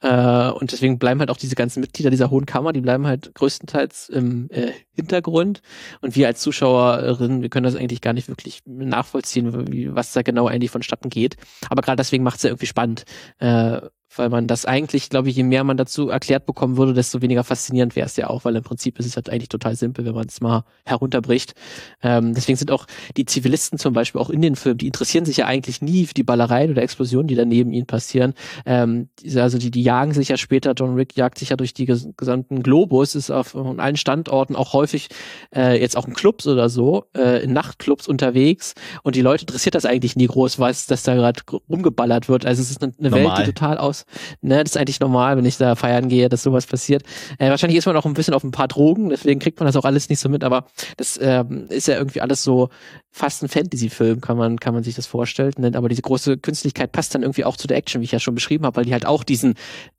Äh, 0.00 0.50
und 0.50 0.72
deswegen 0.72 0.98
bleiben 0.98 1.20
halt 1.20 1.30
auch 1.30 1.36
diese 1.36 1.54
ganzen 1.54 1.80
Mitglieder 1.80 2.10
dieser 2.10 2.30
Hohen 2.30 2.46
Kammer, 2.46 2.72
die 2.72 2.80
bleiben 2.80 3.06
halt 3.06 3.34
größtenteils 3.34 4.08
im 4.08 4.48
äh, 4.50 4.72
Hintergrund. 4.94 5.62
Und 6.00 6.16
wir 6.16 6.26
als 6.26 6.40
Zuschauerinnen, 6.40 7.42
wir 7.42 7.48
können 7.48 7.64
das 7.64 7.76
eigentlich 7.76 8.00
gar 8.00 8.12
nicht 8.12 8.28
wirklich 8.28 8.62
nachvollziehen, 8.66 9.72
wie, 9.72 9.94
was 9.94 10.12
da 10.12 10.22
genau 10.22 10.46
eigentlich 10.46 10.70
vonstatten 10.70 11.08
geht. 11.08 11.36
Aber 11.68 11.82
gerade 11.82 11.96
deswegen 11.96 12.24
macht 12.24 12.36
es 12.36 12.42
ja 12.42 12.50
irgendwie 12.50 12.66
spannend. 12.66 13.04
Äh, 13.38 13.80
weil 14.16 14.28
man 14.28 14.46
das 14.46 14.64
eigentlich, 14.64 15.10
glaube 15.10 15.28
ich, 15.28 15.36
je 15.36 15.42
mehr 15.42 15.64
man 15.64 15.76
dazu 15.76 16.08
erklärt 16.08 16.46
bekommen 16.46 16.76
würde, 16.76 16.94
desto 16.94 17.22
weniger 17.22 17.44
faszinierend 17.44 17.96
wäre 17.96 18.06
es 18.06 18.16
ja 18.16 18.28
auch, 18.28 18.44
weil 18.44 18.56
im 18.56 18.62
Prinzip 18.62 18.98
ist 18.98 19.06
es 19.06 19.16
halt 19.16 19.30
eigentlich 19.30 19.48
total 19.48 19.76
simpel, 19.76 20.04
wenn 20.04 20.14
man 20.14 20.26
es 20.26 20.40
mal 20.40 20.64
herunterbricht. 20.84 21.54
Ähm, 22.02 22.34
deswegen 22.34 22.56
sind 22.56 22.70
auch 22.70 22.86
die 23.16 23.24
Zivilisten 23.24 23.78
zum 23.78 23.92
Beispiel 23.94 24.20
auch 24.20 24.30
in 24.30 24.42
den 24.42 24.56
Filmen, 24.56 24.78
die 24.78 24.86
interessieren 24.86 25.24
sich 25.24 25.38
ja 25.38 25.46
eigentlich 25.46 25.82
nie 25.82 26.06
für 26.06 26.14
die 26.14 26.22
Ballereien 26.22 26.70
oder 26.70 26.82
Explosionen, 26.82 27.26
die 27.28 27.34
da 27.34 27.44
neben 27.44 27.72
ihnen 27.72 27.86
passieren. 27.86 28.34
Ähm, 28.66 29.08
also 29.36 29.58
die, 29.58 29.70
die 29.70 29.82
jagen 29.82 30.12
sich 30.12 30.28
ja 30.28 30.36
später, 30.36 30.72
John 30.72 30.94
Rick 30.94 31.16
jagt 31.16 31.38
sich 31.38 31.50
ja 31.50 31.56
durch 31.56 31.74
die 31.74 31.86
gesamten 31.86 32.62
Globus, 32.62 33.14
ist 33.14 33.30
auf 33.30 33.56
allen 33.56 33.96
Standorten 33.96 34.56
auch 34.56 34.72
häufig 34.72 35.08
äh, 35.54 35.80
jetzt 35.80 35.96
auch 35.96 36.06
in 36.06 36.14
Clubs 36.14 36.46
oder 36.46 36.68
so, 36.68 37.04
äh, 37.16 37.42
in 37.42 37.52
Nachtclubs 37.52 38.08
unterwegs 38.08 38.74
und 39.02 39.16
die 39.16 39.22
Leute 39.22 39.42
interessiert 39.42 39.74
das 39.74 39.84
eigentlich 39.84 40.16
nie 40.16 40.26
groß, 40.26 40.58
was 40.58 40.86
dass 40.86 41.02
da 41.02 41.14
gerade 41.14 41.40
rumgeballert 41.68 42.28
wird. 42.28 42.46
Also 42.46 42.62
es 42.62 42.70
ist 42.70 42.82
eine, 42.82 42.92
eine 42.98 43.12
Welt, 43.12 43.32
die 43.38 43.44
total 43.44 43.78
aus 43.78 44.03
Ne, 44.40 44.62
das 44.62 44.72
ist 44.72 44.76
eigentlich 44.76 45.00
normal, 45.00 45.36
wenn 45.36 45.44
ich 45.44 45.56
da 45.56 45.74
feiern 45.74 46.08
gehe, 46.08 46.28
dass 46.28 46.42
sowas 46.42 46.66
passiert. 46.66 47.02
Äh, 47.38 47.50
wahrscheinlich 47.50 47.78
ist 47.78 47.86
man 47.86 47.96
auch 47.96 48.06
ein 48.06 48.14
bisschen 48.14 48.34
auf 48.34 48.44
ein 48.44 48.50
paar 48.50 48.68
Drogen, 48.68 49.10
deswegen 49.10 49.40
kriegt 49.40 49.58
man 49.58 49.66
das 49.66 49.76
auch 49.76 49.84
alles 49.84 50.08
nicht 50.08 50.20
so 50.20 50.28
mit, 50.28 50.44
aber 50.44 50.66
das 50.96 51.18
ähm, 51.20 51.66
ist 51.68 51.88
ja 51.88 51.96
irgendwie 51.96 52.20
alles 52.20 52.42
so 52.42 52.68
fast 53.10 53.42
ein 53.42 53.48
Fantasy-Film, 53.48 54.20
kann 54.20 54.36
man, 54.36 54.58
kann 54.58 54.74
man 54.74 54.82
sich 54.82 54.94
das 54.94 55.06
vorstellen. 55.06 55.52
Ne? 55.58 55.72
Aber 55.74 55.88
diese 55.88 56.02
große 56.02 56.38
Künstlichkeit 56.38 56.92
passt 56.92 57.14
dann 57.14 57.22
irgendwie 57.22 57.44
auch 57.44 57.56
zu 57.56 57.66
der 57.66 57.76
Action, 57.76 58.00
wie 58.00 58.04
ich 58.04 58.12
ja 58.12 58.18
schon 58.18 58.34
beschrieben 58.34 58.66
habe, 58.66 58.76
weil 58.76 58.84
die 58.84 58.92
halt 58.92 59.06
auch 59.06 59.24
diesen 59.24 59.54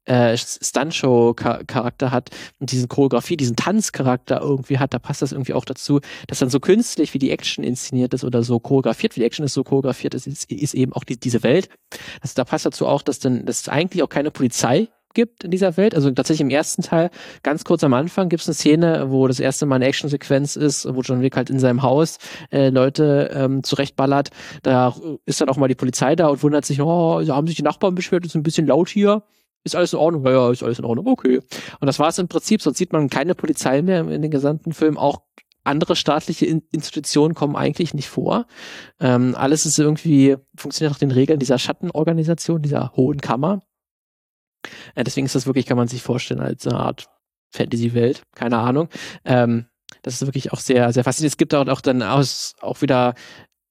äh, 0.05 0.37
Stuntshow-Charakter 0.37 2.11
hat 2.11 2.29
und 2.59 2.71
diesen 2.71 2.87
Choreografie, 2.87 3.37
diesen 3.37 3.55
Tanzcharakter 3.55 4.41
irgendwie 4.41 4.79
hat, 4.79 4.93
da 4.93 4.99
passt 4.99 5.21
das 5.21 5.31
irgendwie 5.31 5.53
auch 5.53 5.65
dazu, 5.65 5.99
dass 6.27 6.39
dann 6.39 6.49
so 6.49 6.59
künstlich 6.59 7.13
wie 7.13 7.19
die 7.19 7.31
Action 7.31 7.63
inszeniert 7.63 8.13
ist 8.13 8.23
oder 8.23 8.43
so 8.43 8.59
choreografiert, 8.59 9.15
wie 9.15 9.21
die 9.21 9.25
Action 9.25 9.45
ist 9.45 9.53
so 9.53 9.63
choreografiert 9.63 10.13
ist, 10.13 10.27
ist, 10.27 10.51
ist 10.51 10.73
eben 10.73 10.93
auch 10.93 11.03
die, 11.03 11.19
diese 11.19 11.43
Welt. 11.43 11.69
Also 12.21 12.33
da 12.35 12.43
passt 12.43 12.65
dazu 12.65 12.87
auch, 12.87 13.01
dass 13.01 13.19
dann, 13.19 13.45
dass 13.45 13.67
eigentlich 13.67 14.03
auch 14.03 14.09
keine 14.09 14.31
Polizei 14.31 14.89
gibt 15.15 15.43
in 15.43 15.49
dieser 15.49 15.77
Welt. 15.77 15.95
Also 15.95 16.11
tatsächlich 16.11 16.41
im 16.41 16.51
ersten 16.51 16.83
Teil, 16.83 17.09
ganz 17.41 17.63
kurz 17.63 17.83
am 17.83 17.93
Anfang, 17.93 18.29
gibt 18.29 18.41
es 18.41 18.47
eine 18.47 18.53
Szene, 18.53 19.05
wo 19.09 19.27
das 19.27 19.39
erste 19.39 19.65
Mal 19.65 19.77
eine 19.77 19.85
Actionsequenz 19.85 20.55
ist, 20.55 20.85
wo 20.93 21.01
John 21.01 21.21
Wick 21.21 21.35
halt 21.35 21.49
in 21.49 21.57
seinem 21.57 21.81
Haus 21.81 22.19
äh, 22.51 22.69
Leute 22.69 23.31
ähm, 23.33 23.63
zurechtballert. 23.63 24.29
Da 24.61 24.93
ist 25.25 25.41
dann 25.41 25.49
auch 25.49 25.57
mal 25.57 25.67
die 25.67 25.75
Polizei 25.75 26.15
da 26.15 26.27
und 26.27 26.43
wundert 26.43 26.65
sich, 26.65 26.81
oh, 26.81 27.25
haben 27.27 27.47
sich 27.47 27.55
die 27.55 27.63
Nachbarn 27.63 27.95
beschwert, 27.95 28.25
ist 28.25 28.35
ein 28.35 28.43
bisschen 28.43 28.67
laut 28.67 28.89
hier. 28.89 29.23
Ist 29.65 29.75
alles 29.75 29.93
in 29.93 29.99
Ordnung? 29.99 30.23
Ja, 30.25 30.51
ist 30.51 30.63
alles 30.63 30.79
in 30.79 30.85
Ordnung. 30.85 31.07
Okay. 31.07 31.39
Und 31.79 31.87
das 31.87 31.97
war 31.99 32.07
es 32.07 32.19
im 32.19 32.27
Prinzip. 32.27 32.61
Sonst 32.61 32.77
sieht 32.77 32.93
man 32.93 33.09
keine 33.09 33.33
Polizei 33.33 33.81
mehr 33.81 34.07
in 34.07 34.21
den 34.21 34.31
gesamten 34.31 34.73
Film. 34.73 34.97
Auch 34.97 35.21
andere 35.63 35.95
staatliche 35.95 36.45
in 36.45 36.61
Institutionen 36.71 37.33
kommen 37.33 37.55
eigentlich 37.55 37.95
nicht 37.95 38.07
vor. 38.07 38.45
Ähm, 38.99 39.33
alles 39.35 39.65
ist 39.65 39.79
irgendwie, 39.79 40.37
funktioniert 40.55 40.93
nach 40.93 40.99
den 40.99 41.09
Regeln 41.09 41.39
dieser 41.39 41.57
Schattenorganisation, 41.57 42.61
dieser 42.61 42.93
Hohen 42.95 43.19
Kammer. 43.19 43.63
Äh, 44.93 45.03
deswegen 45.03 45.25
ist 45.25 45.33
das 45.33 45.47
wirklich, 45.47 45.65
kann 45.65 45.77
man 45.77 45.87
sich 45.87 46.03
vorstellen, 46.03 46.41
als 46.41 46.67
eine 46.67 46.79
Art 46.79 47.07
Fantasy-Welt. 47.51 48.21
Keine 48.35 48.59
Ahnung. 48.59 48.89
Ähm, 49.23 49.65
das 50.03 50.21
ist 50.21 50.27
wirklich 50.27 50.53
auch 50.53 50.59
sehr, 50.59 50.93
sehr 50.93 51.03
faszinierend. 51.03 51.33
Es 51.33 51.37
gibt 51.37 51.55
auch, 51.55 51.67
auch 51.67 51.81
dann 51.81 52.03
aus, 52.03 52.53
auch 52.61 52.83
wieder 52.83 53.15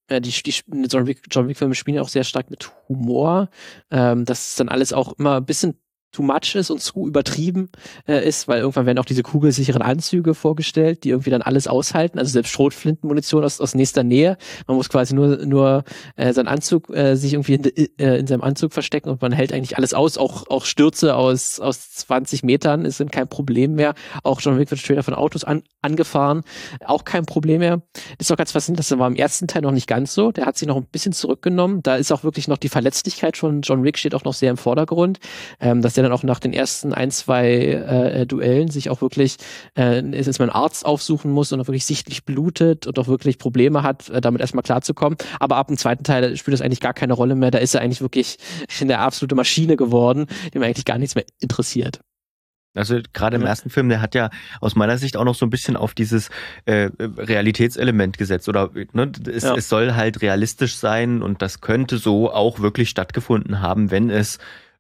äh, 0.09 0.21
die, 0.21 0.31
die 0.31 0.87
John 0.89 1.07
Wick-Filme 1.07 1.49
Wick 1.49 1.77
spielen 1.77 1.97
ja 1.97 2.03
auch 2.03 2.09
sehr 2.09 2.25
stark 2.25 2.51
mit 2.51 2.71
Humor. 2.89 3.49
Ähm, 3.91 4.25
das 4.25 4.49
ist 4.49 4.61
dann 4.61 4.69
alles 4.69 4.93
auch 4.93 5.13
immer 5.19 5.37
ein 5.37 5.47
bisschen 5.47 5.79
too 6.15 6.23
much 6.23 6.55
ist 6.55 6.71
und 6.71 6.81
zu 6.81 7.07
übertrieben 7.07 7.71
äh, 8.07 8.27
ist, 8.27 8.49
weil 8.49 8.61
irgendwann 8.61 8.87
werden 8.87 8.99
auch 8.99 9.05
diese 9.05 9.23
kugelsicheren 9.23 9.83
Anzüge 9.83 10.35
vorgestellt, 10.35 11.05
die 11.05 11.11
irgendwie 11.11 11.31
dann 11.31 11.43
alles 11.43 11.67
aushalten, 11.67 12.19
also 12.19 12.31
selbst 12.31 12.53
Schrotflintenmunition 12.53 13.45
aus, 13.45 13.61
aus 13.61 13.75
nächster 13.75 14.05
Nähe. 14.05 14.37
Man 14.67 14.77
muss 14.77 14.89
quasi 14.89 15.15
nur 15.15 15.45
nur 15.45 15.85
äh, 16.17 16.33
seinen 16.33 16.49
Anzug 16.49 16.91
äh, 16.91 17.17
sich 17.17 17.35
irgendwie 17.35 17.55
in, 17.55 17.65
äh, 17.99 18.19
in 18.19 18.27
seinem 18.27 18.43
Anzug 18.43 18.73
verstecken 18.73 19.11
und 19.11 19.21
man 19.21 19.33
hält 19.33 19.53
eigentlich 19.53 19.77
alles 19.77 19.95
aus, 19.95 20.17
auch 20.17 20.47
auch 20.49 20.65
Stürze 20.65 21.17
aus 21.17 21.61
aus 21.61 21.91
20 21.91 22.43
Metern 22.43 22.85
ist 22.85 23.05
kein 23.11 23.29
Problem 23.29 23.75
mehr. 23.75 23.95
Auch 24.23 24.41
John 24.41 24.59
Wick 24.59 24.71
wird 24.71 24.81
später 24.81 25.03
von 25.03 25.15
Autos 25.15 25.45
an, 25.45 25.63
angefahren, 25.83 26.43
auch 26.85 27.05
kein 27.05 27.27
Problem 27.27 27.59
mehr. 27.59 27.83
Ist 28.19 28.33
auch 28.33 28.37
ganz 28.37 28.53
faszinierend, 28.53 28.79
das 28.79 28.99
war 28.99 29.07
im 29.07 29.17
ersten 29.17 29.47
Teil 29.47 29.63
noch 29.63 29.73
nicht 29.73 29.87
ganz 29.87 30.15
so. 30.15 30.33
Der 30.33 30.47
hat 30.47 30.57
sich 30.57 30.69
noch 30.69 30.77
ein 30.77 30.87
bisschen 30.87 31.13
zurückgenommen. 31.13 31.83
Da 31.83 31.97
ist 31.97 32.13
auch 32.13 32.25
wirklich 32.25 32.49
noch 32.49 32.59
die 32.59 32.69
Verletzlichkeit 32.69 33.37
von 33.37 33.63
John 33.63 33.85
Wick 33.85 33.99
steht 33.99 34.15
auch 34.15 34.25
noch 34.25 34.35
sehr 34.35 34.51
im 34.51 34.57
Vordergrund, 34.57 35.19
ähm, 35.61 35.83
dass 35.83 35.95
der 35.95 36.04
dann 36.05 36.13
auch 36.13 36.23
nach 36.23 36.39
den 36.39 36.53
ersten 36.53 36.93
ein, 36.93 37.11
zwei 37.11 37.49
äh, 37.51 38.27
Duellen 38.27 38.69
sich 38.71 38.91
auch 38.91 39.01
wirklich 39.01 39.37
äh, 39.77 40.03
ist 40.11 40.39
man 40.39 40.51
Arzt 40.51 40.87
aufsuchen 40.87 41.31
muss 41.31 41.53
und 41.53 41.61
auch 41.61 41.67
wirklich 41.67 41.85
sichtlich 41.85 42.25
blutet 42.25 42.87
und 42.87 42.99
auch 42.99 43.09
wirklich 43.09 43.39
Probleme 43.39 43.83
hat, 43.83 44.09
äh, 44.11 44.21
damit 44.21 44.41
erstmal 44.41 44.63
klarzukommen. 44.63 45.19
Aber 45.41 45.57
ab 45.57 45.69
dem 45.69 45.77
zweiten 45.77 46.05
Teil 46.05 46.37
spielt 46.37 46.55
das 46.55 46.61
eigentlich 46.61 46.81
gar 46.81 46.95
keine 46.95 47.15
Rolle 47.15 47.35
mehr. 47.35 47.51
Da 47.51 47.59
ist 47.59 47.75
er 47.75 47.81
eigentlich 47.81 48.01
wirklich 48.01 48.39
eine 48.81 48.99
absolute 48.99 49.35
Maschine 49.35 49.77
geworden, 49.77 50.27
dem 50.55 50.63
eigentlich 50.63 50.85
gar 50.85 50.99
nichts 50.99 51.15
mehr 51.15 51.25
interessiert. 51.41 52.01
Also 52.75 52.99
gerade 53.13 53.37
im 53.37 53.43
ja. 53.43 53.49
ersten 53.49 53.71
Film, 53.71 53.89
der 53.89 54.01
hat 54.01 54.15
ja 54.15 54.31
aus 54.61 54.75
meiner 54.75 54.99
Sicht 54.99 55.17
auch 55.17 55.25
noch 55.25 55.37
so 55.37 55.47
ein 55.47 55.51
bisschen 55.51 55.77
auf 55.77 55.95
dieses 55.95 56.29
äh, 56.65 56.91
Realitätselement 56.99 58.19
gesetzt. 58.19 58.49
Oder 58.49 58.71
ne, 58.93 59.13
es, 59.29 59.45
ja. 59.45 59.55
es 59.55 59.69
soll 59.69 59.95
halt 59.95 60.23
realistisch 60.23 60.77
sein 60.77 61.23
und 61.23 61.41
das 61.41 61.61
könnte 61.61 61.99
so 61.99 62.33
auch 62.33 62.61
wirklich 62.61 62.91
stattgefunden 62.91 63.61
haben, 63.61 63.93
wenn 63.93 64.11
es 64.11 64.39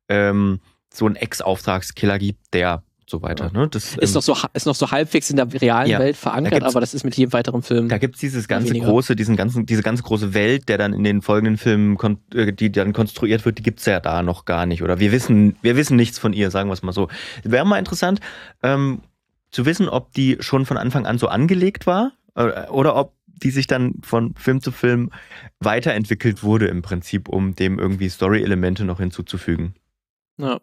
ähm, 0.09 0.61
so 0.95 1.07
einen 1.07 1.17
Ex-Auftragskiller 1.17 2.19
gibt, 2.19 2.55
der 2.55 2.83
so 3.07 3.23
weiter. 3.23 3.51
Ne? 3.53 3.69
Das 3.69 3.97
ist, 3.97 4.11
ähm, 4.11 4.15
noch 4.15 4.23
so, 4.23 4.37
ist 4.55 4.67
noch 4.67 4.75
so 4.75 4.91
halbwegs 4.91 5.29
in 5.31 5.37
der 5.37 5.53
realen 5.61 5.91
ja, 5.91 5.99
Welt 5.99 6.17
verankert, 6.17 6.63
aber 6.63 6.81
das 6.81 6.95
ist 6.95 7.05
mit 7.05 7.17
jedem 7.17 7.33
weiteren 7.33 7.63
Film. 7.63 7.89
Da 7.89 7.99
gibt's 7.99 8.19
dieses 8.21 8.49
ganze 8.49 8.71
weniger. 8.71 8.87
große, 8.87 9.15
diesen 9.15 9.37
ganzen, 9.37 9.67
diese 9.67 9.83
ganz 9.83 10.03
große 10.03 10.35
Welt, 10.35 10.69
der 10.69 10.79
dann 10.79 10.93
in 10.95 11.05
den 11.05 11.21
folgenden 11.23 11.59
Filmen, 11.59 11.99
äh, 12.35 12.53
die 12.53 12.73
dann 12.73 12.93
konstruiert 12.93 13.45
wird, 13.45 13.59
die 13.59 13.63
gibt's 13.63 13.85
ja 13.85 14.01
da 14.01 14.23
noch 14.23 14.45
gar 14.45 14.67
nicht. 14.67 14.83
Oder 14.83 15.01
wir 15.01 15.13
wissen, 15.13 15.57
wir 15.63 15.77
wissen 15.77 15.97
nichts 15.97 16.19
von 16.19 16.33
ihr, 16.33 16.51
sagen 16.51 16.69
wir 16.71 16.75
es 16.75 16.83
mal 16.83 16.93
so. 16.93 17.09
Wäre 17.43 17.67
mal 17.67 17.79
interessant, 17.79 18.21
ähm, 18.63 19.03
zu 19.51 19.67
wissen, 19.67 19.89
ob 19.89 20.13
die 20.13 20.39
schon 20.41 20.67
von 20.67 20.77
Anfang 20.77 21.07
an 21.07 21.19
so 21.19 21.29
angelegt 21.29 21.87
war 21.87 22.13
äh, 22.35 22.69
oder 22.69 22.97
ob 22.97 23.13
die 23.27 23.51
sich 23.51 23.67
dann 23.67 23.97
von 24.03 24.35
Film 24.37 24.63
zu 24.63 24.73
Film 24.73 25.11
weiterentwickelt 25.61 26.43
wurde 26.43 26.69
im 26.69 26.83
Prinzip, 26.83 27.29
um 27.29 27.55
dem 27.55 27.79
irgendwie 27.79 28.09
Story-Elemente 28.09 28.85
noch 28.85 29.01
hinzuzufügen. 29.01 29.75
Ja. 30.39 30.61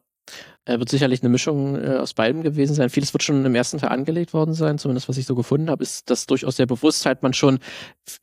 Er 0.66 0.78
wird 0.78 0.90
sicherlich 0.90 1.24
eine 1.24 1.30
Mischung 1.30 1.76
äh, 1.76 1.98
aus 1.98 2.14
beidem 2.14 2.44
gewesen 2.44 2.76
sein. 2.76 2.92
Vieles 2.92 3.14
wird 3.14 3.24
schon 3.24 3.44
im 3.46 3.56
ersten 3.56 3.80
Teil 3.80 3.90
angelegt 3.90 4.32
worden 4.32 4.54
sein, 4.54 4.78
zumindest 4.78 5.10
was 5.10 5.18
ich 5.18 5.26
so 5.26 5.34
gefunden 5.34 5.72
habe, 5.72 5.82
ist, 5.82 6.10
dass 6.12 6.28
durchaus 6.28 6.56
der 6.56 6.68
Bewusstheit 6.68 7.24
man 7.24 7.34
schon 7.34 7.58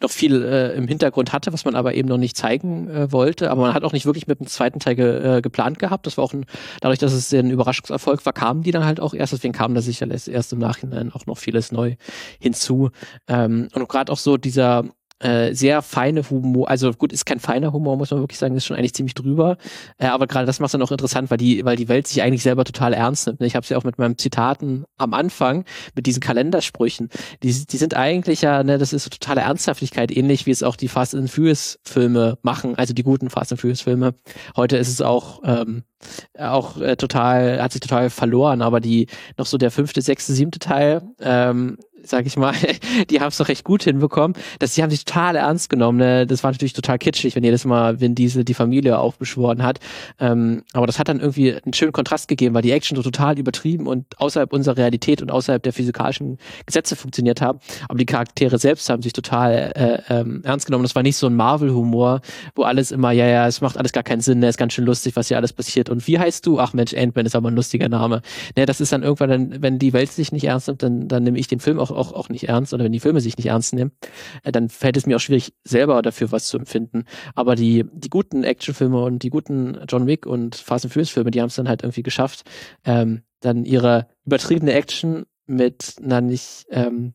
noch 0.01 0.11
viel 0.11 0.45
äh, 0.45 0.73
im 0.75 0.87
Hintergrund 0.87 1.33
hatte, 1.33 1.53
was 1.53 1.65
man 1.65 1.75
aber 1.75 1.95
eben 1.95 2.09
noch 2.09 2.17
nicht 2.17 2.37
zeigen 2.37 2.89
äh, 2.91 3.11
wollte. 3.11 3.51
Aber 3.51 3.63
man 3.63 3.75
hat 3.75 3.83
auch 3.83 3.93
nicht 3.93 4.07
wirklich 4.07 4.29
mit 4.29 4.39
dem 4.39 4.47
zweiten 4.47 4.79
Teil 4.79 4.95
ge, 4.95 5.39
äh, 5.39 5.41
geplant 5.43 5.81
gehabt. 5.81 6.07
Das 6.07 6.17
war 6.17 6.25
auch 6.25 6.33
ein, 6.33 6.47
dadurch, 6.81 7.01
dass 7.01 7.13
es 7.13 7.33
ein 7.35 7.51
Überraschungserfolg 7.51 8.25
war, 8.25 8.33
kamen 8.33 8.63
die 8.63 8.71
dann 8.71 8.85
halt 8.85 9.01
auch 9.01 9.15
erst. 9.15 9.33
Deswegen 9.33 9.53
kam 9.53 9.75
da 9.75 9.81
sicherlich 9.81 10.31
erst 10.31 10.53
im 10.53 10.61
Nachhinein 10.61 11.13
auch 11.13 11.27
noch 11.27 11.39
vieles 11.39 11.73
neu 11.73 11.97
hinzu. 12.39 12.91
Ähm, 13.27 13.69
und 13.75 13.89
gerade 13.89 14.13
auch 14.13 14.19
so 14.19 14.37
dieser 14.37 14.85
äh, 15.21 15.53
sehr 15.55 15.83
feine 15.83 16.29
Humor, 16.31 16.69
also 16.69 16.93
gut, 16.93 17.13
ist 17.13 17.27
kein 17.27 17.41
feiner 17.41 17.73
Humor, 17.73 17.97
muss 17.97 18.11
man 18.11 18.21
wirklich 18.21 18.39
sagen, 18.39 18.57
ist 18.57 18.67
schon 18.67 18.77
eigentlich 18.77 18.95
ziemlich 18.95 19.15
drüber. 19.15 19.57
Äh, 19.99 20.07
aber 20.07 20.27
gerade 20.27 20.47
das 20.47 20.61
macht 20.61 20.69
es 20.69 20.73
dann 20.73 20.83
auch 20.83 20.93
interessant, 20.93 21.31
weil 21.31 21.39
die, 21.39 21.65
weil 21.65 21.77
die 21.77 21.89
Welt 21.89 22.07
sich 22.07 22.23
eigentlich 22.23 22.43
selber 22.43 22.65
total 22.65 22.93
ernst 22.93 23.27
nimmt. 23.27 23.43
Ich 23.43 23.57
habe 23.57 23.65
es 23.65 23.69
ja 23.69 23.79
auch 23.79 23.85
mit 23.85 23.99
meinem 23.99 24.17
Zitaten 24.19 24.85
am 24.97 25.15
Anfang, 25.15 25.65
mit 25.95 26.07
diesen 26.07 26.21
Kalendersprüchen. 26.21 27.09
Die, 27.43 27.67
die 27.67 27.77
sind 27.77 27.95
eigentlich 27.95 28.43
ja, 28.43 28.63
ne, 28.63 28.79
das 28.79 28.93
ist 28.93 29.05
so 29.05 29.11
totale 29.11 29.41
Ernsthaftigkeit, 29.41 30.17
ähnlich 30.17 30.47
wie 30.47 30.51
es 30.51 30.63
auch 30.63 30.77
die 30.77 30.89
Fast 30.89 31.15
and 31.15 31.31
Furious 31.31 31.79
Filme 31.85 32.39
machen, 32.43 32.77
also 32.77 32.95
die 32.95 33.03
guten 33.03 33.31
Fast 33.31 33.53
and 33.53 33.61
Furious 33.61 33.81
Filme. 33.81 34.15
Heute 34.57 34.77
ist 34.77 34.89
es 34.89 35.01
auch 35.01 35.41
ähm, 35.45 35.83
auch 36.39 36.81
äh, 36.81 36.97
total, 36.97 37.61
hat 37.63 37.73
sich 37.73 37.81
total 37.81 38.11
verloren, 38.11 38.63
aber 38.63 38.81
die 38.81 39.09
noch 39.37 39.47
so 39.47 39.59
der 39.59 39.71
fünfte, 39.71 40.01
sechste, 40.01 40.33
siebte 40.33 40.59
Teil, 40.59 41.03
ähm, 41.21 41.79
sag 42.03 42.27
ich 42.27 42.37
mal, 42.37 42.55
die 43.11 43.21
haben 43.21 43.29
es 43.29 43.39
doch 43.39 43.49
recht 43.49 43.65
gut 43.65 43.85
hinbekommen. 43.85 44.37
dass 44.59 44.75
sie 44.75 44.83
haben 44.83 44.91
sich 44.91 45.05
total 45.05 45.37
ernst 45.37 45.71
genommen. 45.71 45.99
Ne? 45.99 46.27
Das 46.27 46.43
war 46.43 46.51
natürlich 46.51 46.73
total 46.73 46.99
kitschig, 46.99 47.37
wenn 47.37 47.45
jedes 47.45 47.65
Mal 47.65 48.01
wenn 48.01 48.15
diese 48.15 48.45
die 48.45 48.55
Familie 48.55 48.99
aufbeschworen 48.99 49.63
hat. 49.63 49.81
Ähm, 50.19 50.63
aber 50.73 50.87
das 50.87 50.99
hat 50.99 51.09
dann 51.09 51.21
irgendwie 51.21 51.55
einen 51.55 51.73
schönen 51.73 51.93
Kontrast 51.93 52.29
gegeben, 52.29 52.55
weil 52.55 52.63
die 52.63 52.73
Action 52.73 52.97
so 52.97 53.03
total 53.03 53.39
übertrieben 53.39 53.87
und 53.87 54.07
außerhalb 54.19 54.53
unserer 54.53 54.77
Realität 54.77 55.23
und 55.23 55.31
außerhalb 55.31 55.63
der 55.63 55.73
physikalischen 55.73 56.39
Gesetze 56.67 56.97
funktioniert 56.97 57.41
haben. 57.41 57.59
Aber 57.89 57.99
die 57.99 58.07
Charaktere 58.07 58.59
selbst 58.59 58.89
haben 58.91 59.03
sich 59.03 59.13
total 59.13 59.73
äh, 59.75 60.15
ähm, 60.15 60.43
ernst 60.45 60.67
genommen. 60.67 60.85
Das 60.85 60.95
war 60.95 61.03
nicht 61.03 61.17
so 61.17 61.27
ein 61.27 61.37
Marvel-Humor, 61.37 62.21
wo 62.55 62.63
alles 62.63 62.91
immer, 62.91 63.13
ja, 63.13 63.27
ja, 63.27 63.47
es 63.47 63.61
macht 63.61 63.77
alles 63.77 63.93
gar 63.93 64.03
keinen 64.03 64.21
Sinn, 64.21 64.39
ne? 64.39 64.49
ist 64.49 64.59
ganz 64.59 64.73
schön 64.73 64.85
lustig, 64.85 65.17
was 65.17 65.29
hier 65.29 65.37
alles 65.37 65.53
passiert. 65.53 65.91
Und 65.91 66.07
wie 66.07 66.19
heißt 66.19 66.47
du? 66.47 66.61
Ach 66.61 66.73
Mensch, 66.73 66.95
Ant-Man 66.95 67.27
ist 67.27 67.37
aber 67.37 67.51
ein 67.51 67.57
lustiger 67.57 67.89
Name. 67.89 68.23
Ne, 68.57 68.67
das 68.67 68.81
ist 68.81 68.93
dann 68.93 69.03
irgendwann, 69.03 69.31
dann, 69.31 69.63
wenn 69.63 69.79
die 69.79 69.93
Welt 69.93 70.13
sich 70.13 70.33
nicht 70.33 70.45
ernst 70.45 70.69
nimmt, 70.69 70.83
dann, 70.83 71.09
dann 71.09 71.23
nehme 71.23 71.39
ich 71.39 71.47
den 71.47 71.61
Film 71.61 71.79
auch 71.79 71.88
auch, 71.91 72.13
auch 72.13 72.29
nicht 72.29 72.49
ernst 72.49 72.75
oder 72.75 72.85
wenn 72.85 72.93
die 72.93 73.01
Filme 73.01 73.21
sich 73.21 73.37
nicht 73.37 73.47
ernst 73.47 73.75
nehmen, 73.75 73.93
äh, 74.45 74.53
dann 74.53 74.69
fällt 74.69 74.97
es 74.97 75.07
mir 75.07 75.17
auch 75.17 75.21
schwierig, 75.21 75.55
selber 75.65 76.01
dafür 76.03 76.33
was 76.33 76.49
zu 76.49 76.59
empfinden. 76.59 77.05
Aber 77.35 77.55
die, 77.55 77.85
die 77.93 78.11
guten 78.11 78.45
Actionfilme 78.45 79.03
und 79.03 79.23
die 79.23 79.31
guten 79.31 79.79
John 79.89 80.07
Wick 80.07 80.27
und 80.27 80.57
Fast 80.57 80.85
and 80.85 80.93
Furious 80.93 81.11
Filme, 81.11 81.31
die 81.31 81.41
haben 81.41 81.49
es 81.49 81.57
dann 81.57 81.69
halt 81.69 81.83
irgendwie 81.83 82.03
geschafft, 82.03 82.45
ähm, 82.85 83.23
dann 83.41 83.65
ihre 83.65 84.09
übertriebene 84.25 84.73
Action 84.73 85.27
mit 85.47 85.97
einer 86.03 86.21
nicht, 86.21 86.67
ähm, 86.71 87.15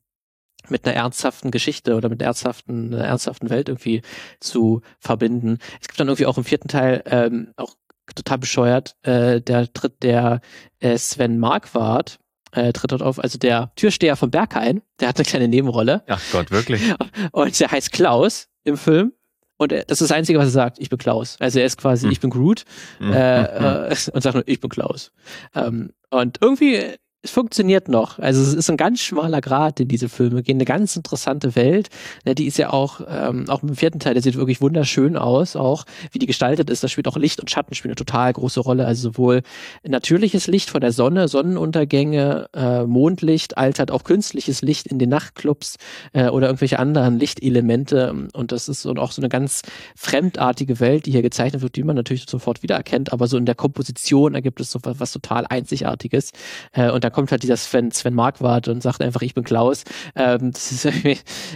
mit 0.70 0.86
einer 0.86 0.96
ernsthaften 0.96 1.52
Geschichte 1.52 1.96
oder 1.96 2.10
mit 2.10 2.22
einer 2.22 2.28
ernsthaften, 2.28 2.94
einer 2.94 3.04
ernsthaften 3.04 3.50
Welt 3.50 3.68
irgendwie 3.68 4.02
zu 4.40 4.82
verbinden. 5.00 5.58
Es 5.82 5.88
gibt 5.88 6.00
dann 6.00 6.08
irgendwie 6.08 6.26
auch 6.26 6.38
im 6.38 6.46
vierten 6.46 6.70
Teil 6.70 7.04
ähm, 7.06 7.54
auch 7.58 7.76
total 8.16 8.38
bescheuert, 8.38 8.96
äh, 9.04 9.42
der 9.42 9.72
tritt 9.72 10.04
der 10.04 10.42
äh, 10.80 10.98
Sven 10.98 11.40
Marquardt, 11.40 12.20
äh, 12.54 12.74
tritt 12.74 12.92
dort 12.92 13.02
auf. 13.02 13.20
Also 13.20 13.38
der 13.38 13.72
Türsteher 13.76 14.16
von 14.16 14.32
Berghain, 14.32 14.82
der 15.00 15.10
hat 15.10 15.18
eine 15.18 15.26
kleine 15.26 15.48
Nebenrolle. 15.48 16.04
Ach 16.08 16.22
Gott, 16.32 16.52
wirklich. 16.52 16.82
Und 17.32 17.60
der 17.60 17.72
heißt 17.72 17.92
Klaus 17.92 18.48
im 18.64 18.78
Film. 18.78 19.14
Und 19.58 19.72
das 19.72 19.84
ist 19.90 20.02
das 20.02 20.12
Einzige, 20.12 20.40
was 20.40 20.48
er 20.48 20.52
sagt. 20.52 20.80
Ich 20.80 20.90
bin 20.90 20.98
Klaus. 20.98 21.38
Also 21.40 21.60
er 21.60 21.66
ist 21.66 21.78
quasi, 21.78 22.06
hm. 22.06 22.12
ich 22.12 22.20
bin 22.20 22.30
Groot 22.30 22.66
hm. 22.98 23.14
äh, 23.14 23.44
äh, 23.44 23.96
und 24.14 24.22
sagt 24.22 24.36
nur, 24.36 24.44
ich 24.48 24.60
bin 24.60 24.70
Klaus. 24.70 25.12
Ähm, 25.56 25.92
und 26.10 26.38
irgendwie 26.42 26.96
es 27.24 27.32
funktioniert 27.32 27.88
noch. 27.88 28.20
Also 28.20 28.42
es 28.42 28.54
ist 28.54 28.70
ein 28.70 28.76
ganz 28.76 29.00
schmaler 29.00 29.40
Grad 29.40 29.80
in 29.80 29.88
diese 29.88 30.10
Filme 30.10 30.44
gehen, 30.44 30.58
eine 30.58 30.66
ganz 30.66 30.98
interessante 30.98 31.56
Welt. 31.56 31.90
Ne, 32.26 32.36
die 32.36 32.48
ist 32.48 32.58
ja 32.58 32.72
auch, 32.72 33.00
ähm, 33.08 33.50
auch 33.50 33.64
im 33.64 33.76
vierten 33.78 34.00
Teil, 34.00 34.14
der 34.14 34.22
sieht 34.22 34.36
wirklich 34.36 34.60
wunderschön 34.60 35.16
aus, 35.16 35.56
auch 35.56 35.86
wie 36.12 36.20
die 36.20 36.26
gestaltet 36.26 36.70
ist. 36.70 36.84
Da 36.84 36.90
spielt 36.90 37.08
auch 37.08 37.16
Licht 37.16 37.40
und 37.40 37.50
Schatten 37.50 37.76
spielen 37.76 37.92
eine 37.92 37.96
total 37.96 38.34
große 38.34 38.60
Rolle. 38.60 38.86
Also 38.86 39.10
sowohl 39.12 39.42
natürliches 39.88 40.48
Licht 40.48 40.70
von 40.70 40.82
der 40.82 40.92
Sonne, 40.92 41.30
Sonnenuntergänge, 41.30 42.50
äh, 42.54 42.84
Mondlicht, 42.84 43.58
als 43.58 43.80
halt 43.80 43.90
auch 43.90 44.04
künstliches 44.04 44.62
Licht 44.62 44.88
in 44.88 45.00
den 45.00 45.08
Nachtclubs 45.08 45.78
äh, 46.12 46.28
oder 46.28 46.48
irgendwelche 46.48 46.78
anderen 46.78 47.20
Lichtelemente. 47.20 48.14
Und 48.34 48.52
das 48.52 48.68
ist 48.68 48.82
so, 48.82 48.94
auch 48.96 49.14
so 49.14 49.22
eine 49.22 49.30
ganz 49.30 49.62
fremdartige 49.96 50.82
Welt, 50.82 51.06
die 51.06 51.12
hier 51.12 51.22
gezeichnet 51.22 51.62
wird, 51.62 51.78
die 51.78 51.84
man 51.84 51.96
natürlich 51.96 52.26
sofort 52.28 52.64
wiedererkennt. 52.64 53.14
Aber 53.14 53.28
so 53.28 53.38
in 53.38 53.46
der 53.46 53.56
Komposition 53.56 54.36
ergibt 54.36 54.60
es 54.60 54.72
so 54.72 54.80
was, 54.84 55.00
was 55.00 55.14
total 55.14 55.46
Einzigartiges. 55.48 56.34
Äh, 56.74 56.92
und 56.92 57.06
da 57.06 57.13
kommt 57.14 57.32
halt 57.32 57.44
dieser 57.44 57.58
Sven, 57.58 57.92
Sven 57.92 58.14
Marquardt 58.14 58.68
und 58.68 58.84
sagt 58.84 59.02
einfach, 59.02 59.22
ich 59.22 59.34
bin 59.34 59.44
Klaus. 59.44 59.84
Ähm, 60.16 60.52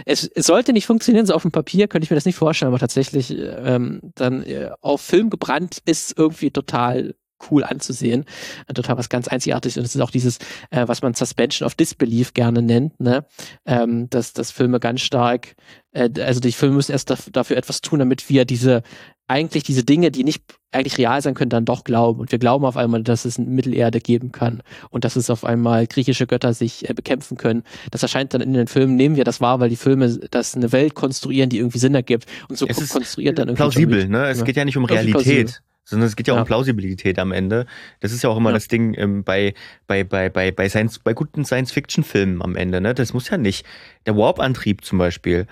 es, 0.06 0.30
es, 0.34 0.46
sollte 0.46 0.72
nicht 0.72 0.86
funktionieren, 0.86 1.26
so 1.26 1.34
auf 1.34 1.42
dem 1.42 1.52
Papier 1.52 1.88
könnte 1.88 2.04
ich 2.04 2.10
mir 2.10 2.16
das 2.16 2.24
nicht 2.24 2.36
vorstellen, 2.36 2.68
aber 2.70 2.78
tatsächlich 2.78 3.36
ähm, 3.36 4.00
dann 4.14 4.42
äh, 4.42 4.70
auf 4.80 5.00
Film 5.02 5.30
gebrannt 5.30 5.78
ist 5.84 6.16
irgendwie 6.16 6.50
total 6.50 7.14
cool 7.50 7.64
anzusehen. 7.64 8.24
Äh, 8.66 8.74
total 8.74 8.98
was 8.98 9.08
ganz 9.08 9.28
Einzigartiges. 9.28 9.76
Und 9.76 9.84
es 9.84 9.94
ist 9.94 10.00
auch 10.00 10.10
dieses, 10.10 10.38
äh, 10.70 10.86
was 10.86 11.02
man 11.02 11.14
Suspension 11.14 11.66
of 11.66 11.74
Disbelief 11.74 12.34
gerne 12.34 12.62
nennt, 12.62 12.98
ne? 13.00 13.26
Ähm, 13.64 14.08
dass, 14.10 14.32
dass 14.32 14.50
Filme 14.50 14.80
ganz 14.80 15.00
stark, 15.00 15.54
äh, 15.92 16.10
also 16.20 16.40
die 16.40 16.52
Filme 16.52 16.76
müssen 16.76 16.92
erst 16.92 17.10
dafür 17.32 17.56
etwas 17.56 17.80
tun, 17.80 17.98
damit 17.98 18.28
wir 18.28 18.44
diese 18.44 18.82
eigentlich 19.28 19.62
diese 19.62 19.84
Dinge, 19.84 20.10
die 20.10 20.24
nicht 20.24 20.42
eigentlich 20.72 20.98
real 20.98 21.22
sein 21.22 21.34
können, 21.34 21.50
dann 21.50 21.64
doch 21.64 21.84
glauben. 21.84 22.20
Und 22.20 22.32
wir 22.32 22.38
glauben 22.38 22.64
auf 22.64 22.76
einmal, 22.76 23.02
dass 23.02 23.24
es 23.24 23.38
eine 23.38 23.48
Mittelerde 23.48 24.00
geben 24.00 24.32
kann 24.32 24.62
und 24.90 25.04
dass 25.04 25.16
es 25.16 25.30
auf 25.30 25.44
einmal 25.44 25.86
griechische 25.86 26.26
Götter 26.26 26.52
sich 26.52 26.88
äh, 26.88 26.94
bekämpfen 26.94 27.36
können. 27.36 27.62
Das 27.90 28.02
erscheint 28.02 28.34
dann 28.34 28.40
in 28.40 28.52
den 28.54 28.66
Filmen, 28.66 28.96
nehmen 28.96 29.16
wir 29.16 29.24
das 29.24 29.40
wahr, 29.40 29.60
weil 29.60 29.68
die 29.68 29.76
Filme 29.76 30.18
das 30.30 30.56
eine 30.56 30.72
Welt 30.72 30.94
konstruieren, 30.94 31.50
die 31.50 31.58
irgendwie 31.58 31.78
Sinn 31.78 31.94
ergibt. 31.94 32.26
Und 32.48 32.58
so 32.58 32.66
es 32.66 32.88
konstruiert 32.88 33.38
dann 33.38 33.48
irgendwie. 33.48 33.62
Plausibel, 33.62 34.08
ne? 34.08 34.28
Es 34.28 34.44
geht 34.44 34.56
ja 34.56 34.64
nicht 34.64 34.76
um 34.76 34.84
Realität 34.84 35.62
sondern 35.84 36.06
es 36.06 36.16
geht 36.16 36.28
ja, 36.28 36.34
ja. 36.34 36.40
um 36.40 36.46
Plausibilität 36.46 37.18
am 37.18 37.32
Ende. 37.32 37.64
Das 38.00 38.12
ist 38.12 38.22
ja 38.22 38.28
auch 38.28 38.36
immer 38.36 38.50
ja. 38.50 38.54
das 38.54 38.68
Ding 38.68 38.92
ähm, 38.98 39.24
bei, 39.24 39.54
bei, 39.86 40.04
bei, 40.04 40.28
bei, 40.28 40.50
bei, 40.50 40.68
Science, 40.68 40.98
bei 40.98 41.14
guten 41.14 41.46
Science-Fiction-Filmen 41.46 42.42
am 42.42 42.56
Ende. 42.56 42.82
Ne? 42.82 42.92
Das 42.92 43.14
muss 43.14 43.30
ja 43.30 43.38
nicht. 43.38 43.64
Der 44.04 44.14
Warp-Antrieb 44.14 44.84
zum 44.84 44.98
Beispiel, 44.98 45.46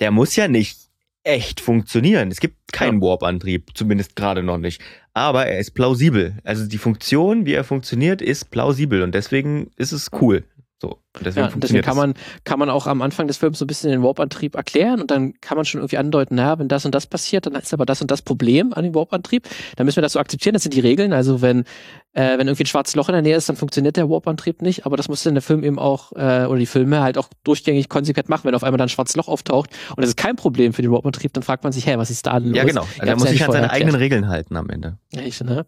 der 0.00 0.10
muss 0.10 0.34
ja 0.34 0.48
nicht 0.48 0.87
echt 1.28 1.60
funktionieren. 1.60 2.30
Es 2.30 2.40
gibt 2.40 2.72
keinen 2.72 3.02
ja. 3.02 3.08
Warp-Antrieb, 3.08 3.70
zumindest 3.74 4.16
gerade 4.16 4.42
noch 4.42 4.56
nicht. 4.56 4.80
Aber 5.12 5.46
er 5.46 5.58
ist 5.58 5.72
plausibel. 5.72 6.38
Also 6.42 6.66
die 6.66 6.78
Funktion, 6.78 7.44
wie 7.44 7.52
er 7.52 7.64
funktioniert, 7.64 8.22
ist 8.22 8.50
plausibel 8.50 9.02
und 9.02 9.14
deswegen 9.14 9.70
ist 9.76 9.92
es 9.92 10.10
cool. 10.20 10.44
So, 10.80 10.98
deswegen, 11.24 11.46
ja, 11.46 11.52
deswegen 11.56 11.82
kann 11.82 11.96
man, 11.96 12.14
kann 12.44 12.58
man 12.58 12.70
auch 12.70 12.86
am 12.86 13.02
Anfang 13.02 13.26
des 13.26 13.36
Films 13.36 13.58
so 13.58 13.64
ein 13.64 13.68
bisschen 13.68 13.90
den 13.90 14.02
Warp-Antrieb 14.02 14.54
erklären 14.54 15.00
und 15.00 15.10
dann 15.10 15.34
kann 15.40 15.56
man 15.56 15.64
schon 15.64 15.80
irgendwie 15.80 15.98
andeuten, 15.98 16.36
naja, 16.36 16.58
wenn 16.58 16.68
das 16.68 16.84
und 16.84 16.94
das 16.94 17.06
passiert, 17.06 17.46
dann 17.46 17.54
ist 17.54 17.72
aber 17.72 17.86
das 17.86 18.00
und 18.00 18.10
das 18.10 18.22
Problem 18.22 18.72
an 18.72 18.84
dem 18.84 18.94
Warp-Antrieb. 18.94 19.48
Dann 19.76 19.84
müssen 19.86 19.96
wir 19.96 20.02
das 20.02 20.12
so 20.12 20.20
akzeptieren, 20.20 20.54
das 20.54 20.62
sind 20.62 20.74
die 20.74 20.80
Regeln. 20.80 21.12
Also 21.12 21.42
wenn, 21.42 21.60
äh, 22.12 22.38
wenn 22.38 22.48
irgendwie 22.48 22.64
ein 22.64 22.66
schwarzes 22.66 22.94
Loch 22.94 23.08
in 23.08 23.12
der 23.12 23.22
Nähe 23.22 23.36
ist, 23.36 23.48
dann 23.48 23.56
funktioniert 23.56 23.96
der 23.96 24.08
Warp-Antrieb 24.08 24.62
nicht, 24.62 24.86
aber 24.86 24.96
das 24.96 25.08
muss 25.08 25.22
dann 25.22 25.34
der 25.34 25.42
Film 25.42 25.62
eben 25.62 25.78
auch, 25.78 26.12
äh, 26.12 26.46
oder 26.46 26.58
die 26.58 26.66
Filme 26.66 27.00
halt 27.00 27.18
auch 27.18 27.28
durchgängig 27.44 27.88
konsequent 27.88 28.28
machen, 28.28 28.44
wenn 28.44 28.54
auf 28.54 28.64
einmal 28.64 28.78
dann 28.78 28.86
ein 28.86 28.90
schwarzes 28.90 29.16
Loch 29.16 29.28
auftaucht 29.28 29.70
und 29.90 30.00
das 30.00 30.08
ist 30.08 30.16
kein 30.16 30.36
Problem 30.36 30.72
für 30.72 30.82
den 30.82 30.90
Warp-Antrieb, 30.90 31.32
dann 31.32 31.42
fragt 31.42 31.64
man 31.64 31.72
sich, 31.72 31.86
hey, 31.86 31.98
was 31.98 32.10
ist 32.10 32.26
da 32.26 32.38
los? 32.38 32.56
Ja, 32.56 32.64
genau. 32.64 32.86
Er 32.98 33.16
muss 33.16 33.28
sich 33.28 33.44
an 33.44 33.52
seine 33.52 33.70
eigenen 33.70 33.94
Regeln 33.94 34.28
halten 34.28 34.56
am 34.56 34.68
Ende. 34.70 34.98
Echt, 35.12 35.44
ne? 35.44 35.66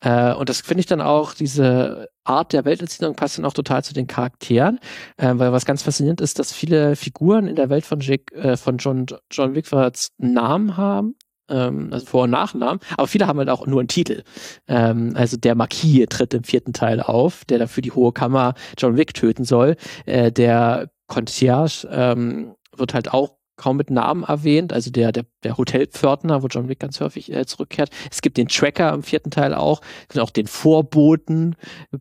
Äh, 0.00 0.34
und 0.34 0.48
das 0.48 0.60
finde 0.60 0.80
ich 0.80 0.86
dann 0.86 1.00
auch, 1.00 1.34
diese 1.34 2.08
Art 2.24 2.52
der 2.52 2.64
Welterzählung 2.64 3.16
passt 3.16 3.38
dann 3.38 3.44
auch 3.44 3.52
total 3.52 3.82
zu 3.82 3.94
den 3.94 4.06
Charakteren, 4.06 4.78
äh, 5.16 5.32
weil 5.34 5.52
was 5.52 5.64
ganz 5.64 5.82
faszinierend 5.82 6.20
ist, 6.20 6.38
dass 6.38 6.52
viele 6.52 6.96
Figuren 6.96 7.46
in 7.46 7.56
der 7.56 7.70
Welt 7.70 7.84
von, 7.86 8.00
Jake, 8.00 8.34
äh, 8.34 8.56
von 8.56 8.78
John, 8.78 9.06
John 9.30 9.54
Wickfords 9.54 10.08
Namen 10.18 10.76
haben, 10.76 11.16
ähm, 11.48 11.88
also 11.92 12.06
Vor- 12.06 12.24
und 12.24 12.30
Nachnamen, 12.30 12.80
aber 12.96 13.06
viele 13.06 13.26
haben 13.26 13.38
halt 13.38 13.50
auch 13.50 13.66
nur 13.66 13.80
einen 13.80 13.88
Titel. 13.88 14.22
Ähm, 14.68 15.12
also 15.14 15.36
der 15.36 15.54
Marquis 15.54 16.06
tritt 16.08 16.34
im 16.34 16.44
vierten 16.44 16.72
Teil 16.72 17.00
auf, 17.00 17.44
der 17.44 17.58
dafür 17.58 17.82
die 17.82 17.92
Hohe 17.92 18.12
Kammer 18.12 18.54
John 18.78 18.96
Wick 18.96 19.14
töten 19.14 19.44
soll. 19.44 19.76
Äh, 20.06 20.32
der 20.32 20.90
Concierge 21.06 21.86
ähm, 21.90 22.54
wird 22.76 22.94
halt 22.94 23.12
auch 23.12 23.36
kaum 23.62 23.76
mit 23.76 23.90
Namen 23.90 24.24
erwähnt, 24.24 24.72
also 24.72 24.90
der, 24.90 25.12
der, 25.12 25.24
der 25.44 25.56
Hotelpförtner, 25.56 26.42
wo 26.42 26.48
John 26.48 26.68
Wick 26.68 26.80
ganz 26.80 27.00
häufig 27.00 27.32
äh, 27.32 27.46
zurückkehrt. 27.46 27.90
Es 28.10 28.22
gibt 28.22 28.36
den 28.36 28.48
Tracker 28.48 28.92
im 28.92 29.02
vierten 29.02 29.30
Teil 29.30 29.54
auch, 29.54 29.80
es 30.08 30.18
auch 30.18 30.30
den 30.30 30.46
Vorboten 30.46 31.54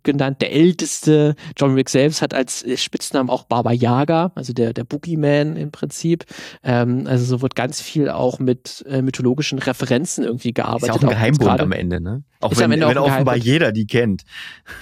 genannt, 0.04 0.41
der 0.41 0.52
Älteste. 0.52 1.36
John 1.58 1.76
Wick 1.76 1.89
selbst 1.89 2.21
hat 2.21 2.34
als 2.34 2.63
äh, 2.63 2.78
Spitznamen 2.78 3.30
auch 3.30 3.43
Baba 3.43 3.71
Yaga, 3.71 4.32
also 4.36 4.54
der, 4.54 4.74
der 4.74 4.84
Boogeyman 4.84 5.56
im 5.56 5.71
Prinzip. 5.71 6.26
Ähm, 6.63 7.06
also 7.06 7.26
so 7.26 7.41
wird 7.41 7.56
ganz 7.56 7.80
viel 7.80 8.10
auch 8.10 8.39
mit 8.39 8.84
äh, 8.88 9.02
mythologischen 9.02 9.60
Referenzen 9.60 10.24
irgendwie 10.24 10.54
gearbeitet. 10.54 10.89
Ist 10.89 10.95
auch 10.95 11.04
ein 11.04 11.10
Geheimbund 11.10 11.50
auch 11.50 11.60
am 11.60 11.71
Ende, 11.71 12.02
ne? 12.02 12.24
Auch 12.39 12.58
wenn, 12.58 12.71
wenn 12.71 12.84
auch 12.84 13.06
offenbar 13.06 13.38
jeder 13.38 13.71
die 13.71 13.86
kennt. 13.86 14.24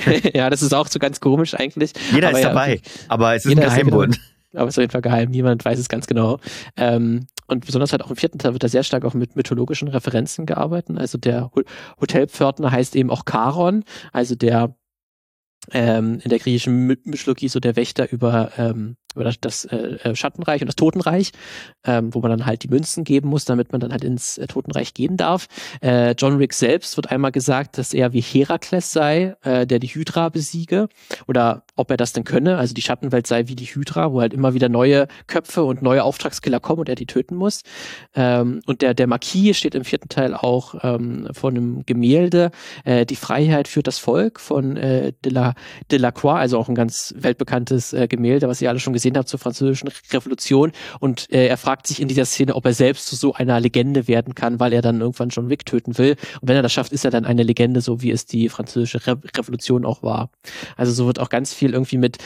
ja, 0.33 0.49
das 0.49 0.61
ist 0.61 0.73
auch 0.73 0.87
so 0.87 0.97
ganz 0.97 1.19
komisch 1.19 1.55
eigentlich. 1.55 1.91
Jeder 2.13 2.29
aber 2.29 2.37
ist 2.37 2.45
dabei, 2.45 2.75
ja, 2.75 2.81
aber 3.09 3.35
es 3.35 3.45
ist 3.45 3.51
ein 3.51 3.59
Geheimbund. 3.59 4.15
Ist 4.15 4.38
aber 4.53 4.67
ist 4.67 4.77
auf 4.77 4.81
jeden 4.81 4.91
Fall 4.91 5.01
geheim, 5.01 5.29
niemand 5.29 5.63
weiß 5.63 5.79
es 5.79 5.89
ganz 5.89 6.07
genau. 6.07 6.39
Ähm, 6.75 7.27
und 7.47 7.65
besonders 7.65 7.91
halt 7.91 8.03
auch 8.03 8.09
im 8.09 8.15
vierten 8.15 8.37
Teil 8.37 8.53
wird 8.53 8.63
da 8.63 8.67
sehr 8.67 8.83
stark 8.83 9.05
auch 9.05 9.13
mit 9.13 9.35
mythologischen 9.35 9.87
Referenzen 9.87 10.45
gearbeitet. 10.45 10.97
Also 10.97 11.17
der 11.17 11.51
Hotelpförtner 11.99 12.71
heißt 12.71 12.95
eben 12.95 13.09
auch 13.09 13.23
Charon, 13.25 13.83
also 14.11 14.35
der 14.35 14.75
ähm, 15.71 16.19
in 16.23 16.29
der 16.29 16.39
griechischen 16.39 16.87
Mythologie 17.03 17.49
so 17.49 17.59
der 17.59 17.75
Wächter 17.75 18.11
über 18.11 18.51
ähm, 18.57 18.95
über 19.15 19.23
das, 19.23 19.39
das 19.39 19.65
äh, 19.65 19.97
äh, 20.03 20.15
Schattenreich 20.15 20.61
und 20.61 20.67
das 20.67 20.75
Totenreich, 20.75 21.31
ähm, 21.83 22.13
wo 22.13 22.19
man 22.19 22.31
dann 22.31 22.45
halt 22.45 22.63
die 22.63 22.67
Münzen 22.67 23.03
geben 23.03 23.29
muss, 23.29 23.45
damit 23.45 23.71
man 23.71 23.81
dann 23.81 23.91
halt 23.91 24.03
ins 24.03 24.37
äh, 24.37 24.47
Totenreich 24.47 24.93
gehen 24.93 25.17
darf. 25.17 25.47
Äh, 25.81 26.11
John 26.11 26.37
Rick 26.37 26.53
selbst 26.53 26.95
wird 26.95 27.11
einmal 27.11 27.31
gesagt, 27.31 27.77
dass 27.77 27.93
er 27.93 28.13
wie 28.13 28.21
Herakles 28.21 28.91
sei, 28.91 29.35
äh, 29.41 29.65
der 29.65 29.79
die 29.79 29.87
Hydra 29.87 30.29
besiege, 30.29 30.89
oder 31.27 31.63
ob 31.75 31.89
er 31.89 31.97
das 31.97 32.13
denn 32.13 32.23
könne, 32.23 32.57
also 32.57 32.73
die 32.73 32.81
Schattenwelt 32.81 33.25
sei 33.25 33.47
wie 33.47 33.55
die 33.55 33.65
Hydra, 33.65 34.11
wo 34.11 34.21
halt 34.21 34.33
immer 34.33 34.53
wieder 34.53 34.69
neue 34.69 35.07
Köpfe 35.27 35.63
und 35.63 35.81
neue 35.81 36.03
Auftragskiller 36.03 36.59
kommen 36.59 36.81
und 36.81 36.89
er 36.89 36.95
die 36.95 37.07
töten 37.07 37.35
muss. 37.35 37.61
Ähm, 38.13 38.61
und 38.67 38.81
der, 38.81 38.93
der 38.93 39.07
Marquis 39.07 39.57
steht 39.57 39.75
im 39.75 39.85
vierten 39.85 40.09
Teil 40.09 40.35
auch 40.35 40.75
ähm, 40.83 41.27
von 41.31 41.55
einem 41.55 41.85
Gemälde, 41.85 42.51
äh, 42.85 43.05
Die 43.05 43.15
Freiheit 43.15 43.67
führt 43.67 43.87
das 43.87 43.97
Volk 43.97 44.39
von 44.39 44.77
äh, 44.77 45.13
Delacroix, 45.91 46.39
also 46.39 46.59
auch 46.59 46.69
ein 46.69 46.75
ganz 46.75 47.13
weltbekanntes 47.17 47.93
äh, 47.93 48.07
Gemälde, 48.07 48.47
was 48.47 48.61
ihr 48.61 48.69
alle 48.69 48.79
schon 48.79 48.93
gesehen 48.93 48.98
habt 48.99 49.29
zur 49.29 49.39
französischen 49.39 49.89
Revolution. 50.11 50.71
Und 50.99 51.31
äh, 51.31 51.47
er 51.47 51.57
fragt 51.57 51.87
sich 51.87 52.01
in 52.01 52.07
dieser 52.07 52.25
Szene, 52.25 52.55
ob 52.55 52.65
er 52.65 52.73
selbst 52.73 53.07
zu 53.07 53.15
so 53.15 53.33
einer 53.33 53.59
Legende 53.59 54.07
werden 54.07 54.35
kann, 54.35 54.59
weil 54.59 54.73
er 54.73 54.81
dann 54.81 55.01
irgendwann 55.01 55.29
John 55.29 55.49
Wick 55.49 55.65
töten 55.65 55.97
will. 55.97 56.15
Und 56.41 56.47
wenn 56.47 56.55
er 56.55 56.61
das 56.61 56.73
schafft, 56.73 56.91
ist 56.91 57.05
er 57.05 57.11
dann 57.11 57.25
eine 57.25 57.43
Legende, 57.43 57.81
so 57.81 58.01
wie 58.01 58.11
es 58.11 58.25
die 58.25 58.49
französische 58.49 59.05
Re 59.05 59.19
Revolution 59.37 59.85
auch 59.85 60.03
war. 60.03 60.31
Also 60.77 60.91
so 60.91 61.07
wird 61.07 61.19
auch 61.19 61.29
ganz 61.29 61.53
viel 61.53 61.73
irgendwie 61.73 61.97
mit 61.97 62.17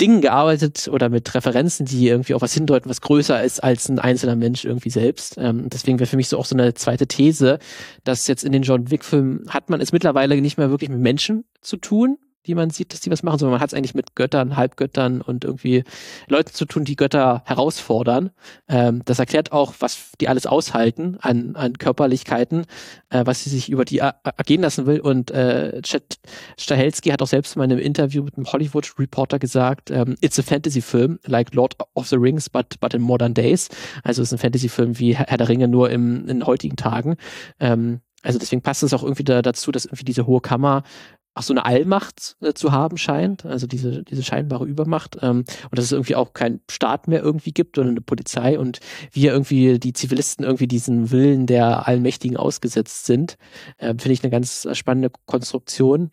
Dingen 0.00 0.20
gearbeitet 0.20 0.88
oder 0.88 1.08
mit 1.08 1.34
Referenzen, 1.34 1.86
die 1.86 2.08
irgendwie 2.08 2.34
auf 2.34 2.42
was 2.42 2.54
hindeuten, 2.54 2.90
was 2.90 3.00
größer 3.00 3.42
ist 3.42 3.62
als 3.62 3.88
ein 3.88 3.98
einzelner 3.98 4.36
Mensch 4.36 4.64
irgendwie 4.64 4.90
selbst. 4.90 5.36
Ähm, 5.38 5.68
deswegen 5.70 5.98
wäre 5.98 6.06
für 6.06 6.16
mich 6.16 6.28
so 6.28 6.38
auch 6.38 6.44
so 6.44 6.54
eine 6.54 6.74
zweite 6.74 7.06
These, 7.06 7.58
dass 8.04 8.26
jetzt 8.26 8.44
in 8.44 8.52
den 8.52 8.62
John 8.62 8.90
Wick-Filmen 8.90 9.46
hat 9.48 9.70
man 9.70 9.80
es 9.80 9.92
mittlerweile 9.92 10.40
nicht 10.40 10.58
mehr 10.58 10.70
wirklich 10.70 10.90
mit 10.90 11.00
Menschen 11.00 11.44
zu 11.60 11.76
tun, 11.76 12.18
die 12.48 12.54
man 12.54 12.70
sieht, 12.70 12.92
dass 12.92 13.00
die 13.00 13.10
was 13.10 13.22
machen, 13.22 13.38
sondern 13.38 13.52
man 13.52 13.60
hat 13.60 13.68
es 13.70 13.74
eigentlich 13.74 13.94
mit 13.94 14.16
Göttern, 14.16 14.56
Halbgöttern 14.56 15.20
und 15.20 15.44
irgendwie 15.44 15.84
Leuten 16.28 16.52
zu 16.52 16.64
tun, 16.64 16.84
die 16.84 16.96
Götter 16.96 17.42
herausfordern. 17.44 18.30
Ähm, 18.68 19.02
das 19.04 19.18
erklärt 19.18 19.52
auch, 19.52 19.74
was 19.80 20.12
die 20.20 20.28
alles 20.28 20.46
aushalten 20.46 21.18
an, 21.20 21.54
an 21.56 21.74
Körperlichkeiten, 21.74 22.64
äh, 23.10 23.26
was 23.26 23.44
sie 23.44 23.50
sich 23.50 23.68
über 23.68 23.84
die 23.84 23.98
ergehen 23.98 24.62
lassen 24.62 24.86
will. 24.86 25.00
Und 25.00 25.30
äh, 25.30 25.82
Chet 25.82 26.18
Stahelski 26.58 27.10
hat 27.10 27.20
auch 27.20 27.28
selbst 27.28 27.54
in 27.54 27.62
einem 27.62 27.78
Interview 27.78 28.22
mit 28.22 28.36
einem 28.36 28.50
Hollywood-Reporter 28.50 29.38
gesagt, 29.38 29.90
ähm, 29.90 30.16
it's 30.22 30.38
a 30.38 30.42
Fantasy-Film, 30.42 31.18
like 31.26 31.54
Lord 31.54 31.76
of 31.94 32.08
the 32.08 32.16
Rings, 32.16 32.48
but, 32.48 32.80
but 32.80 32.94
in 32.94 33.02
modern 33.02 33.34
days. 33.34 33.68
Also 34.02 34.22
es 34.22 34.28
ist 34.28 34.32
ein 34.32 34.38
Fantasy-Film 34.38 34.98
wie 34.98 35.14
Herr 35.14 35.36
der 35.36 35.48
Ringe, 35.48 35.68
nur 35.68 35.90
im, 35.90 36.26
in 36.28 36.46
heutigen 36.46 36.76
Tagen. 36.76 37.16
Ähm, 37.60 38.00
also 38.22 38.38
deswegen 38.38 38.62
passt 38.62 38.82
es 38.82 38.92
auch 38.92 39.02
irgendwie 39.02 39.24
da, 39.24 39.42
dazu, 39.42 39.70
dass 39.70 39.84
irgendwie 39.84 40.04
diese 40.04 40.26
hohe 40.26 40.40
Kammer 40.40 40.82
auch 41.38 41.42
so 41.42 41.52
eine 41.52 41.64
Allmacht 41.64 42.36
äh, 42.40 42.52
zu 42.52 42.72
haben 42.72 42.96
scheint, 42.96 43.46
also 43.46 43.66
diese, 43.66 44.02
diese 44.02 44.22
scheinbare 44.22 44.66
Übermacht, 44.66 45.18
ähm, 45.22 45.44
und 45.70 45.78
dass 45.78 45.86
es 45.86 45.92
irgendwie 45.92 46.16
auch 46.16 46.32
keinen 46.32 46.60
Staat 46.70 47.08
mehr 47.08 47.22
irgendwie 47.22 47.52
gibt, 47.52 47.76
sondern 47.76 47.94
eine 47.94 48.00
Polizei 48.00 48.58
und 48.58 48.80
wir 49.12 49.32
irgendwie 49.32 49.78
die 49.78 49.92
Zivilisten 49.92 50.44
irgendwie 50.44 50.66
diesen 50.66 51.10
Willen 51.10 51.46
der 51.46 51.86
Allmächtigen 51.86 52.36
ausgesetzt 52.36 53.06
sind, 53.06 53.36
äh, 53.78 53.88
finde 53.88 54.12
ich 54.12 54.22
eine 54.22 54.30
ganz 54.30 54.68
spannende 54.72 55.10
Konstruktion. 55.26 56.10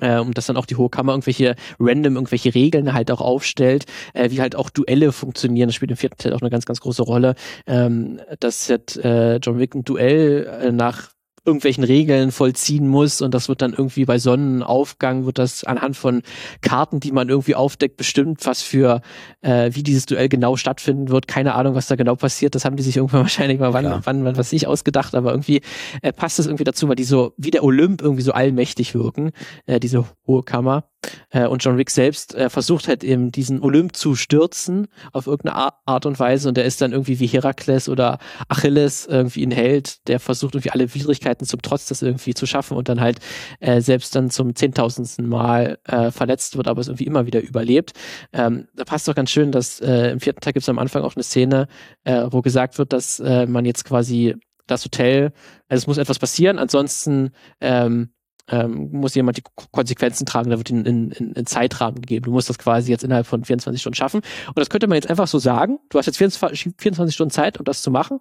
Äh, 0.00 0.20
und 0.20 0.38
dass 0.38 0.46
dann 0.46 0.56
auch 0.56 0.66
die 0.66 0.76
Hohe 0.76 0.90
Kammer 0.90 1.12
irgendwelche 1.12 1.56
random 1.80 2.14
irgendwelche 2.14 2.54
Regeln 2.54 2.92
halt 2.92 3.10
auch 3.10 3.20
aufstellt, 3.20 3.86
äh, 4.14 4.30
wie 4.30 4.40
halt 4.40 4.54
auch 4.54 4.70
Duelle 4.70 5.12
funktionieren. 5.12 5.68
Das 5.68 5.74
spielt 5.74 5.90
im 5.90 5.96
vierten 5.96 6.18
Teil 6.18 6.34
auch 6.34 6.40
eine 6.40 6.50
ganz, 6.50 6.66
ganz 6.66 6.80
große 6.80 7.02
Rolle. 7.02 7.34
Ähm, 7.66 8.20
dass 8.38 8.68
jetzt 8.68 8.96
äh, 8.98 9.36
John 9.38 9.58
Wick 9.58 9.74
ein 9.74 9.84
Duell 9.84 10.46
äh, 10.46 10.72
nach 10.72 11.10
irgendwelchen 11.48 11.82
Regeln 11.82 12.30
vollziehen 12.30 12.86
muss 12.86 13.20
und 13.20 13.34
das 13.34 13.48
wird 13.48 13.62
dann 13.62 13.72
irgendwie 13.72 14.04
bei 14.04 14.18
Sonnenaufgang 14.18 15.26
wird 15.26 15.38
das 15.38 15.64
anhand 15.64 15.96
von 15.96 16.22
Karten, 16.60 17.00
die 17.00 17.10
man 17.10 17.28
irgendwie 17.28 17.54
aufdeckt, 17.54 17.96
bestimmt, 17.96 18.46
was 18.46 18.62
für 18.62 19.00
äh, 19.40 19.70
wie 19.72 19.82
dieses 19.82 20.06
Duell 20.06 20.28
genau 20.28 20.56
stattfinden 20.56 21.08
wird. 21.08 21.26
Keine 21.26 21.54
Ahnung, 21.54 21.74
was 21.74 21.86
da 21.86 21.96
genau 21.96 22.14
passiert. 22.14 22.54
Das 22.54 22.64
haben 22.64 22.76
die 22.76 22.82
sich 22.82 22.96
irgendwann 22.96 23.22
wahrscheinlich 23.22 23.58
mal 23.58 23.72
wann, 23.72 23.84
ja. 23.84 24.00
wann, 24.04 24.24
wann 24.24 24.36
was 24.36 24.52
nicht 24.52 24.66
ausgedacht, 24.66 25.14
aber 25.14 25.30
irgendwie 25.30 25.62
äh, 26.02 26.12
passt 26.12 26.38
das 26.38 26.46
irgendwie 26.46 26.64
dazu, 26.64 26.88
weil 26.88 26.96
die 26.96 27.04
so 27.04 27.32
wie 27.36 27.50
der 27.50 27.64
Olymp 27.64 28.02
irgendwie 28.02 28.22
so 28.22 28.32
allmächtig 28.32 28.94
wirken, 28.94 29.32
äh, 29.66 29.80
diese 29.80 30.04
hohe 30.26 30.42
Kammer. 30.42 30.84
Äh, 31.30 31.46
und 31.46 31.62
John 31.62 31.78
Wick 31.78 31.90
selbst 31.90 32.34
äh, 32.34 32.50
versucht 32.50 32.88
halt 32.88 33.04
eben 33.04 33.30
diesen 33.30 33.62
Olymp 33.62 33.94
zu 33.94 34.14
stürzen 34.14 34.88
auf 35.12 35.26
irgendeine 35.26 35.72
Art 35.84 36.06
und 36.06 36.18
Weise 36.18 36.48
und 36.48 36.56
der 36.56 36.64
ist 36.64 36.80
dann 36.80 36.92
irgendwie 36.92 37.20
wie 37.20 37.26
Herakles 37.26 37.88
oder 37.88 38.18
Achilles 38.48 39.06
irgendwie 39.06 39.46
ein 39.46 39.50
Held, 39.50 40.06
der 40.08 40.20
versucht 40.20 40.54
irgendwie 40.54 40.70
alle 40.70 40.92
Widrigkeiten 40.92 41.46
zum 41.46 41.62
Trotz 41.62 41.86
das 41.86 42.02
irgendwie 42.02 42.34
zu 42.34 42.46
schaffen 42.46 42.76
und 42.76 42.88
dann 42.88 43.00
halt 43.00 43.20
äh, 43.60 43.80
selbst 43.80 44.14
dann 44.14 44.30
zum 44.30 44.54
zehntausendsten 44.54 45.28
Mal 45.28 45.78
äh, 45.84 46.10
verletzt 46.10 46.56
wird, 46.56 46.68
aber 46.68 46.80
es 46.80 46.88
irgendwie 46.88 47.06
immer 47.06 47.26
wieder 47.26 47.40
überlebt. 47.40 47.92
Ähm, 48.32 48.68
da 48.74 48.84
passt 48.84 49.06
doch 49.06 49.14
ganz 49.14 49.30
schön, 49.30 49.52
dass 49.52 49.80
äh, 49.80 50.10
im 50.10 50.20
vierten 50.20 50.40
Tag 50.40 50.54
gibt 50.54 50.62
es 50.62 50.68
am 50.68 50.78
Anfang 50.78 51.02
auch 51.02 51.14
eine 51.14 51.22
Szene, 51.22 51.68
wo 52.04 52.42
gesagt 52.42 52.78
wird, 52.78 52.92
dass 52.92 53.18
man 53.18 53.64
jetzt 53.64 53.84
quasi 53.84 54.34
das 54.66 54.84
Hotel, 54.84 55.32
also 55.68 55.82
es 55.82 55.86
muss 55.86 55.98
etwas 55.98 56.18
passieren, 56.18 56.58
ansonsten 56.58 57.30
ähm, 57.60 58.10
ähm, 58.50 58.90
muss 58.92 59.14
jemand 59.14 59.36
die 59.36 59.42
Konsequenzen 59.70 60.26
tragen, 60.26 60.50
da 60.50 60.58
wird 60.58 60.70
ihnen 60.70 60.86
in, 60.86 61.10
in, 61.10 61.32
in 61.32 61.46
Zeitrahmen 61.46 62.00
gegeben. 62.00 62.26
Du 62.26 62.32
musst 62.32 62.48
das 62.48 62.58
quasi 62.58 62.90
jetzt 62.90 63.04
innerhalb 63.04 63.26
von 63.26 63.44
24 63.44 63.80
Stunden 63.80 63.96
schaffen. 63.96 64.20
Und 64.46 64.58
das 64.58 64.70
könnte 64.70 64.86
man 64.86 64.96
jetzt 64.96 65.10
einfach 65.10 65.28
so 65.28 65.38
sagen. 65.38 65.78
Du 65.90 65.98
hast 65.98 66.06
jetzt 66.06 66.18
24, 66.18 66.74
24 66.78 67.14
Stunden 67.14 67.30
Zeit, 67.30 67.58
um 67.58 67.64
das 67.64 67.82
zu 67.82 67.90
machen 67.90 68.20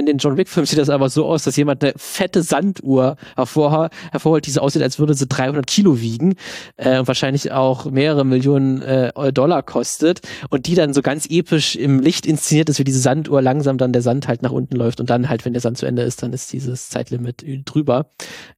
in 0.00 0.06
den 0.06 0.18
John 0.18 0.36
Wick-Filmen 0.36 0.66
sieht 0.66 0.78
das 0.78 0.90
aber 0.90 1.08
so 1.08 1.26
aus, 1.26 1.44
dass 1.44 1.56
jemand 1.56 1.82
eine 1.84 1.92
fette 1.96 2.42
Sanduhr 2.42 3.16
hervor, 3.36 3.90
hervorholt, 4.10 4.46
die 4.46 4.50
so 4.50 4.60
aussieht, 4.60 4.82
als 4.82 4.98
würde 4.98 5.14
sie 5.14 5.26
300 5.26 5.66
Kilo 5.66 6.00
wiegen 6.00 6.34
äh, 6.76 6.98
und 6.98 7.06
wahrscheinlich 7.06 7.52
auch 7.52 7.84
mehrere 7.84 8.24
Millionen 8.24 8.82
äh, 8.82 9.32
Dollar 9.32 9.62
kostet 9.62 10.20
und 10.48 10.66
die 10.66 10.74
dann 10.74 10.92
so 10.92 11.02
ganz 11.02 11.26
episch 11.28 11.76
im 11.76 12.00
Licht 12.00 12.26
inszeniert 12.26 12.68
ist, 12.68 12.78
wie 12.78 12.84
diese 12.84 13.00
Sanduhr 13.00 13.42
langsam 13.42 13.78
dann 13.78 13.92
der 13.92 14.02
Sand 14.02 14.26
halt 14.26 14.42
nach 14.42 14.52
unten 14.52 14.76
läuft 14.76 15.00
und 15.00 15.10
dann 15.10 15.28
halt, 15.28 15.44
wenn 15.44 15.52
der 15.52 15.62
Sand 15.62 15.78
zu 15.78 15.86
Ende 15.86 16.02
ist, 16.02 16.22
dann 16.22 16.32
ist 16.32 16.52
dieses 16.52 16.88
Zeitlimit 16.88 17.44
drüber. 17.64 18.10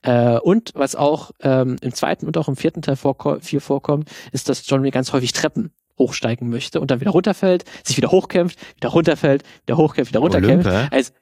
Äh, 0.03 0.38
und 0.38 0.70
was 0.74 0.97
auch 0.97 1.32
ähm, 1.43 1.76
im 1.82 1.93
zweiten 1.95 2.26
und 2.26 2.38
auch 2.38 2.49
im 2.49 2.57
vierten 2.57 2.82
Teil 2.82 2.97
vorko 2.97 3.38
viel 3.40 3.61
vorkommt, 3.61 4.09
ist, 4.32 4.49
dass 4.49 4.66
John 4.66 4.82
Wick 4.82 4.95
ganz 4.95 5.12
häufig 5.12 5.32
Treppen 5.32 5.72
hochsteigen 5.99 6.49
möchte 6.49 6.80
und 6.80 6.90
dann 6.90 7.01
wieder 7.01 7.11
runterfällt, 7.11 7.64
sich 7.84 7.97
wieder 7.97 8.11
hochkämpft, 8.11 8.59
wieder 8.76 8.88
runterfällt, 8.88 9.45
wieder 9.66 9.76
hochkämpft, 9.76 10.12
wieder 10.12 10.20
runterkämpft. 10.20 10.68
Also, 10.90 11.12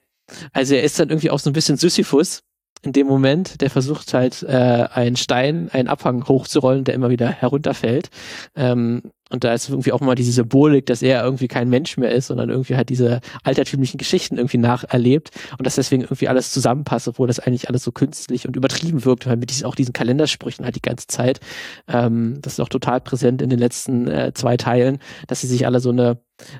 also 0.53 0.75
er 0.75 0.83
ist 0.83 0.99
dann 0.99 1.11
irgendwie 1.11 1.31
auch 1.31 1.39
so 1.39 1.51
ein 1.51 1.55
bisschen 1.55 1.77
Sisyphus 1.77 2.43
in 2.83 2.93
dem 2.93 3.07
Moment, 3.07 3.61
der 3.61 3.71
versucht 3.71 4.15
halt 4.15 4.43
äh, 4.43 4.87
einen 4.93 5.17
Stein, 5.17 5.69
einen 5.71 5.89
Abhang 5.89 6.27
hochzurollen, 6.27 6.85
der 6.85 6.95
immer 6.95 7.11
wieder 7.11 7.29
herunterfällt. 7.29 8.09
Ähm, 8.57 9.03
und 9.31 9.45
da 9.45 9.55
ist 9.55 9.69
irgendwie 9.69 9.93
auch 9.93 10.01
mal 10.01 10.15
diese 10.17 10.33
Symbolik, 10.33 10.87
dass 10.87 11.03
er 11.03 11.25
irgendwie 11.25 11.49
kein 11.49 11.69
Mensch 11.69 11.97
mehr 11.97 12.11
ist, 12.11 12.27
sondern 12.27 12.51
irgendwie 12.51 12.77
halt 12.77 12.89
diese 12.89 13.21
altertümlichen 13.45 13.97
Geschichten 13.97 14.37
irgendwie 14.37 14.59
nacherlebt 14.59 15.31
und 15.57 15.67
dass 15.67 15.77
deswegen 15.77 16.03
irgendwie 16.03 16.29
alles 16.29 16.53
zusammenpasst, 16.53 17.09
obwohl 17.09 17.29
das 17.29 17.39
eigentlich 17.39 17.69
alles 17.69 17.85
so 17.85 17.93
künstlich 17.93 18.47
und 18.47 18.57
übertrieben 18.57 19.05
wirkt, 19.05 19.27
weil 19.27 19.37
mit 19.37 19.51
diesen, 19.51 19.67
auch 19.67 19.77
diesen 19.77 19.93
Kalendersprüchen 19.93 20.65
halt 20.65 20.77
die 20.77 20.83
ganze 20.83 21.07
Zeit. 21.07 21.41
Ähm, 21.89 22.39
das 22.43 22.55
ist 22.55 22.61
auch 22.61 22.69
total 22.69 23.01
präsent 23.01 23.41
in 23.41 23.51
den 23.51 23.59
letzten 23.59 24.09
äh, 24.09 24.33
zwei 24.35 24.57
Teilen, 24.57 24.99
dass 25.29 25.41
sie 25.41 25.47
sich 25.47 25.65
alle 25.65 25.81
so 25.81 25.91
eine 25.91 26.19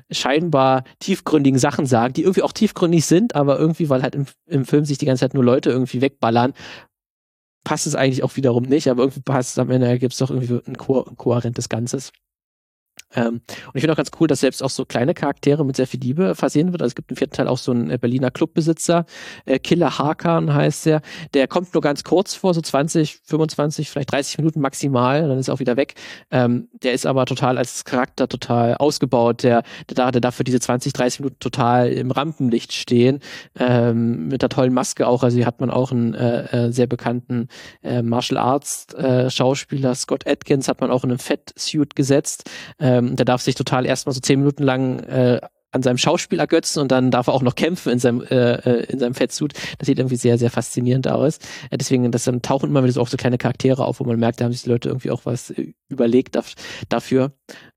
scheinbar 0.09 0.83
tiefgründigen 0.99 1.59
Sachen 1.59 1.85
sagen, 1.85 2.13
die 2.13 2.21
irgendwie 2.21 2.43
auch 2.43 2.53
tiefgründig 2.53 3.05
sind, 3.05 3.35
aber 3.35 3.59
irgendwie, 3.59 3.89
weil 3.89 4.03
halt 4.03 4.15
im, 4.15 4.25
im 4.45 4.65
Film 4.65 4.85
sich 4.85 4.97
die 4.97 5.05
ganze 5.05 5.21
Zeit 5.21 5.33
nur 5.33 5.43
Leute 5.43 5.71
irgendwie 5.71 6.01
wegballern, 6.01 6.53
passt 7.63 7.87
es 7.87 7.95
eigentlich 7.95 8.23
auch 8.23 8.35
wiederum 8.37 8.63
nicht, 8.63 8.87
aber 8.87 9.03
irgendwie 9.03 9.21
passt 9.21 9.51
es 9.51 9.59
am 9.59 9.69
Ende, 9.69 9.99
gibt 9.99 10.13
es 10.13 10.19
doch 10.19 10.29
irgendwie 10.29 10.61
ein, 10.65 10.77
ko 10.77 11.03
ein 11.03 11.17
kohärentes 11.17 11.69
Ganzes. 11.69 12.11
Ähm, 13.15 13.41
und 13.51 13.75
ich 13.75 13.81
finde 13.81 13.93
auch 13.93 13.97
ganz 13.97 14.11
cool, 14.19 14.27
dass 14.27 14.39
selbst 14.39 14.63
auch 14.63 14.69
so 14.69 14.85
kleine 14.85 15.13
Charaktere 15.13 15.65
mit 15.65 15.75
sehr 15.75 15.87
viel 15.87 15.99
Liebe 15.99 16.35
versehen 16.35 16.71
wird. 16.71 16.81
Also 16.81 16.91
es 16.91 16.95
gibt 16.95 17.11
im 17.11 17.17
vierten 17.17 17.35
Teil 17.35 17.47
auch 17.47 17.57
so 17.57 17.71
einen 17.71 17.89
äh, 17.89 17.97
Berliner 17.97 18.31
Clubbesitzer, 18.31 19.05
äh, 19.45 19.59
Killer 19.59 19.97
Hakan 19.97 20.53
heißt 20.53 20.85
der. 20.85 21.01
Der 21.33 21.47
kommt 21.47 21.73
nur 21.73 21.81
ganz 21.81 22.03
kurz 22.03 22.33
vor, 22.33 22.53
so 22.53 22.61
20, 22.61 23.19
25, 23.23 23.89
vielleicht 23.89 24.11
30 24.11 24.37
Minuten 24.37 24.61
maximal, 24.61 25.27
dann 25.27 25.37
ist 25.37 25.47
er 25.47 25.53
auch 25.53 25.59
wieder 25.59 25.77
weg. 25.77 25.95
Ähm, 26.31 26.69
der 26.83 26.93
ist 26.93 27.05
aber 27.05 27.25
total 27.25 27.57
als 27.57 27.83
Charakter 27.83 28.27
total 28.27 28.75
ausgebaut. 28.75 29.43
Der, 29.43 29.63
der, 29.89 30.11
der 30.11 30.21
darf 30.21 30.35
für 30.35 30.43
diese 30.43 30.59
20, 30.59 30.93
30 30.93 31.19
Minuten 31.21 31.39
total 31.39 31.89
im 31.91 32.11
Rampenlicht 32.11 32.73
stehen, 32.73 33.19
ähm, 33.59 34.27
mit 34.27 34.41
der 34.41 34.49
tollen 34.49 34.73
Maske 34.73 35.07
auch. 35.07 35.23
Also 35.23 35.37
hier 35.37 35.45
hat 35.45 35.59
man 35.59 35.69
auch 35.69 35.91
einen 35.91 36.13
äh, 36.13 36.67
äh, 36.67 36.71
sehr 36.71 36.87
bekannten 36.87 37.47
äh, 37.83 38.01
Martial 38.01 38.37
Arts 38.37 38.93
äh, 38.93 39.29
Schauspieler, 39.29 39.95
Scott 39.95 40.27
Atkins, 40.27 40.67
hat 40.67 40.81
man 40.81 40.91
auch 40.91 41.03
in 41.03 41.11
einem 41.11 41.19
Fett-Suit 41.19 41.95
gesetzt. 41.95 42.49
Ähm, 42.79 43.00
der 43.01 43.25
darf 43.25 43.41
sich 43.41 43.55
total 43.55 43.85
erstmal 43.85 44.13
so 44.13 44.21
zehn 44.21 44.39
Minuten 44.39 44.63
lang 44.63 44.99
äh, 44.99 45.41
an 45.71 45.83
seinem 45.83 45.97
Schauspiel 45.97 46.39
ergötzen 46.39 46.79
und 46.79 46.91
dann 46.91 47.11
darf 47.11 47.27
er 47.27 47.33
auch 47.33 47.41
noch 47.41 47.55
kämpfen 47.55 47.93
in 47.93 47.99
seinem 47.99 48.21
äh, 48.21 48.53
äh 48.55 48.83
in 48.91 48.99
seinem 48.99 49.13
Fettsuit. 49.13 49.53
Das 49.79 49.87
sieht 49.87 49.99
irgendwie 49.99 50.17
sehr 50.17 50.37
sehr 50.37 50.51
faszinierend 50.51 51.07
aus. 51.07 51.37
Äh, 51.69 51.77
deswegen, 51.77 52.11
das 52.11 52.25
dann 52.25 52.41
tauchen 52.41 52.69
immer 52.69 52.83
wieder 52.83 52.93
so 52.93 53.01
auch 53.01 53.07
so 53.07 53.17
kleine 53.17 53.37
Charaktere 53.37 53.85
auf, 53.85 53.99
wo 53.99 54.03
man 54.03 54.19
merkt, 54.19 54.41
da 54.41 54.45
haben 54.45 54.51
sich 54.51 54.63
die 54.63 54.69
Leute 54.69 54.89
irgendwie 54.89 55.11
auch 55.11 55.25
was 55.25 55.51
äh, 55.51 55.73
überlegt 55.89 56.37
dafür. 56.89 57.31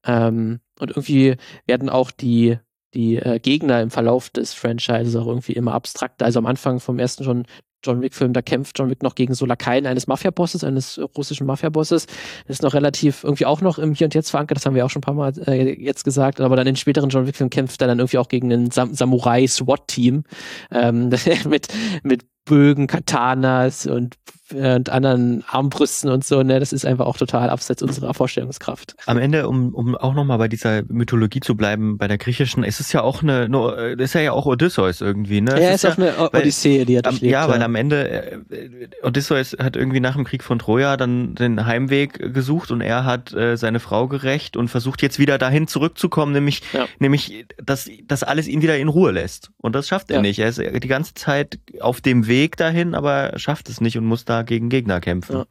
Ähm, 0.04 0.60
und 0.80 0.90
irgendwie 0.90 1.36
werden 1.66 1.88
auch 1.88 2.10
die 2.10 2.58
die 2.94 3.16
äh, 3.16 3.38
Gegner 3.40 3.82
im 3.82 3.90
Verlauf 3.90 4.30
des 4.30 4.54
Franchises 4.54 5.16
auch 5.16 5.26
irgendwie 5.26 5.52
immer 5.52 5.74
abstrakter. 5.74 6.24
Also 6.24 6.38
am 6.38 6.46
Anfang 6.46 6.80
vom 6.80 6.98
ersten 6.98 7.24
schon 7.24 7.44
John 7.84 8.02
Wick-Film, 8.02 8.32
da 8.32 8.42
kämpft 8.42 8.78
John 8.78 8.90
Wick 8.90 9.02
noch 9.02 9.14
gegen 9.14 9.34
so 9.34 9.46
Lakaien 9.46 9.86
eines 9.86 10.06
Mafia-Bosses, 10.06 10.64
eines 10.64 11.00
russischen 11.16 11.46
Mafia-Bosses. 11.46 12.06
Das 12.46 12.56
ist 12.56 12.62
noch 12.62 12.74
relativ 12.74 13.24
irgendwie 13.24 13.46
auch 13.46 13.60
noch 13.60 13.78
im 13.78 13.94
Hier 13.94 14.06
und 14.06 14.14
Jetzt 14.14 14.30
verankert, 14.30 14.56
das 14.56 14.66
haben 14.66 14.74
wir 14.74 14.84
auch 14.84 14.90
schon 14.90 15.00
ein 15.00 15.02
paar 15.02 15.14
Mal 15.14 15.32
äh, 15.46 15.80
jetzt 15.80 16.04
gesagt, 16.04 16.40
aber 16.40 16.56
dann 16.56 16.66
in 16.66 16.76
späteren 16.76 17.08
John 17.08 17.26
Wick-Filmen 17.26 17.50
kämpft 17.50 17.80
er 17.80 17.88
dann 17.88 17.98
irgendwie 17.98 18.18
auch 18.18 18.28
gegen 18.28 18.52
ein 18.52 18.70
Sam 18.70 18.94
Samurai-SWAT-Team 18.94 20.24
ähm, 20.70 21.10
mit, 21.48 21.68
mit 22.02 22.24
Bögen, 22.44 22.86
Katanas 22.86 23.86
und, 23.86 24.16
äh, 24.52 24.74
und 24.74 24.90
anderen 24.90 25.44
Armbrüsten 25.48 26.10
und 26.10 26.24
so, 26.24 26.42
ne, 26.42 26.60
das 26.60 26.72
ist 26.72 26.84
einfach 26.84 27.06
auch 27.06 27.16
total 27.16 27.48
abseits 27.48 27.82
unserer 27.82 28.12
Vorstellungskraft. 28.12 28.94
Am 29.06 29.18
Ende, 29.18 29.48
um, 29.48 29.74
um 29.74 29.96
auch 29.96 30.14
nochmal 30.14 30.38
bei 30.38 30.48
dieser 30.48 30.82
Mythologie 30.88 31.40
zu 31.40 31.56
bleiben, 31.56 31.96
bei 31.96 32.06
der 32.06 32.18
griechischen, 32.18 32.62
ist 32.62 32.80
es 32.80 32.92
ja 32.92 33.02
auch 33.02 33.22
eine, 33.22 33.44
eine 33.44 34.02
ist 34.02 34.14
ja 34.14 34.32
auch 34.32 34.44
Odysseus 34.44 35.00
irgendwie, 35.00 35.40
ne? 35.40 35.60
Ja, 35.60 35.70
ist, 35.70 35.84
ist 35.84 35.92
auch 35.92 35.98
ja, 35.98 36.14
eine 36.16 36.30
Odyssee, 36.32 36.84
die 36.84 36.96
er 36.96 37.02
durchlebt. 37.02 37.32
Ja, 37.32 37.48
weil 37.48 37.62
am 37.62 37.74
Ende, 37.74 38.32
äh, 38.50 38.88
Odysseus 39.02 39.56
hat 39.58 39.76
irgendwie 39.76 40.00
nach 40.00 40.14
dem 40.14 40.24
Krieg 40.24 40.44
von 40.44 40.58
Troja 40.58 40.98
dann 40.98 41.34
den 41.34 41.64
Heimweg 41.64 42.34
gesucht 42.34 42.70
und 42.70 42.82
er 42.82 43.06
hat 43.06 43.32
äh, 43.32 43.56
seine 43.56 43.80
Frau 43.80 44.06
gerecht 44.06 44.58
und 44.58 44.68
versucht 44.68 45.00
jetzt 45.00 45.18
wieder 45.18 45.38
dahin 45.38 45.66
zurückzukommen, 45.66 46.32
nämlich, 46.32 46.60
ja. 46.74 46.86
nämlich, 46.98 47.46
dass, 47.62 47.88
dass 48.06 48.22
alles 48.22 48.48
ihn 48.48 48.60
wieder 48.60 48.76
in 48.76 48.88
Ruhe 48.88 49.12
lässt. 49.12 49.50
Und 49.56 49.74
das 49.74 49.88
schafft 49.88 50.10
er 50.10 50.20
nicht. 50.20 50.38
Er 50.38 50.50
ist 50.50 50.58
die 50.58 50.88
ganze 50.88 51.14
Zeit 51.14 51.58
auf 51.80 52.02
dem 52.02 52.26
Weg 52.26 52.33
Weg 52.34 52.56
dahin, 52.56 52.96
aber 52.96 53.38
schafft 53.38 53.68
es 53.68 53.80
nicht 53.80 53.96
und 53.96 54.04
muss 54.06 54.24
da 54.24 54.42
gegen 54.42 54.68
Gegner 54.70 55.00
kämpfen. 55.00 55.36
Ja. 55.36 55.44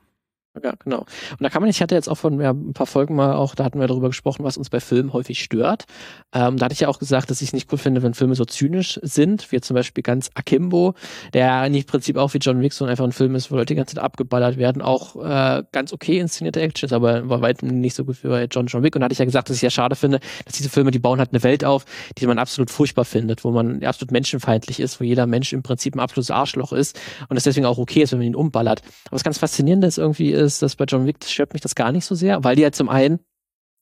Ja, 0.62 0.74
genau. 0.84 1.00
Und 1.00 1.42
da 1.42 1.50
kann 1.50 1.64
man, 1.64 1.70
ich 1.70 1.82
hatte 1.82 1.96
jetzt 1.96 2.08
auch 2.08 2.18
von 2.18 2.40
ja, 2.40 2.52
ein 2.52 2.74
paar 2.74 2.86
Folgen 2.86 3.16
mal 3.16 3.34
auch, 3.34 3.56
da 3.56 3.64
hatten 3.64 3.80
wir 3.80 3.88
darüber 3.88 4.10
gesprochen, 4.10 4.44
was 4.44 4.56
uns 4.56 4.70
bei 4.70 4.80
Filmen 4.80 5.12
häufig 5.12 5.44
stört. 5.44 5.86
Ähm, 6.32 6.58
da 6.58 6.66
hatte 6.66 6.74
ich 6.74 6.82
ja 6.82 6.90
auch 6.90 7.00
gesagt, 7.00 7.32
dass 7.32 7.42
ich 7.42 7.50
es 7.50 7.54
nicht 7.54 7.72
cool 7.72 7.80
finde, 7.80 8.04
wenn 8.04 8.14
Filme 8.14 8.36
so 8.36 8.46
zynisch 8.46 9.00
sind, 9.02 9.52
wie 9.52 9.60
zum 9.62 9.74
Beispiel 9.74 10.04
ganz 10.04 10.30
Akimbo, 10.36 10.94
der 11.34 11.66
im 11.66 11.84
Prinzip 11.86 12.18
auch 12.18 12.36
wie 12.36 12.38
John 12.38 12.62
Wick 12.62 12.74
so 12.74 12.86
einfach 12.86 13.04
ein 13.04 13.12
Film 13.12 13.34
ist, 13.34 13.50
wo 13.50 13.56
Leute 13.56 13.74
die 13.74 13.76
ganze 13.76 13.96
Zeit 13.96 14.04
abgeballert 14.04 14.58
werden, 14.58 14.84
auch 14.84 15.16
äh, 15.16 15.64
ganz 15.72 15.92
okay 15.92 16.20
inszenierte 16.20 16.62
Actions, 16.62 16.94
aber 16.94 17.28
war 17.28 17.42
weit 17.42 17.64
nicht 17.64 17.96
so 17.96 18.06
gut 18.06 18.24
wie 18.24 18.28
bei 18.28 18.46
John 18.46 18.68
John 18.68 18.84
Wick. 18.84 18.96
Und 18.96 19.02
da 19.02 19.06
hatte 19.06 19.14
ich 19.14 19.20
ja 19.20 19.26
gesagt, 19.26 19.50
dass 19.50 19.56
ich 19.56 19.64
ja 19.64 19.72
schade 19.72 19.96
finde, 19.96 20.20
dass 20.46 20.54
diese 20.54 20.70
Filme, 20.70 20.92
die 20.92 21.00
bauen 21.00 21.18
halt 21.18 21.32
eine 21.32 21.42
Welt 21.42 21.66
auf, 21.66 21.86
die 22.20 22.28
man 22.28 22.38
absolut 22.38 22.70
furchtbar 22.70 23.06
findet, 23.06 23.44
wo 23.44 23.50
man 23.50 23.84
absolut 23.84 24.12
menschenfeindlich 24.12 24.80
ist, 24.80 25.00
wo 25.00 25.04
jeder 25.04 25.26
Mensch 25.26 25.52
im 25.52 25.64
Prinzip 25.64 25.96
ein 25.96 26.00
absolutes 26.00 26.30
Arschloch 26.30 26.74
ist 26.74 27.00
und 27.30 27.38
es 27.38 27.44
deswegen 27.44 27.66
auch 27.66 27.80
okay 27.80 28.04
ist, 28.04 28.12
wenn 28.12 28.20
man 28.20 28.28
ihn 28.28 28.36
umballert. 28.36 28.84
Aber 29.06 29.16
was 29.16 29.24
ganz 29.24 29.40
faszinierende 29.40 29.88
ist 29.88 29.98
irgendwie, 29.98 30.43
ist, 30.44 30.62
dass 30.62 30.76
bei 30.76 30.86
John 30.86 31.06
Wick 31.06 31.24
stört 31.26 31.54
mich 31.54 31.62
das 31.62 31.76
gar 31.76 31.92
nicht 31.92 32.06
so 32.06 32.16
sehr, 32.16 32.44
weil 32.44 32.56
die 32.56 32.64
halt 32.64 32.76
zum 32.76 32.90
einen 32.90 33.20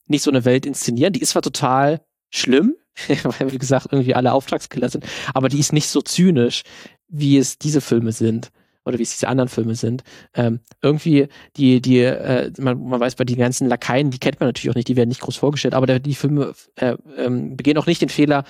nicht 0.08 0.24
so 0.24 0.32
eine 0.32 0.46
Welt 0.46 0.66
inszenieren. 0.66 1.14
Die 1.14 1.22
ist 1.22 1.32
zwar 1.32 1.42
total 1.42 2.02
schlimm, 2.30 2.76
weil 3.24 3.52
wie 3.52 3.58
gesagt 3.58 3.88
irgendwie 3.92 4.16
alle 4.16 4.34
Auftragskiller 4.34 4.90
sind, 4.90 5.06
aber 5.34 5.50
die 5.50 5.60
ist 5.60 5.74
nicht 5.74 5.88
so 5.88 6.02
zynisch, 6.02 6.64
wie 7.08 7.38
es 7.38 7.58
diese 7.58 7.82
Filme 7.82 8.12
sind 8.12 8.52
oder 8.86 8.98
wie 8.98 9.04
es 9.04 9.12
diese 9.12 9.28
anderen 9.28 9.50
Filme 9.50 9.76
sind. 9.76 10.04
Ähm, 10.34 10.60
irgendwie 10.82 11.28
die, 11.56 11.82
die, 11.82 12.00
äh, 12.00 12.52
man, 12.58 12.82
man 12.84 13.00
weiß 13.00 13.16
bei 13.16 13.26
den 13.26 13.38
ganzen 13.38 13.68
Lakaien, 13.68 14.12
die 14.12 14.20
kennt 14.20 14.40
man 14.40 14.50
natürlich 14.50 14.72
auch 14.72 14.76
nicht, 14.76 14.88
die 14.88 14.96
werden 14.96 15.10
nicht 15.10 15.22
groß 15.22 15.36
vorgestellt, 15.36 15.74
aber 15.74 16.00
die 16.00 16.16
Filme 16.16 16.54
äh, 16.76 16.96
ähm, 17.18 17.58
begehen 17.58 17.78
auch 17.78 17.86
nicht 17.86 18.02
den 18.02 18.10
Fehler, 18.10 18.44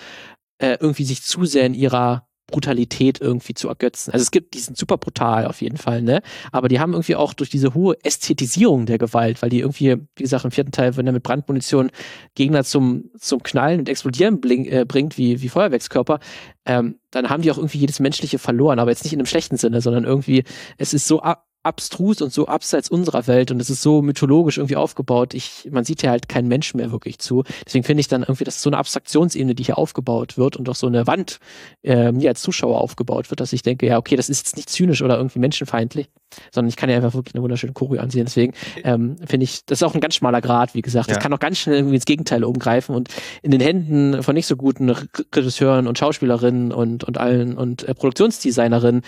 äh, 0.59 0.78
irgendwie 0.80 1.03
sich 1.03 1.24
zu 1.24 1.45
sehr 1.45 1.66
in 1.66 1.74
ihrer 1.74 2.28
Brutalität 2.52 3.20
irgendwie 3.20 3.54
zu 3.54 3.68
ergötzen. 3.68 4.12
Also 4.12 4.24
es 4.24 4.32
gibt, 4.32 4.54
die 4.54 4.60
sind 4.60 4.78
super 4.78 4.97
brutal 4.97 5.47
auf 5.47 5.62
jeden 5.62 5.78
Fall, 5.78 6.02
ne? 6.02 6.22
Aber 6.52 6.68
die 6.68 6.80
haben 6.80 6.93
irgendwie 6.93 7.16
auch 7.16 7.34
durch 7.34 7.49
diese 7.49 7.74
hohe 7.74 7.97
Ästhetisierung 8.04 8.86
der 8.86 8.97
Gewalt, 8.97 9.41
weil 9.41 9.49
die 9.49 9.60
irgendwie, 9.60 9.97
wie 10.16 10.24
gesagt, 10.24 10.45
im 10.45 10.52
vierten 10.52 10.72
Teil, 10.72 10.97
wenn 10.97 11.08
er 11.08 11.14
mit 11.14 11.24
Brandmunition 11.24 11.89
Gegner 12.36 12.64
zum, 12.64 13.10
zum 13.18 13.41
Knallen 13.41 13.80
und 13.80 13.89
Explodieren 13.89 14.39
bling, 14.39 14.66
äh, 14.66 14.86
bringt, 14.88 15.18
wie, 15.18 15.41
wie 15.41 15.49
Feuerwerkskörper, 15.49 16.20
ähm, 16.66 16.99
dann 17.10 17.30
haben 17.30 17.41
die 17.41 17.52
auch 17.52 17.58
irgendwie 17.58 17.80
jedes 17.80 17.99
Menschliche 17.99 18.38
verloren, 18.38 18.80
aber 18.80 18.91
jetzt 18.91 19.04
nicht 19.04 19.14
in 19.14 19.20
einem 19.20 19.26
schlechten 19.26 19.58
Sinne, 19.58 19.82
sondern 19.82 20.04
irgendwie, 20.04 20.43
es 20.78 20.93
ist 20.93 21.08
so 21.08 21.22
abstrus 21.64 22.22
und 22.22 22.34
so 22.34 22.47
abseits 22.47 22.89
unserer 22.89 23.28
Welt 23.28 23.51
und 23.51 23.59
es 23.62 23.70
ist 23.70 23.82
so 23.82 24.01
mythologisch 24.01 24.57
irgendwie 24.57 24.76
aufgebaut. 24.76 25.34
Ich, 25.34 25.70
man 25.72 25.84
sieht 25.84 26.01
ja 26.01 26.09
halt 26.09 26.28
keinen 26.28 26.47
Menschen 26.47 26.78
mehr 26.78 26.91
wirklich 26.91 27.20
zu. 27.20 27.43
Deswegen 27.66 27.84
finde 27.84 28.01
ich 28.01 28.07
dann 28.07 28.24
irgendwie, 28.24 28.43
dass 28.43 28.62
so 28.62 28.70
eine 28.70 28.78
Abstraktionsebene, 28.78 29.55
die 29.55 29.64
hier 29.64 29.78
aufgebaut 29.78 30.38
wird 30.38 30.57
und 30.57 30.68
auch 30.70 30.76
so 30.76 30.88
eine 30.88 31.07
Wand 31.07 31.39
äh, 31.84 32.12
mir 32.12 32.30
als 32.30 32.41
Zuschauer 32.41 32.82
aufgebaut 32.82 33.30
wird, 33.30 33.39
dass 33.39 33.53
ich 33.53 33.62
denke, 33.62 33.86
ja, 33.86 33.97
okay, 33.97 34.16
das 34.16 34.30
ist 34.30 34.39
jetzt 34.39 34.55
nicht 34.55 34.70
zynisch 34.70 35.01
oder 35.01 35.18
irgendwie 35.18 35.39
menschenfeindlich, 35.39 36.09
sondern 36.52 36.70
ich 36.70 36.76
kann 36.76 36.90
ja 36.90 36.96
einfach 36.96 37.14
wirklich 37.14 37.36
eine 37.36 37.44
wunderschöne 37.44 37.74
Choreo 37.74 38.02
ansehen. 38.02 38.26
Deswegen 38.26 38.54
ähm, 38.84 39.18
finde 39.26 39.44
ich, 39.44 39.66
das 39.66 39.80
ist 39.80 39.84
auch 39.84 39.94
ein 39.94 40.02
ganz 40.02 40.16
schmaler 40.16 40.42
Grad, 40.42 40.74
wie 40.74 40.82
gesagt. 40.82 41.10
Ja. 41.10 41.16
Das 41.16 41.24
kann 41.24 41.34
auch 41.34 41.40
ganz 41.40 41.58
schnell 41.58 41.78
irgendwie 41.78 41.96
ins 41.96 42.06
Gegenteil 42.06 42.44
umgreifen 42.44 42.96
und 42.96 43.10
in 43.42 43.52
den 43.52 43.62
Händen 43.62 44.24
von 44.24 44.36
nicht 44.36 44.48
so 44.48 44.56
guten 44.56 44.90
Regisseuren 44.90 45.88
und 45.88 45.98
Schauspielerinnen 45.98 46.72
und, 46.72 47.04
und 47.04 47.18
allen 47.18 47.58
und 47.58 47.84
äh, 47.84 47.94
Produktionsdesignerinnen 47.94 49.02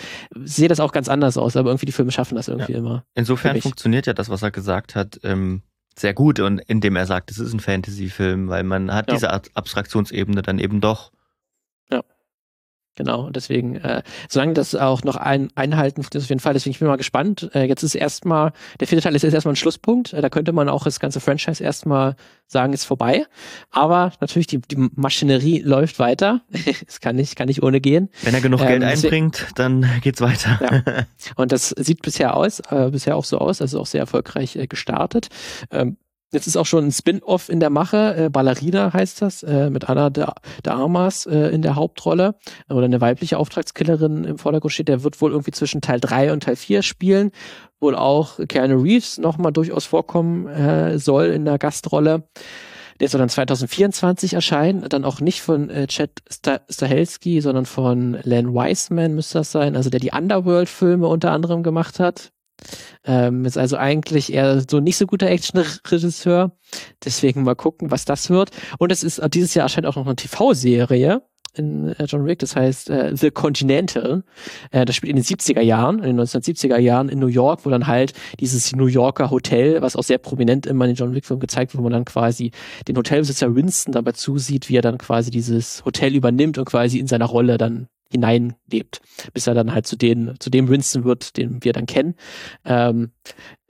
sehe 0.44 0.68
das 0.68 0.80
auch 0.80 0.92
ganz 0.92 1.08
anders 1.08 1.36
aus, 1.36 1.56
aber 1.56 1.70
irgendwie 1.70 1.86
die 1.86 1.92
Filme 1.92 2.12
schaffen 2.12 2.36
das 2.36 2.48
irgendwie 2.48 2.72
ja. 2.72 2.78
immer. 2.78 3.04
Insofern 3.14 3.60
funktioniert 3.60 4.06
ja 4.06 4.12
das, 4.12 4.28
was 4.28 4.42
er 4.42 4.50
gesagt 4.50 4.94
hat, 4.94 5.20
ähm, 5.22 5.62
sehr 5.96 6.14
gut 6.14 6.40
und 6.40 6.60
indem 6.66 6.96
er 6.96 7.06
sagt, 7.06 7.30
es 7.30 7.38
ist 7.38 7.52
ein 7.52 7.60
Fantasy-Film, 7.60 8.48
weil 8.48 8.64
man 8.64 8.92
hat 8.92 9.08
ja. 9.08 9.14
diese 9.14 9.32
Abstraktionsebene 9.32 10.42
dann 10.42 10.58
eben 10.58 10.80
doch. 10.80 11.12
Genau, 12.96 13.26
und 13.26 13.34
deswegen, 13.34 13.76
äh, 13.76 14.02
solange 14.28 14.54
das 14.54 14.74
auch 14.76 15.02
noch 15.02 15.16
ein, 15.16 15.48
einhalten, 15.56 16.06
das 16.10 16.24
auf 16.24 16.28
jeden 16.28 16.40
Fall. 16.40 16.52
Deswegen 16.52 16.72
ich 16.72 16.78
bin 16.78 16.86
mal 16.86 16.96
gespannt. 16.96 17.50
Äh, 17.52 17.64
jetzt 17.64 17.82
ist 17.82 17.96
erstmal, 17.96 18.52
der 18.78 18.86
vierte 18.86 19.02
Teil 19.02 19.16
ist 19.16 19.22
jetzt 19.22 19.34
erstmal 19.34 19.54
ein 19.54 19.56
Schlusspunkt. 19.56 20.12
Äh, 20.12 20.22
da 20.22 20.28
könnte 20.28 20.52
man 20.52 20.68
auch 20.68 20.84
das 20.84 21.00
ganze 21.00 21.18
Franchise 21.18 21.62
erstmal 21.62 22.14
sagen, 22.46 22.72
ist 22.72 22.84
vorbei. 22.84 23.26
Aber 23.70 24.12
natürlich, 24.20 24.46
die, 24.46 24.60
die 24.60 24.88
Maschinerie 24.94 25.60
läuft 25.60 25.98
weiter. 25.98 26.42
Es 26.86 27.00
kann 27.00 27.16
nicht, 27.16 27.36
kann 27.36 27.48
nicht 27.48 27.62
ohne 27.62 27.80
gehen. 27.80 28.10
Wenn 28.22 28.34
er 28.34 28.40
genug 28.40 28.60
ähm, 28.60 28.66
Geld 28.66 28.84
einbringt, 28.84 29.46
dann 29.54 29.86
geht's 30.02 30.20
weiter. 30.20 30.58
Ja. 30.60 31.04
Und 31.36 31.52
das 31.52 31.70
sieht 31.70 32.02
bisher 32.02 32.36
aus, 32.36 32.60
äh, 32.70 32.90
bisher 32.90 33.16
auch 33.16 33.24
so 33.24 33.38
aus, 33.38 33.60
also 33.60 33.80
auch 33.80 33.86
sehr 33.86 34.00
erfolgreich 34.00 34.56
äh, 34.56 34.66
gestartet. 34.66 35.28
Ähm, 35.70 35.96
Jetzt 36.32 36.48
ist 36.48 36.56
auch 36.56 36.66
schon 36.66 36.86
ein 36.86 36.92
Spin-off 36.92 37.48
in 37.48 37.60
der 37.60 37.70
Mache, 37.70 38.16
äh, 38.16 38.28
Ballerina 38.28 38.92
heißt 38.92 39.22
das, 39.22 39.42
äh, 39.44 39.70
mit 39.70 39.88
Anna 39.88 40.10
de, 40.10 40.26
de 40.64 40.72
Armas 40.72 41.26
äh, 41.26 41.48
in 41.50 41.62
der 41.62 41.76
Hauptrolle 41.76 42.34
oder 42.68 42.84
eine 42.84 43.00
weibliche 43.00 43.38
Auftragskillerin 43.38 44.24
im 44.24 44.38
Vordergrund 44.38 44.72
steht. 44.72 44.88
Der 44.88 45.04
wird 45.04 45.20
wohl 45.20 45.30
irgendwie 45.30 45.52
zwischen 45.52 45.80
Teil 45.80 46.00
3 46.00 46.32
und 46.32 46.42
Teil 46.42 46.56
4 46.56 46.82
spielen. 46.82 47.30
Wohl 47.78 47.94
auch 47.94 48.40
Keanu 48.48 48.82
Reeves 48.82 49.18
nochmal 49.18 49.52
durchaus 49.52 49.84
vorkommen 49.84 50.48
äh, 50.48 50.98
soll 50.98 51.26
in 51.26 51.44
der 51.44 51.58
Gastrolle. 51.58 52.24
Der 53.00 53.08
soll 53.08 53.18
dann 53.18 53.28
2024 53.28 54.34
erscheinen, 54.34 54.88
dann 54.88 55.04
auch 55.04 55.20
nicht 55.20 55.42
von 55.42 55.68
äh, 55.68 55.86
Chad 55.86 56.10
Stahelski, 56.68 57.40
sondern 57.40 57.66
von 57.66 58.18
Len 58.22 58.54
Wiseman 58.54 59.14
müsste 59.14 59.38
das 59.38 59.52
sein, 59.52 59.76
also 59.76 59.90
der 59.90 60.00
die 60.00 60.12
Underworld-Filme 60.12 61.06
unter 61.06 61.32
anderem 61.32 61.62
gemacht 61.62 61.98
hat. 61.98 62.32
Ähm, 63.04 63.44
ist 63.44 63.58
also 63.58 63.76
eigentlich 63.76 64.32
eher 64.32 64.62
so 64.68 64.80
nicht 64.80 64.96
so 64.96 65.06
guter 65.06 65.28
Action-Regisseur. 65.28 66.52
Deswegen 67.04 67.42
mal 67.42 67.54
gucken, 67.54 67.90
was 67.90 68.04
das 68.04 68.30
wird. 68.30 68.50
Und 68.78 68.92
es 68.92 69.02
ist 69.02 69.20
dieses 69.32 69.54
Jahr 69.54 69.64
erscheint 69.64 69.86
auch 69.86 69.96
noch 69.96 70.06
eine 70.06 70.16
TV-Serie 70.16 71.22
in 71.56 71.88
äh, 71.88 72.04
John 72.04 72.26
Wick, 72.26 72.38
das 72.40 72.56
heißt 72.56 72.90
äh, 72.90 73.16
The 73.16 73.30
Continental. 73.30 74.24
Äh, 74.70 74.84
das 74.84 74.96
spielt 74.96 75.10
in 75.10 75.16
den 75.16 75.24
70er 75.24 75.60
Jahren, 75.60 75.98
in 76.00 76.16
den 76.16 76.20
1970er 76.20 76.78
Jahren 76.78 77.08
in 77.08 77.18
New 77.18 77.28
York, 77.28 77.64
wo 77.64 77.70
dann 77.70 77.86
halt 77.86 78.12
dieses 78.40 78.74
New 78.74 78.86
Yorker 78.86 79.30
Hotel, 79.30 79.80
was 79.82 79.96
auch 79.96 80.02
sehr 80.02 80.18
prominent 80.18 80.66
immer 80.66 80.84
in 80.84 80.92
den 80.92 80.96
John 80.96 81.14
Wick-Filmen 81.14 81.40
gezeigt 81.40 81.72
wird, 81.72 81.78
wo 81.78 81.84
man 81.84 81.92
dann 81.92 82.04
quasi 82.04 82.50
den 82.88 82.96
Hotelbesitzer 82.96 83.54
Winston 83.54 83.92
dabei 83.92 84.12
zusieht, 84.12 84.68
wie 84.68 84.76
er 84.76 84.82
dann 84.82 84.98
quasi 84.98 85.30
dieses 85.30 85.84
Hotel 85.84 86.14
übernimmt 86.14 86.58
und 86.58 86.64
quasi 86.64 86.98
in 86.98 87.06
seiner 87.06 87.26
Rolle 87.26 87.58
dann 87.58 87.88
hineinlebt, 88.14 89.00
bis 89.32 89.46
er 89.46 89.54
dann 89.54 89.74
halt 89.74 89.86
zu 89.86 89.96
den, 89.96 90.34
zu 90.38 90.50
dem 90.50 90.68
Winston 90.68 91.04
wird, 91.04 91.36
den 91.36 91.62
wir 91.64 91.72
dann 91.72 91.86
kennen. 91.86 92.14
Ähm, 92.64 93.10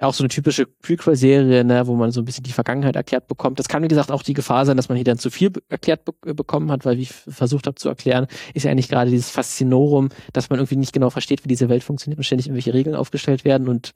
auch 0.01 0.13
so 0.13 0.23
eine 0.23 0.29
typische 0.29 0.67
Prequel-Serie, 0.67 1.65
ne, 1.65 1.87
wo 1.87 1.95
man 1.95 2.11
so 2.11 2.21
ein 2.21 2.25
bisschen 2.25 2.45
die 2.45 2.53
Vergangenheit 2.53 2.97
erklärt 2.97 3.27
bekommt. 3.27 3.59
Das 3.59 3.69
kann, 3.69 3.83
wie 3.83 3.89
gesagt, 3.89 4.11
auch 4.11 4.23
die 4.23 4.35
Gefahr 4.35 4.67
sein, 4.67 4.77
dass 4.77 4.89
man 4.89 4.97
hier 4.97 5.05
dann 5.05 5.19
zu 5.19 5.31
viel 5.31 5.53
erklärt 5.69 6.05
be 6.05 6.35
bekommen 6.35 6.71
hat, 6.71 6.85
weil 6.85 6.99
wie 6.99 7.03
ich 7.03 7.13
versucht 7.13 7.67
habe 7.67 7.77
zu 7.77 7.89
erklären, 7.89 8.27
ist 8.53 8.65
ja 8.65 8.71
eigentlich 8.71 8.89
gerade 8.89 9.11
dieses 9.11 9.31
Faszinorum, 9.31 10.11
dass 10.33 10.51
man 10.51 10.59
irgendwie 10.59 10.77
nicht 10.77 10.93
genau 10.93 11.11
versteht, 11.11 11.45
wie 11.45 11.49
diese 11.49 11.69
Welt 11.69 11.85
funktioniert 11.85 12.19
und 12.19 12.25
ständig 12.25 12.47
irgendwelche 12.47 12.75
Regeln 12.75 12.97
aufgestellt 12.97 13.45
werden 13.45 13.69
und 13.69 13.95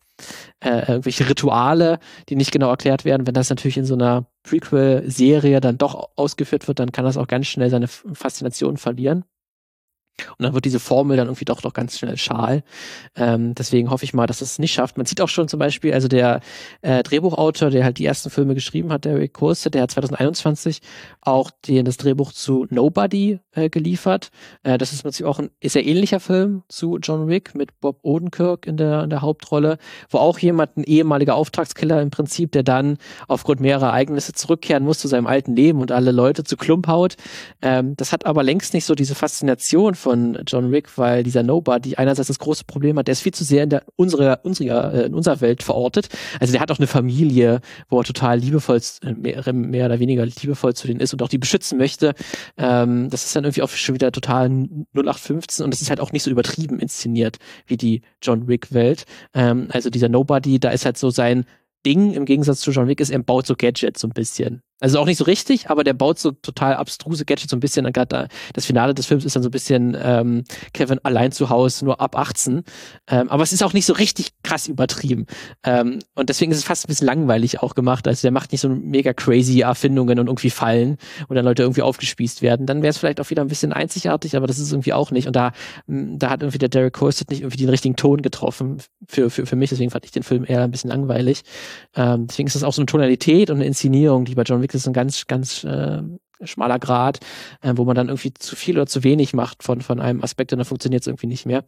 äh, 0.60 0.88
irgendwelche 0.88 1.28
Rituale, 1.28 1.98
die 2.28 2.36
nicht 2.36 2.52
genau 2.52 2.70
erklärt 2.70 3.04
werden. 3.04 3.26
Wenn 3.26 3.34
das 3.34 3.50
natürlich 3.50 3.76
in 3.76 3.84
so 3.84 3.94
einer 3.94 4.26
Prequel-Serie 4.44 5.60
dann 5.60 5.78
doch 5.78 6.10
ausgeführt 6.16 6.68
wird, 6.68 6.78
dann 6.78 6.92
kann 6.92 7.04
das 7.04 7.16
auch 7.16 7.26
ganz 7.26 7.46
schnell 7.48 7.70
seine 7.70 7.88
Faszination 7.88 8.76
verlieren. 8.76 9.24
Und 10.36 10.44
dann 10.44 10.54
wird 10.54 10.64
diese 10.64 10.80
Formel 10.80 11.16
dann 11.16 11.28
irgendwie 11.28 11.44
doch 11.44 11.60
doch 11.60 11.72
ganz 11.72 11.98
schnell 11.98 12.16
schal. 12.16 12.62
Ähm, 13.16 13.54
deswegen 13.54 13.90
hoffe 13.90 14.04
ich 14.04 14.14
mal, 14.14 14.26
dass 14.26 14.40
es 14.40 14.58
nicht 14.58 14.72
schafft. 14.72 14.96
Man 14.96 15.06
sieht 15.06 15.20
auch 15.20 15.28
schon 15.28 15.48
zum 15.48 15.58
Beispiel, 15.58 15.92
also 15.92 16.08
der 16.08 16.40
äh, 16.82 17.02
Drehbuchautor, 17.02 17.70
der 17.70 17.84
halt 17.84 17.98
die 17.98 18.06
ersten 18.06 18.30
Filme 18.30 18.54
geschrieben 18.54 18.92
hat, 18.92 19.04
Derek 19.04 19.32
Kurse, 19.32 19.70
der 19.70 19.82
hat 19.82 19.90
2021 19.90 20.80
auch 21.20 21.50
den, 21.66 21.84
das 21.84 21.96
Drehbuch 21.96 22.32
zu 22.32 22.66
Nobody 22.70 23.40
äh, 23.52 23.68
geliefert. 23.68 24.30
Äh, 24.62 24.78
das 24.78 24.92
ist 24.92 25.04
natürlich 25.04 25.28
auch 25.28 25.38
ein 25.38 25.50
sehr 25.62 25.86
ähnlicher 25.86 26.20
Film 26.20 26.62
zu 26.68 26.98
John 26.98 27.28
Wick 27.28 27.54
mit 27.54 27.80
Bob 27.80 27.98
Odenkirk 28.02 28.66
in 28.66 28.76
der, 28.76 29.04
in 29.04 29.10
der 29.10 29.22
Hauptrolle, 29.22 29.78
wo 30.10 30.18
auch 30.18 30.38
jemand, 30.38 30.76
ein 30.76 30.84
ehemaliger 30.84 31.34
Auftragskiller 31.34 32.00
im 32.02 32.10
Prinzip, 32.10 32.52
der 32.52 32.62
dann 32.62 32.98
aufgrund 33.26 33.60
mehrerer 33.60 33.88
Ereignisse 33.88 34.32
zurückkehren 34.32 34.84
muss 34.84 34.98
zu 34.98 35.08
seinem 35.08 35.26
alten 35.26 35.54
Leben 35.54 35.80
und 35.80 35.92
alle 35.92 36.12
Leute 36.12 36.44
zu 36.44 36.56
Klump 36.56 36.86
haut. 36.86 37.16
Ähm, 37.62 37.96
das 37.96 38.12
hat 38.12 38.26
aber 38.26 38.42
längst 38.42 38.74
nicht 38.74 38.84
so 38.84 38.94
diese 38.94 39.14
Faszination 39.14 39.94
von 39.94 40.07
von 40.08 40.38
John 40.46 40.72
Wick, 40.72 40.96
weil 40.96 41.22
dieser 41.22 41.42
Nobody 41.42 41.96
einerseits 41.96 42.28
das 42.28 42.38
große 42.38 42.64
Problem 42.64 42.96
hat, 42.98 43.08
der 43.08 43.12
ist 43.12 43.20
viel 43.20 43.34
zu 43.34 43.44
sehr 43.44 43.64
in 43.64 43.68
der 43.68 43.82
unserer 43.94 44.40
unserer 44.42 44.94
äh, 44.94 45.02
in 45.04 45.12
unserer 45.12 45.42
Welt 45.42 45.62
verortet. 45.62 46.08
Also 46.40 46.50
der 46.52 46.62
hat 46.62 46.70
auch 46.70 46.78
eine 46.78 46.86
Familie, 46.86 47.60
wo 47.90 47.98
er 48.00 48.04
total 48.04 48.38
liebevoll 48.38 48.80
äh, 49.02 49.12
mehr, 49.12 49.52
mehr 49.52 49.84
oder 49.84 49.98
weniger 49.98 50.24
liebevoll 50.24 50.72
zu 50.72 50.86
denen 50.86 51.00
ist 51.00 51.12
und 51.12 51.22
auch 51.22 51.28
die 51.28 51.36
beschützen 51.36 51.76
möchte. 51.76 52.14
Ähm, 52.56 53.10
das 53.10 53.26
ist 53.26 53.36
dann 53.36 53.44
irgendwie 53.44 53.60
auch 53.60 53.68
schon 53.68 53.96
wieder 53.96 54.10
total 54.10 54.48
0815 54.94 55.62
und 55.62 55.74
das 55.74 55.82
ist 55.82 55.90
halt 55.90 56.00
auch 56.00 56.12
nicht 56.12 56.22
so 56.22 56.30
übertrieben 56.30 56.78
inszeniert 56.78 57.36
wie 57.66 57.76
die 57.76 58.00
John 58.22 58.48
Wick 58.48 58.72
Welt. 58.72 59.04
Ähm, 59.34 59.68
also 59.72 59.90
dieser 59.90 60.08
Nobody, 60.08 60.58
da 60.58 60.70
ist 60.70 60.86
halt 60.86 60.96
so 60.96 61.10
sein 61.10 61.44
Ding 61.84 62.14
im 62.14 62.24
Gegensatz 62.24 62.60
zu 62.60 62.70
John 62.70 62.88
Wick 62.88 63.00
ist, 63.00 63.10
er 63.10 63.18
baut 63.18 63.46
so 63.46 63.54
Gadgets 63.54 64.00
so 64.00 64.08
ein 64.08 64.12
bisschen. 64.12 64.62
Also 64.80 65.00
auch 65.00 65.06
nicht 65.06 65.16
so 65.16 65.24
richtig, 65.24 65.70
aber 65.70 65.82
der 65.82 65.92
baut 65.92 66.20
so 66.20 66.30
total 66.30 66.74
abstruse 66.74 67.24
Gadgets 67.24 67.50
so 67.50 67.56
ein 67.56 67.60
bisschen. 67.60 67.84
Gerade 67.92 68.06
da, 68.06 68.28
das 68.52 68.64
Finale 68.64 68.94
des 68.94 69.06
Films 69.06 69.24
ist 69.24 69.34
dann 69.34 69.42
so 69.42 69.48
ein 69.48 69.52
bisschen 69.52 69.96
ähm, 70.00 70.44
Kevin 70.72 71.00
allein 71.02 71.32
zu 71.32 71.50
Hause, 71.50 71.84
nur 71.84 72.00
ab 72.00 72.16
18. 72.16 72.62
Ähm, 73.08 73.28
aber 73.28 73.42
es 73.42 73.52
ist 73.52 73.62
auch 73.62 73.72
nicht 73.72 73.86
so 73.86 73.92
richtig 73.92 74.28
krass 74.44 74.68
übertrieben. 74.68 75.26
Ähm, 75.64 75.98
und 76.14 76.28
deswegen 76.28 76.52
ist 76.52 76.58
es 76.58 76.64
fast 76.64 76.84
ein 76.84 76.88
bisschen 76.88 77.08
langweilig 77.08 77.60
auch 77.60 77.74
gemacht. 77.74 78.06
Also 78.06 78.22
der 78.22 78.30
macht 78.30 78.52
nicht 78.52 78.60
so 78.60 78.68
mega 78.68 79.12
crazy 79.12 79.60
Erfindungen 79.60 80.20
und 80.20 80.28
irgendwie 80.28 80.50
Fallen 80.50 80.96
und 81.26 81.34
dann 81.34 81.44
Leute 81.44 81.62
irgendwie 81.62 81.82
aufgespießt 81.82 82.42
werden. 82.42 82.66
Dann 82.66 82.82
wäre 82.82 82.90
es 82.90 82.98
vielleicht 82.98 83.20
auch 83.20 83.30
wieder 83.30 83.42
ein 83.42 83.48
bisschen 83.48 83.72
einzigartig, 83.72 84.36
aber 84.36 84.46
das 84.46 84.60
ist 84.60 84.70
irgendwie 84.70 84.92
auch 84.92 85.10
nicht. 85.10 85.26
Und 85.26 85.34
da, 85.34 85.50
da 85.88 86.30
hat 86.30 86.42
irgendwie 86.42 86.58
der 86.58 86.68
Derek 86.68 86.92
Corset 86.92 87.30
nicht 87.30 87.40
irgendwie 87.40 87.58
den 87.58 87.68
richtigen 87.68 87.96
Ton 87.96 88.22
getroffen 88.22 88.78
für, 89.08 89.28
für, 89.28 89.44
für 89.44 89.56
mich. 89.56 89.70
Deswegen 89.70 89.90
fand 89.90 90.04
ich 90.04 90.12
den 90.12 90.22
Film 90.22 90.44
eher 90.46 90.62
ein 90.62 90.70
bisschen 90.70 90.90
langweilig. 90.90 91.42
Ähm, 91.96 92.28
deswegen 92.28 92.46
ist 92.46 92.54
das 92.54 92.62
auch 92.62 92.72
so 92.72 92.80
eine 92.80 92.86
Tonalität 92.86 93.50
und 93.50 93.56
eine 93.56 93.66
Inszenierung, 93.66 94.24
die 94.24 94.36
bei 94.36 94.42
John 94.42 94.62
Wick 94.62 94.67
Konflikt 94.68 94.74
ist 94.74 94.86
ein 94.86 94.92
ganz, 94.92 95.26
ganz 95.26 95.64
äh, 95.64 96.02
schmaler 96.44 96.78
Grad, 96.78 97.20
äh, 97.62 97.72
wo 97.76 97.84
man 97.84 97.96
dann 97.96 98.08
irgendwie 98.08 98.32
zu 98.34 98.54
viel 98.54 98.76
oder 98.76 98.86
zu 98.86 99.02
wenig 99.02 99.34
macht 99.34 99.62
von, 99.62 99.80
von 99.80 100.00
einem 100.00 100.22
Aspekt 100.22 100.52
und 100.52 100.58
dann 100.58 100.66
funktioniert 100.66 101.02
es 101.02 101.06
irgendwie 101.06 101.26
nicht 101.26 101.46
mehr. 101.46 101.64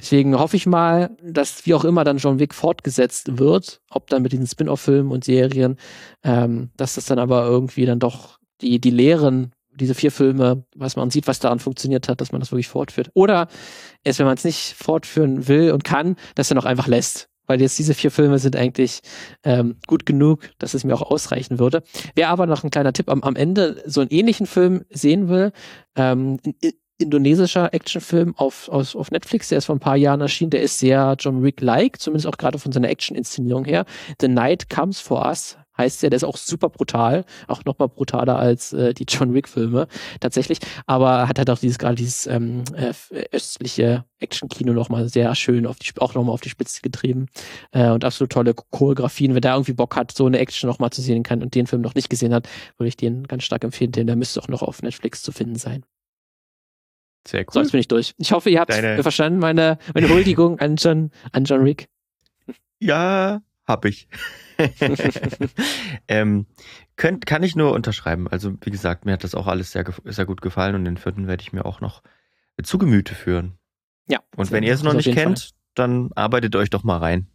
Deswegen 0.00 0.38
hoffe 0.38 0.56
ich 0.56 0.66
mal, 0.66 1.16
dass 1.22 1.66
wie 1.66 1.74
auch 1.74 1.84
immer 1.84 2.04
dann 2.04 2.18
John 2.18 2.38
Wick 2.38 2.54
fortgesetzt 2.54 3.38
wird, 3.38 3.80
ob 3.90 4.08
dann 4.08 4.22
mit 4.22 4.32
diesen 4.32 4.46
Spin-off-Filmen 4.46 5.10
und 5.10 5.24
Serien, 5.24 5.76
ähm, 6.22 6.70
dass 6.76 6.94
das 6.94 7.06
dann 7.06 7.18
aber 7.18 7.44
irgendwie 7.44 7.86
dann 7.86 7.98
doch 7.98 8.38
die, 8.60 8.80
die 8.80 8.90
Lehren 8.90 9.52
diese 9.76 9.94
vier 9.94 10.12
Filme, 10.12 10.64
was 10.76 10.94
man 10.94 11.10
sieht, 11.10 11.26
was 11.26 11.40
daran 11.40 11.58
funktioniert 11.58 12.08
hat, 12.08 12.20
dass 12.20 12.30
man 12.30 12.40
das 12.40 12.52
wirklich 12.52 12.68
fortführt. 12.68 13.10
Oder 13.14 13.48
es, 14.04 14.20
wenn 14.20 14.26
man 14.26 14.36
es 14.36 14.44
nicht 14.44 14.74
fortführen 14.78 15.48
will 15.48 15.72
und 15.72 15.82
kann, 15.82 16.14
dass 16.36 16.52
er 16.52 16.54
noch 16.54 16.64
einfach 16.64 16.86
lässt 16.86 17.28
weil 17.46 17.60
jetzt 17.60 17.78
diese 17.78 17.94
vier 17.94 18.10
Filme 18.10 18.38
sind 18.38 18.56
eigentlich 18.56 19.00
ähm, 19.42 19.76
gut 19.86 20.06
genug, 20.06 20.50
dass 20.58 20.74
es 20.74 20.84
mir 20.84 20.94
auch 20.94 21.02
ausreichen 21.02 21.58
würde. 21.58 21.82
Wer 22.14 22.28
aber 22.28 22.46
noch 22.46 22.64
ein 22.64 22.70
kleiner 22.70 22.92
Tipp 22.92 23.08
am, 23.08 23.22
am 23.22 23.36
Ende 23.36 23.82
so 23.86 24.00
einen 24.00 24.10
ähnlichen 24.10 24.46
Film 24.46 24.84
sehen 24.90 25.28
will, 25.28 25.52
ähm, 25.96 26.38
ein 26.44 26.54
indonesischer 26.98 27.74
Actionfilm 27.74 28.34
auf, 28.36 28.68
auf, 28.68 28.94
auf 28.94 29.10
Netflix, 29.10 29.48
der 29.48 29.58
ist 29.58 29.66
vor 29.66 29.76
ein 29.76 29.80
paar 29.80 29.96
Jahren 29.96 30.20
erschienen, 30.20 30.50
der 30.50 30.62
ist 30.62 30.78
sehr 30.78 31.16
John 31.18 31.42
Wick-like, 31.42 32.00
zumindest 32.00 32.26
auch 32.26 32.38
gerade 32.38 32.58
von 32.58 32.72
seiner 32.72 32.88
Action-Inszenierung 32.88 33.64
her. 33.64 33.84
The 34.20 34.28
Night 34.28 34.70
Comes 34.70 35.00
for 35.00 35.26
Us 35.26 35.56
heißt 35.76 36.02
der, 36.02 36.10
der 36.10 36.18
ist 36.18 36.24
auch 36.24 36.36
super 36.36 36.68
brutal, 36.68 37.24
auch 37.48 37.64
nochmal 37.64 37.88
brutaler 37.88 38.38
als 38.38 38.72
äh, 38.72 38.94
die 38.94 39.04
John 39.08 39.34
Wick-Filme 39.34 39.88
tatsächlich, 40.20 40.58
aber 40.86 41.28
hat 41.28 41.38
halt 41.38 41.50
auch 41.50 41.58
dieses 41.58 41.78
gerade 41.78 41.96
dieses 41.96 42.26
ähm, 42.26 42.64
äh, 42.74 42.92
östliche 43.32 44.04
Action-Kino 44.20 44.72
nochmal 44.72 45.08
sehr 45.08 45.34
schön 45.34 45.66
auf 45.66 45.78
die, 45.78 45.90
auch 45.98 46.14
nochmal 46.14 46.32
auf 46.32 46.40
die 46.40 46.48
Spitze 46.50 46.80
getrieben 46.82 47.26
äh, 47.72 47.90
und 47.90 48.04
absolut 48.04 48.32
tolle 48.32 48.54
Choreografien. 48.54 49.34
Wer 49.34 49.40
da 49.40 49.54
irgendwie 49.54 49.72
Bock 49.72 49.96
hat, 49.96 50.12
so 50.12 50.26
eine 50.26 50.38
Action 50.38 50.68
nochmal 50.68 50.90
zu 50.90 51.02
sehen 51.02 51.22
kann 51.22 51.42
und 51.42 51.54
den 51.54 51.66
Film 51.66 51.82
noch 51.82 51.94
nicht 51.94 52.10
gesehen 52.10 52.32
hat, 52.34 52.48
würde 52.78 52.88
ich 52.88 52.96
den 52.96 53.24
ganz 53.24 53.44
stark 53.44 53.64
empfehlen, 53.64 53.92
denn 53.92 54.06
der 54.06 54.16
müsste 54.16 54.40
auch 54.40 54.48
noch 54.48 54.62
auf 54.62 54.82
Netflix 54.82 55.22
zu 55.22 55.32
finden 55.32 55.56
sein. 55.56 55.84
Sehr 57.26 57.40
cool. 57.40 57.52
So, 57.52 57.60
jetzt 57.60 57.72
bin 57.72 57.80
ich 57.80 57.88
durch. 57.88 58.14
Ich 58.18 58.32
hoffe, 58.32 58.50
ihr 58.50 58.60
habt 58.60 58.70
Deine... 58.70 59.02
verstanden, 59.02 59.38
meine, 59.38 59.78
meine 59.94 60.08
Huldigung 60.08 60.58
an 60.58 60.76
John, 60.76 61.10
an 61.32 61.44
John 61.44 61.64
Wick. 61.64 61.88
Ja, 62.78 63.42
hab 63.66 63.84
ich. 63.86 64.08
ähm, 66.08 66.46
könnt, 66.96 67.26
kann 67.26 67.42
ich 67.42 67.56
nur 67.56 67.72
unterschreiben. 67.72 68.28
Also, 68.28 68.54
wie 68.60 68.70
gesagt, 68.70 69.04
mir 69.04 69.12
hat 69.12 69.24
das 69.24 69.34
auch 69.34 69.46
alles 69.46 69.72
sehr, 69.72 69.84
sehr 70.04 70.26
gut 70.26 70.40
gefallen 70.42 70.74
und 70.74 70.84
den 70.84 70.96
vierten 70.96 71.26
werde 71.26 71.42
ich 71.42 71.52
mir 71.52 71.64
auch 71.64 71.80
noch 71.80 72.02
zu 72.62 72.78
Gemüte 72.78 73.14
führen. 73.14 73.58
Ja. 74.06 74.20
Und 74.36 74.50
wenn 74.50 74.62
ihr 74.62 74.74
es 74.74 74.82
noch 74.82 74.92
nicht 74.94 75.12
kennt, 75.12 75.40
Fall. 75.40 75.50
dann 75.74 76.10
arbeitet 76.14 76.54
euch 76.56 76.70
doch 76.70 76.84
mal 76.84 76.98
rein. 76.98 77.26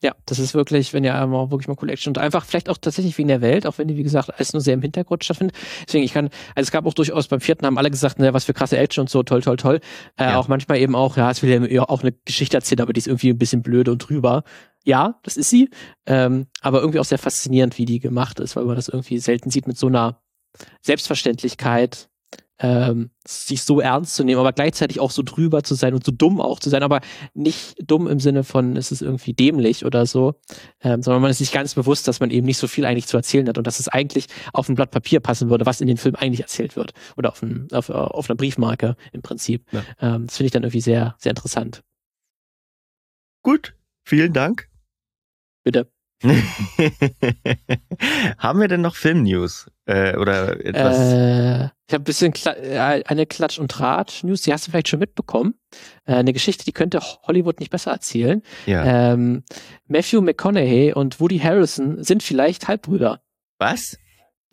Ja, 0.00 0.14
das 0.26 0.38
ist 0.38 0.54
wirklich, 0.54 0.92
wenn 0.92 1.02
ihr 1.02 1.16
einmal 1.16 1.50
wirklich 1.50 1.66
mal 1.66 1.74
coole 1.74 1.92
Action 1.92 2.12
und 2.12 2.18
einfach 2.18 2.44
vielleicht 2.44 2.68
auch 2.68 2.78
tatsächlich 2.78 3.18
wegen 3.18 3.26
der 3.26 3.40
Welt, 3.40 3.66
auch 3.66 3.78
wenn 3.78 3.88
die, 3.88 3.96
wie 3.96 4.04
gesagt, 4.04 4.32
alles 4.32 4.52
nur 4.52 4.62
sehr 4.62 4.74
im 4.74 4.82
Hintergrund 4.82 5.24
stattfindet. 5.24 5.56
Deswegen, 5.86 6.04
ich 6.04 6.12
kann, 6.12 6.26
also 6.54 6.68
es 6.68 6.70
gab 6.70 6.86
auch 6.86 6.94
durchaus 6.94 7.26
beim 7.26 7.40
vierten 7.40 7.66
haben 7.66 7.78
alle 7.78 7.90
gesagt, 7.90 8.20
ne, 8.20 8.32
was 8.32 8.44
für 8.44 8.54
krasse 8.54 8.78
Action 8.78 9.02
und 9.02 9.10
so, 9.10 9.24
toll, 9.24 9.42
toll, 9.42 9.56
toll. 9.56 9.80
Äh, 10.16 10.24
ja. 10.24 10.38
Auch 10.38 10.46
manchmal 10.46 10.78
eben 10.78 10.94
auch, 10.94 11.16
ja, 11.16 11.28
es 11.32 11.42
will 11.42 11.72
ja 11.72 11.82
auch 11.82 12.02
eine 12.02 12.12
Geschichte 12.12 12.56
erzählen, 12.56 12.80
aber 12.80 12.92
die 12.92 12.98
ist 12.98 13.08
irgendwie 13.08 13.30
ein 13.30 13.38
bisschen 13.38 13.62
blöde 13.62 13.90
und 13.90 13.98
drüber. 13.98 14.44
Ja, 14.84 15.18
das 15.24 15.36
ist 15.36 15.50
sie. 15.50 15.68
Ähm, 16.06 16.46
aber 16.60 16.78
irgendwie 16.78 17.00
auch 17.00 17.04
sehr 17.04 17.18
faszinierend, 17.18 17.76
wie 17.76 17.84
die 17.84 17.98
gemacht 17.98 18.38
ist, 18.38 18.54
weil 18.54 18.66
man 18.66 18.76
das 18.76 18.88
irgendwie 18.88 19.18
selten 19.18 19.50
sieht 19.50 19.66
mit 19.66 19.78
so 19.78 19.88
einer 19.88 20.22
Selbstverständlichkeit 20.80 22.08
ähm, 22.60 23.10
sich 23.26 23.62
so 23.62 23.80
ernst 23.80 24.14
zu 24.14 24.24
nehmen, 24.24 24.40
aber 24.40 24.52
gleichzeitig 24.52 25.00
auch 25.00 25.10
so 25.10 25.22
drüber 25.22 25.62
zu 25.62 25.74
sein 25.74 25.94
und 25.94 26.04
so 26.04 26.12
dumm 26.12 26.40
auch 26.40 26.60
zu 26.60 26.70
sein, 26.70 26.82
aber 26.82 27.00
nicht 27.34 27.76
dumm 27.84 28.06
im 28.06 28.20
Sinne 28.20 28.44
von, 28.44 28.76
es 28.76 28.90
ist 28.90 29.02
irgendwie 29.02 29.32
dämlich 29.32 29.84
oder 29.84 30.06
so, 30.06 30.34
ähm, 30.82 31.02
sondern 31.02 31.22
man 31.22 31.30
ist 31.30 31.38
sich 31.38 31.52
ganz 31.52 31.74
bewusst, 31.74 32.08
dass 32.08 32.20
man 32.20 32.30
eben 32.30 32.46
nicht 32.46 32.58
so 32.58 32.66
viel 32.66 32.84
eigentlich 32.84 33.06
zu 33.06 33.16
erzählen 33.16 33.48
hat 33.48 33.58
und 33.58 33.66
dass 33.66 33.80
es 33.80 33.88
eigentlich 33.88 34.26
auf 34.52 34.68
ein 34.68 34.74
Blatt 34.74 34.90
Papier 34.90 35.20
passen 35.20 35.50
würde, 35.50 35.66
was 35.66 35.80
in 35.80 35.86
den 35.86 35.96
Film 35.96 36.16
eigentlich 36.16 36.40
erzählt 36.40 36.76
wird 36.76 36.92
oder 37.16 37.30
auf, 37.30 37.42
ein, 37.42 37.68
auf, 37.72 37.90
auf 37.90 38.28
einer 38.28 38.36
Briefmarke 38.36 38.96
im 39.12 39.22
Prinzip. 39.22 39.64
Ja. 39.72 39.82
Ähm, 40.00 40.26
das 40.26 40.36
finde 40.36 40.46
ich 40.46 40.52
dann 40.52 40.62
irgendwie 40.64 40.80
sehr, 40.80 41.16
sehr 41.18 41.30
interessant. 41.30 41.82
Gut, 43.42 43.74
vielen 44.04 44.32
Dank. 44.32 44.68
Bitte. 45.62 45.90
Haben 48.38 48.60
wir 48.60 48.68
denn 48.68 48.80
noch 48.80 48.96
Filmnews? 48.96 49.70
Äh, 49.86 50.16
oder 50.16 50.64
etwas? 50.64 50.98
Äh, 50.98 51.64
ich 51.86 51.94
habe 51.94 52.02
ein 52.02 52.04
bisschen 52.04 52.32
Kla 52.32 52.56
äh, 52.56 53.04
eine 53.04 53.24
Klatsch- 53.24 53.58
und 53.58 53.70
Tratsch-News, 53.70 54.42
die 54.42 54.52
hast 54.52 54.66
du 54.66 54.70
vielleicht 54.70 54.88
schon 54.88 54.98
mitbekommen. 54.98 55.54
Äh, 56.06 56.14
eine 56.14 56.32
Geschichte, 56.32 56.64
die 56.64 56.72
könnte 56.72 57.00
Hollywood 57.00 57.60
nicht 57.60 57.70
besser 57.70 57.92
erzählen. 57.92 58.42
Ja. 58.66 59.12
Ähm, 59.12 59.44
Matthew 59.86 60.20
McConaughey 60.20 60.92
und 60.92 61.20
Woody 61.20 61.38
Harrison 61.38 62.02
sind 62.02 62.22
vielleicht 62.22 62.68
Halbbrüder. 62.68 63.20
Was? 63.58 63.96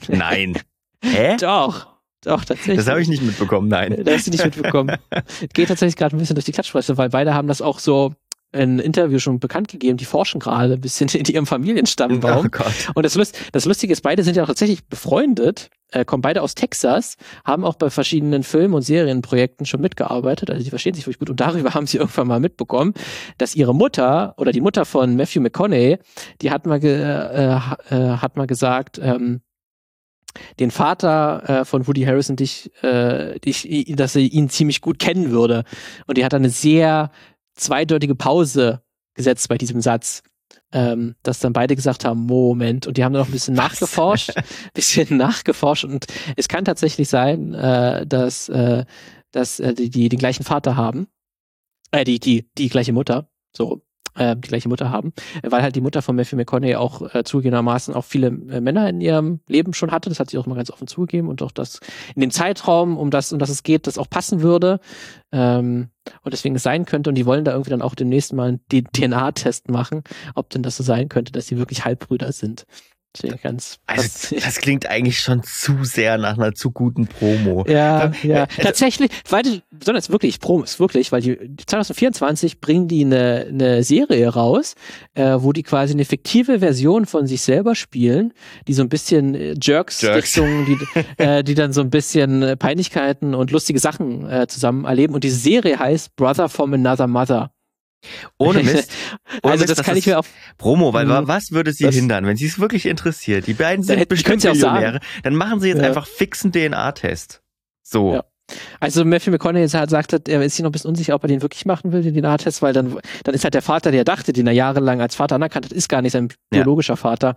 Nein. 0.08 0.60
Hä? 1.04 1.38
Doch. 1.40 1.96
Doch, 2.22 2.44
tatsächlich. 2.44 2.78
Das 2.78 2.88
habe 2.88 3.02
ich 3.02 3.08
nicht 3.08 3.22
mitbekommen, 3.22 3.68
nein. 3.68 4.04
Das 4.04 4.16
hast 4.16 4.28
du 4.28 4.32
nicht 4.32 4.46
mitbekommen. 4.46 4.98
Geht 5.54 5.68
tatsächlich 5.68 5.96
gerade 5.96 6.16
ein 6.16 6.20
bisschen 6.20 6.36
durch 6.36 6.46
die 6.46 6.54
Klatschpresse, 6.54 6.98
weil 6.98 7.10
beide 7.10 7.36
haben 7.36 7.48
das 7.48 7.62
auch 7.62 7.78
so 7.78 8.16
ein 8.56 8.80
Interview 8.80 9.20
schon 9.20 9.40
bekannt 9.40 9.68
gegeben, 9.68 9.98
die 9.98 10.06
forschen 10.06 10.40
gerade 10.40 10.74
ein 10.74 10.82
bisschen 10.82 11.10
in 11.10 11.26
ihrem 11.26 11.46
Familienstammbaum. 11.46 12.50
Oh 12.58 12.92
und 12.96 13.06
das, 13.06 13.16
Lust, 13.16 13.38
das 13.52 13.66
Lustige 13.66 13.94
ist, 13.94 14.02
beide 14.02 14.24
sind 14.24 14.36
ja 14.36 14.44
auch 14.44 14.48
tatsächlich 14.48 14.88
befreundet, 14.88 15.70
äh, 15.92 16.06
kommen 16.06 16.22
beide 16.22 16.42
aus 16.42 16.56
Texas, 16.56 17.18
haben 17.44 17.64
auch 17.64 17.76
bei 17.76 17.90
verschiedenen 17.90 18.44
Film- 18.44 18.74
und 18.74 18.82
Serienprojekten 18.82 19.66
schon 19.66 19.82
mitgearbeitet, 19.82 20.50
also 20.50 20.64
die 20.64 20.70
verstehen 20.70 20.94
sich 20.94 21.06
wirklich 21.06 21.20
gut. 21.20 21.30
Und 21.30 21.40
darüber 21.40 21.74
haben 21.74 21.88
sie 21.88 21.98
irgendwann 21.98 22.28
mal 22.28 22.40
mitbekommen, 22.40 22.94
dass 23.38 23.56
ihre 23.56 23.76
Mutter 23.76 24.34
oder 24.38 24.52
die 24.52 24.62
Mutter 24.62 24.86
von 24.86 25.16
Matthew 25.16 25.42
McConaughey, 25.42 25.98
die 26.42 26.52
hat 26.52 26.66
mal, 26.66 26.80
ge, 26.80 27.02
äh, 27.02 27.56
äh, 27.56 28.18
hat 28.18 28.38
mal 28.38 28.48
gesagt, 28.48 29.00
ähm, 29.02 29.42
den 30.60 30.72
Vater 30.72 31.62
äh, 31.62 31.66
von 31.66 31.88
Woody 31.88 32.04
Harrison, 32.04 32.36
dich, 32.36 32.72
äh, 32.84 33.40
dich, 33.40 33.94
dass 33.96 34.16
er 34.16 34.22
ihn 34.22 34.50
ziemlich 34.50 34.82
gut 34.82 35.00
kennen 35.00 35.32
würde. 35.32 35.64
Und 36.08 36.18
die 36.18 36.26
hat 36.26 36.34
eine 36.34 36.50
sehr 36.50 37.12
zweideutige 37.56 38.16
Pause 38.16 38.82
gesetzt 39.14 39.50
bei 39.50 39.58
diesem 39.58 39.82
Satz. 39.82 40.24
Ähm, 40.72 41.16
dass 41.24 41.40
dann 41.40 41.54
beide 41.54 41.76
gesagt 41.76 42.06
haben, 42.06 42.26
Moment, 42.26 42.86
und 42.86 42.98
die 42.98 43.04
haben 43.04 43.14
dann 43.14 43.22
noch 43.22 43.30
ein 43.30 43.32
bisschen 43.32 43.58
Was? 43.58 43.72
nachgeforscht, 43.72 44.34
bisschen 44.74 45.18
nachgeforscht 45.18 45.86
und 45.86 46.06
es 46.36 46.48
kann 46.48 46.66
tatsächlich 46.66 47.10
sein, 47.10 47.54
äh, 47.54 48.06
dass, 48.06 48.50
äh, 48.50 48.86
dass 49.32 49.60
äh, 49.60 49.74
die, 49.74 49.90
die 49.90 50.10
den 50.10 50.20
gleichen 50.20 50.44
Vater 50.44 50.76
haben, 50.76 51.08
äh, 51.92 52.04
die, 52.04 52.20
die, 52.20 52.50
die 52.58 52.70
gleiche 52.70 52.94
Mutter, 52.94 53.30
so, 53.56 53.82
äh, 54.16 54.36
die 54.36 54.48
gleiche 54.48 54.70
Mutter 54.70 54.90
haben, 54.90 55.14
weil 55.44 55.62
halt 55.62 55.76
die 55.76 55.82
Mutter 55.82 56.02
von 56.02 56.16
Matthew 56.16 56.38
McConaughey 56.38 56.76
auch 56.76 57.14
äh, 57.14 57.24
zugegebenermaßen 57.24 57.94
auch 57.94 58.06
viele 58.06 58.28
äh, 58.28 58.62
Männer 58.62 58.90
in 58.90 59.02
ihrem 59.02 59.40
Leben 59.48 59.74
schon 59.74 59.92
hatte. 59.92 60.10
Das 60.10 60.20
hat 60.20 60.30
sie 60.30 60.38
auch 60.38 60.46
mal 60.46 60.56
ganz 60.56 60.72
offen 60.72 60.88
zugegeben 60.88 61.28
und 61.28 61.42
auch 61.42 61.52
das 61.52 61.80
in 62.16 62.22
dem 62.22 62.32
Zeitraum, 62.32 62.98
um 62.98 63.12
das, 63.12 63.32
um 63.32 63.40
das 63.40 63.50
es 63.50 63.64
geht, 63.64 63.88
das 63.88 63.98
auch 63.98 64.10
passen 64.10 64.42
würde. 64.42 64.80
Ähm, 65.32 65.90
und 66.24 66.34
deswegen 66.34 66.56
es 66.56 66.64
sein 66.64 66.86
könnte 66.86 67.10
und 67.10 67.16
die 67.16 67.26
wollen 67.26 67.46
da 67.46 67.52
irgendwie 67.52 67.72
dann 67.72 67.82
auch 67.82 67.96
demnächst 67.96 68.34
mal 68.34 68.48
einen 68.48 68.62
DNA-Test 68.70 69.70
machen, 69.70 70.04
ob 70.36 70.50
denn 70.50 70.64
das 70.64 70.78
so 70.78 70.84
sein 70.84 71.10
könnte, 71.10 71.32
dass 71.32 71.48
sie 71.48 71.58
wirklich 71.58 71.84
Halbbrüder 71.84 72.32
sind. 72.32 72.66
Ganz 73.42 73.80
also, 73.88 74.36
das 74.36 74.58
klingt 74.58 74.88
eigentlich 74.88 75.20
schon 75.20 75.44
zu 75.44 75.84
sehr 75.84 76.18
nach 76.18 76.38
einer 76.38 76.54
zu 76.54 76.72
guten 76.72 77.08
Promo. 77.08 77.66
Ja, 77.68 78.12
ja. 78.24 78.44
Also, 78.44 78.62
Tatsächlich, 78.62 79.12
weil 79.30 79.44
die, 79.44 79.62
besonders 79.72 80.10
wirklich, 80.10 80.40
Promo 80.40 80.64
ist 80.64 80.80
wirklich, 80.80 81.12
weil 81.12 81.22
die 81.22 81.38
2024 81.66 82.60
bringen 82.60 82.88
die 82.88 83.06
eine, 83.06 83.48
eine 83.50 83.84
Serie 83.84 84.30
raus, 84.30 84.76
äh, 85.14 85.38
wo 85.38 85.54
die 85.54 85.64
quasi 85.64 85.94
eine 85.94 86.06
fiktive 86.06 86.60
Version 86.60 87.06
von 87.06 87.28
sich 87.28 87.42
selber 87.42 87.76
spielen, 87.76 88.34
die 88.68 88.74
so 88.74 88.82
ein 88.82 88.90
bisschen 88.90 89.36
äh, 89.36 89.56
Jerks, 89.62 90.02
Jerks. 90.02 90.38
Richtung, 90.38 90.66
die, 90.66 90.78
äh, 91.24 91.44
die 91.44 91.56
dann 91.56 91.74
so 91.74 91.82
ein 91.82 91.90
bisschen 91.90 92.42
äh, 92.44 92.58
Peinlichkeiten 92.58 93.36
und 93.36 93.52
lustige 93.52 93.80
Sachen 93.80 94.30
äh, 94.30 94.48
zusammen 94.48 94.86
erleben. 94.86 95.14
Und 95.14 95.24
diese 95.24 95.38
Serie 95.38 95.80
heißt 95.80 96.16
Brother 96.16 96.50
from 96.50 96.74
Another 96.74 97.08
Mother. 97.08 97.52
Ohne 98.38 98.64
Mist. 98.64 98.92
Ohne 99.44 99.54
also 99.54 99.66
das, 99.66 99.78
das 99.78 99.86
kann 99.86 99.98
ich 99.98 100.06
mir 100.06 100.20
auch. 100.20 100.26
Promo, 100.58 100.94
weil 100.94 101.06
mh, 101.06 101.28
was 101.28 101.52
würde 101.52 101.74
sie 101.74 101.90
hindern, 101.90 102.26
wenn 102.26 102.38
sie 102.38 102.46
es 102.46 102.60
wirklich 102.60 102.86
interessiert? 102.86 103.48
Die 103.48 103.54
beiden 103.54 103.84
sind 103.84 103.98
hätte, 103.98 104.08
bestimmt 104.08 104.44
Millionäre. 104.44 105.00
Dann 105.24 105.36
machen 105.36 105.60
sie 105.60 105.70
jetzt 105.70 105.82
ja. 105.82 105.88
einfach 105.88 106.08
fixen 106.08 106.52
DNA-Test. 106.52 107.42
So. 107.84 108.14
Ja. 108.14 108.24
Also 108.80 109.04
Matthew 109.06 109.32
McConaughey 109.32 109.68
hat 109.68 109.90
sagt, 109.90 110.30
er 110.30 110.44
ist 110.44 110.56
sich 110.56 110.64
noch 110.64 110.70
ein 110.70 110.72
bisschen 110.72 110.90
unsicher, 110.90 111.16
ob 111.16 111.24
er 111.24 111.28
den 111.28 111.42
wirklich 111.42 111.66
machen 111.66 111.92
will, 111.92 112.04
den 112.04 112.14
DNA-Test, 112.14 112.62
weil 112.62 112.74
dann, 112.74 112.98
dann 113.24 113.34
ist 113.34 113.44
halt 113.44 113.56
der 113.56 113.64
Vater, 113.64 113.92
der 113.92 114.04
dachte, 114.04 114.34
den 114.34 114.46
er 114.46 114.54
jahrelang 114.54 115.02
als 115.02 115.16
Vater 115.16 115.36
anerkannt 115.36 115.66
hat, 115.66 115.72
ist 115.72 115.90
gar 115.90 116.02
nicht 116.02 116.12
sein 116.12 116.30
biologischer 116.52 116.94
ja. 116.94 116.98
Vater. 116.98 117.36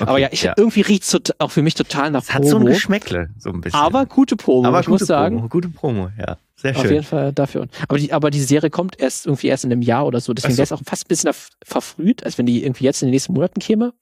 Okay, 0.00 0.10
Aber 0.10 0.18
ja, 0.18 0.28
ich, 0.32 0.42
ja. 0.42 0.54
irgendwie 0.56 0.80
riecht 0.80 1.04
es 1.04 1.20
auch 1.38 1.50
für 1.50 1.62
mich 1.62 1.74
total 1.74 2.10
nach 2.10 2.24
Promo. 2.24 2.44
Hat 2.44 2.50
so 2.50 2.58
ein 2.58 2.66
Geschmäckle, 2.66 3.30
so 3.38 3.50
ein 3.50 3.60
bisschen. 3.60 3.78
Aber 3.78 4.06
gute 4.06 4.36
Promo, 4.36 4.66
Aber 4.66 4.80
ich 4.80 4.88
muss 4.88 5.00
Promo, 5.00 5.06
sagen. 5.06 5.48
Gute 5.48 5.68
Promo, 5.68 6.10
ja. 6.18 6.36
Sehr 6.62 6.74
schön. 6.74 6.84
Auf 6.84 6.90
jeden 6.90 7.04
Fall 7.04 7.32
dafür. 7.32 7.66
Aber 7.88 7.98
die, 7.98 8.12
aber 8.12 8.30
die 8.30 8.40
Serie 8.40 8.70
kommt 8.70 9.00
erst 9.00 9.26
irgendwie 9.26 9.48
erst 9.48 9.64
in 9.64 9.72
einem 9.72 9.82
Jahr 9.82 10.06
oder 10.06 10.20
so. 10.20 10.32
Deswegen 10.32 10.54
so. 10.54 10.58
wäre 10.58 10.64
es 10.64 10.72
auch 10.72 10.80
fast 10.86 11.06
ein 11.06 11.08
bisschen 11.08 11.32
verfrüht, 11.64 12.24
als 12.24 12.38
wenn 12.38 12.46
die 12.46 12.62
irgendwie 12.64 12.84
jetzt 12.84 13.02
in 13.02 13.08
den 13.08 13.12
nächsten 13.12 13.32
Monaten 13.32 13.58
käme. 13.58 13.92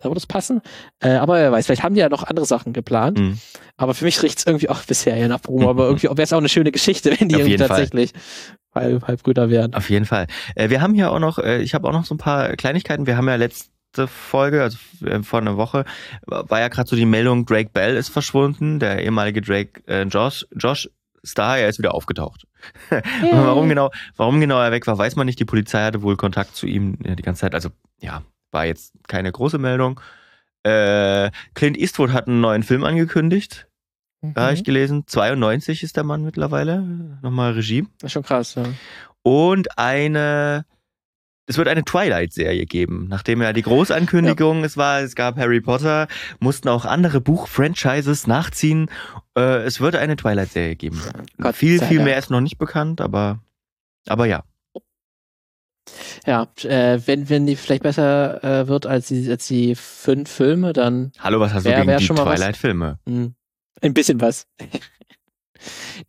Da 0.00 0.08
würde 0.08 0.18
es 0.18 0.26
passen. 0.26 0.60
Äh, 1.00 1.10
aber 1.10 1.34
wer 1.34 1.52
weiß, 1.52 1.66
vielleicht 1.66 1.82
haben 1.82 1.94
die 1.94 2.00
ja 2.00 2.08
noch 2.08 2.24
andere 2.24 2.46
Sachen 2.46 2.72
geplant. 2.72 3.18
Mhm. 3.18 3.38
Aber 3.76 3.94
für 3.94 4.04
mich 4.04 4.20
riecht 4.22 4.38
es 4.38 4.46
irgendwie 4.46 4.68
auch 4.68 4.82
bisher 4.82 5.16
ja 5.16 5.28
nach 5.28 5.42
Promo. 5.42 5.70
aber 5.70 5.86
irgendwie 5.86 6.08
wäre 6.08 6.22
es 6.22 6.32
auch 6.32 6.38
eine 6.38 6.48
schöne 6.48 6.72
Geschichte, 6.72 7.14
wenn 7.18 7.28
die 7.28 7.36
irgendwie 7.36 7.56
tatsächlich 7.56 8.12
halb, 8.74 9.06
halb 9.06 9.22
Brüder 9.22 9.48
wären. 9.48 9.74
Auf 9.74 9.90
jeden 9.90 10.04
Fall. 10.04 10.26
Äh, 10.56 10.70
wir 10.70 10.80
haben 10.80 10.94
hier 10.94 11.12
auch 11.12 11.20
noch, 11.20 11.38
äh, 11.38 11.62
ich 11.62 11.74
habe 11.74 11.86
auch 11.88 11.92
noch 11.92 12.04
so 12.04 12.14
ein 12.14 12.18
paar 12.18 12.56
Kleinigkeiten. 12.56 13.06
Wir 13.06 13.16
haben 13.16 13.28
ja 13.28 13.36
letzte 13.36 14.06
Folge, 14.06 14.62
also 14.62 14.78
äh, 15.04 15.22
vor 15.22 15.40
einer 15.40 15.56
Woche, 15.56 15.84
war 16.26 16.60
ja 16.60 16.68
gerade 16.68 16.88
so 16.88 16.96
die 16.96 17.06
Meldung, 17.06 17.46
Drake 17.46 17.70
Bell 17.72 17.96
ist 17.96 18.08
verschwunden, 18.08 18.78
der 18.78 19.04
ehemalige 19.04 19.40
Drake 19.40 19.82
äh, 19.86 20.02
Josh, 20.02 20.46
Josh 20.56 20.88
Star, 21.24 21.58
er 21.58 21.68
ist 21.68 21.78
wieder 21.78 21.94
aufgetaucht. 21.94 22.46
Hey. 22.90 23.30
warum 23.32 23.68
genau, 23.68 23.90
warum 24.16 24.40
genau 24.40 24.60
er 24.60 24.72
weg 24.72 24.86
war, 24.88 24.98
weiß 24.98 25.14
man 25.14 25.26
nicht. 25.26 25.38
Die 25.38 25.44
Polizei 25.44 25.84
hatte 25.84 26.02
wohl 26.02 26.16
Kontakt 26.16 26.56
zu 26.56 26.66
ihm 26.66 26.96
die 26.98 27.22
ganze 27.22 27.42
Zeit. 27.42 27.54
Also 27.54 27.68
ja, 28.00 28.22
war 28.50 28.66
jetzt 28.66 28.94
keine 29.06 29.30
große 29.30 29.58
Meldung. 29.58 30.00
Äh, 30.64 31.30
Clint 31.54 31.78
Eastwood 31.78 32.12
hat 32.12 32.26
einen 32.26 32.40
neuen 32.40 32.64
Film 32.64 32.82
angekündigt. 32.82 33.68
Mhm. 34.22 34.34
Da 34.34 34.42
habe 34.42 34.54
ich 34.54 34.64
gelesen. 34.64 35.04
92 35.06 35.82
ist 35.82 35.96
der 35.96 36.04
Mann 36.04 36.24
mittlerweile. 36.24 36.82
Nochmal 37.22 37.52
Regie. 37.52 37.86
Das 38.00 38.08
ist 38.08 38.12
schon 38.12 38.22
krass, 38.24 38.54
ja. 38.56 38.64
Und 39.22 39.78
eine 39.78 40.64
es 41.48 41.56
wird 41.56 41.66
eine 41.66 41.82
Twilight-Serie 41.82 42.66
geben. 42.66 43.06
Nachdem 43.08 43.42
ja 43.42 43.52
die 43.52 43.62
Großankündigung 43.62 44.60
ja. 44.60 44.66
es 44.66 44.76
war, 44.76 45.00
es 45.00 45.14
gab 45.14 45.36
Harry 45.38 45.60
Potter, 45.60 46.06
mussten 46.38 46.68
auch 46.68 46.84
andere 46.84 47.20
Buch-Franchises 47.20 48.26
nachziehen. 48.26 48.90
Äh, 49.36 49.62
es 49.62 49.80
wird 49.80 49.96
eine 49.96 50.16
Twilight-Serie 50.16 50.76
geben. 50.76 51.00
Gott 51.38 51.56
viel, 51.56 51.80
viel 51.80 52.00
mehr 52.00 52.18
ist 52.18 52.30
noch 52.30 52.42
nicht 52.42 52.58
bekannt, 52.58 53.00
aber, 53.00 53.40
aber 54.06 54.26
ja. 54.26 54.44
Ja, 56.26 56.48
äh, 56.64 57.00
wenn, 57.06 57.30
wenn 57.30 57.46
die 57.46 57.56
vielleicht 57.56 57.82
besser 57.82 58.44
äh, 58.44 58.68
wird 58.68 58.84
als 58.84 59.08
die, 59.08 59.30
als 59.30 59.46
die 59.48 59.74
fünf 59.74 60.30
Filme, 60.30 60.74
dann. 60.74 61.12
Hallo, 61.18 61.40
was 61.40 61.54
hast 61.54 61.64
du 61.64 61.74
gegen 61.74 61.96
die 61.96 62.06
Twilight-Filme? 62.06 62.98
Hm. 63.08 63.34
Ein 63.80 63.94
bisschen 63.94 64.20
was 64.20 64.46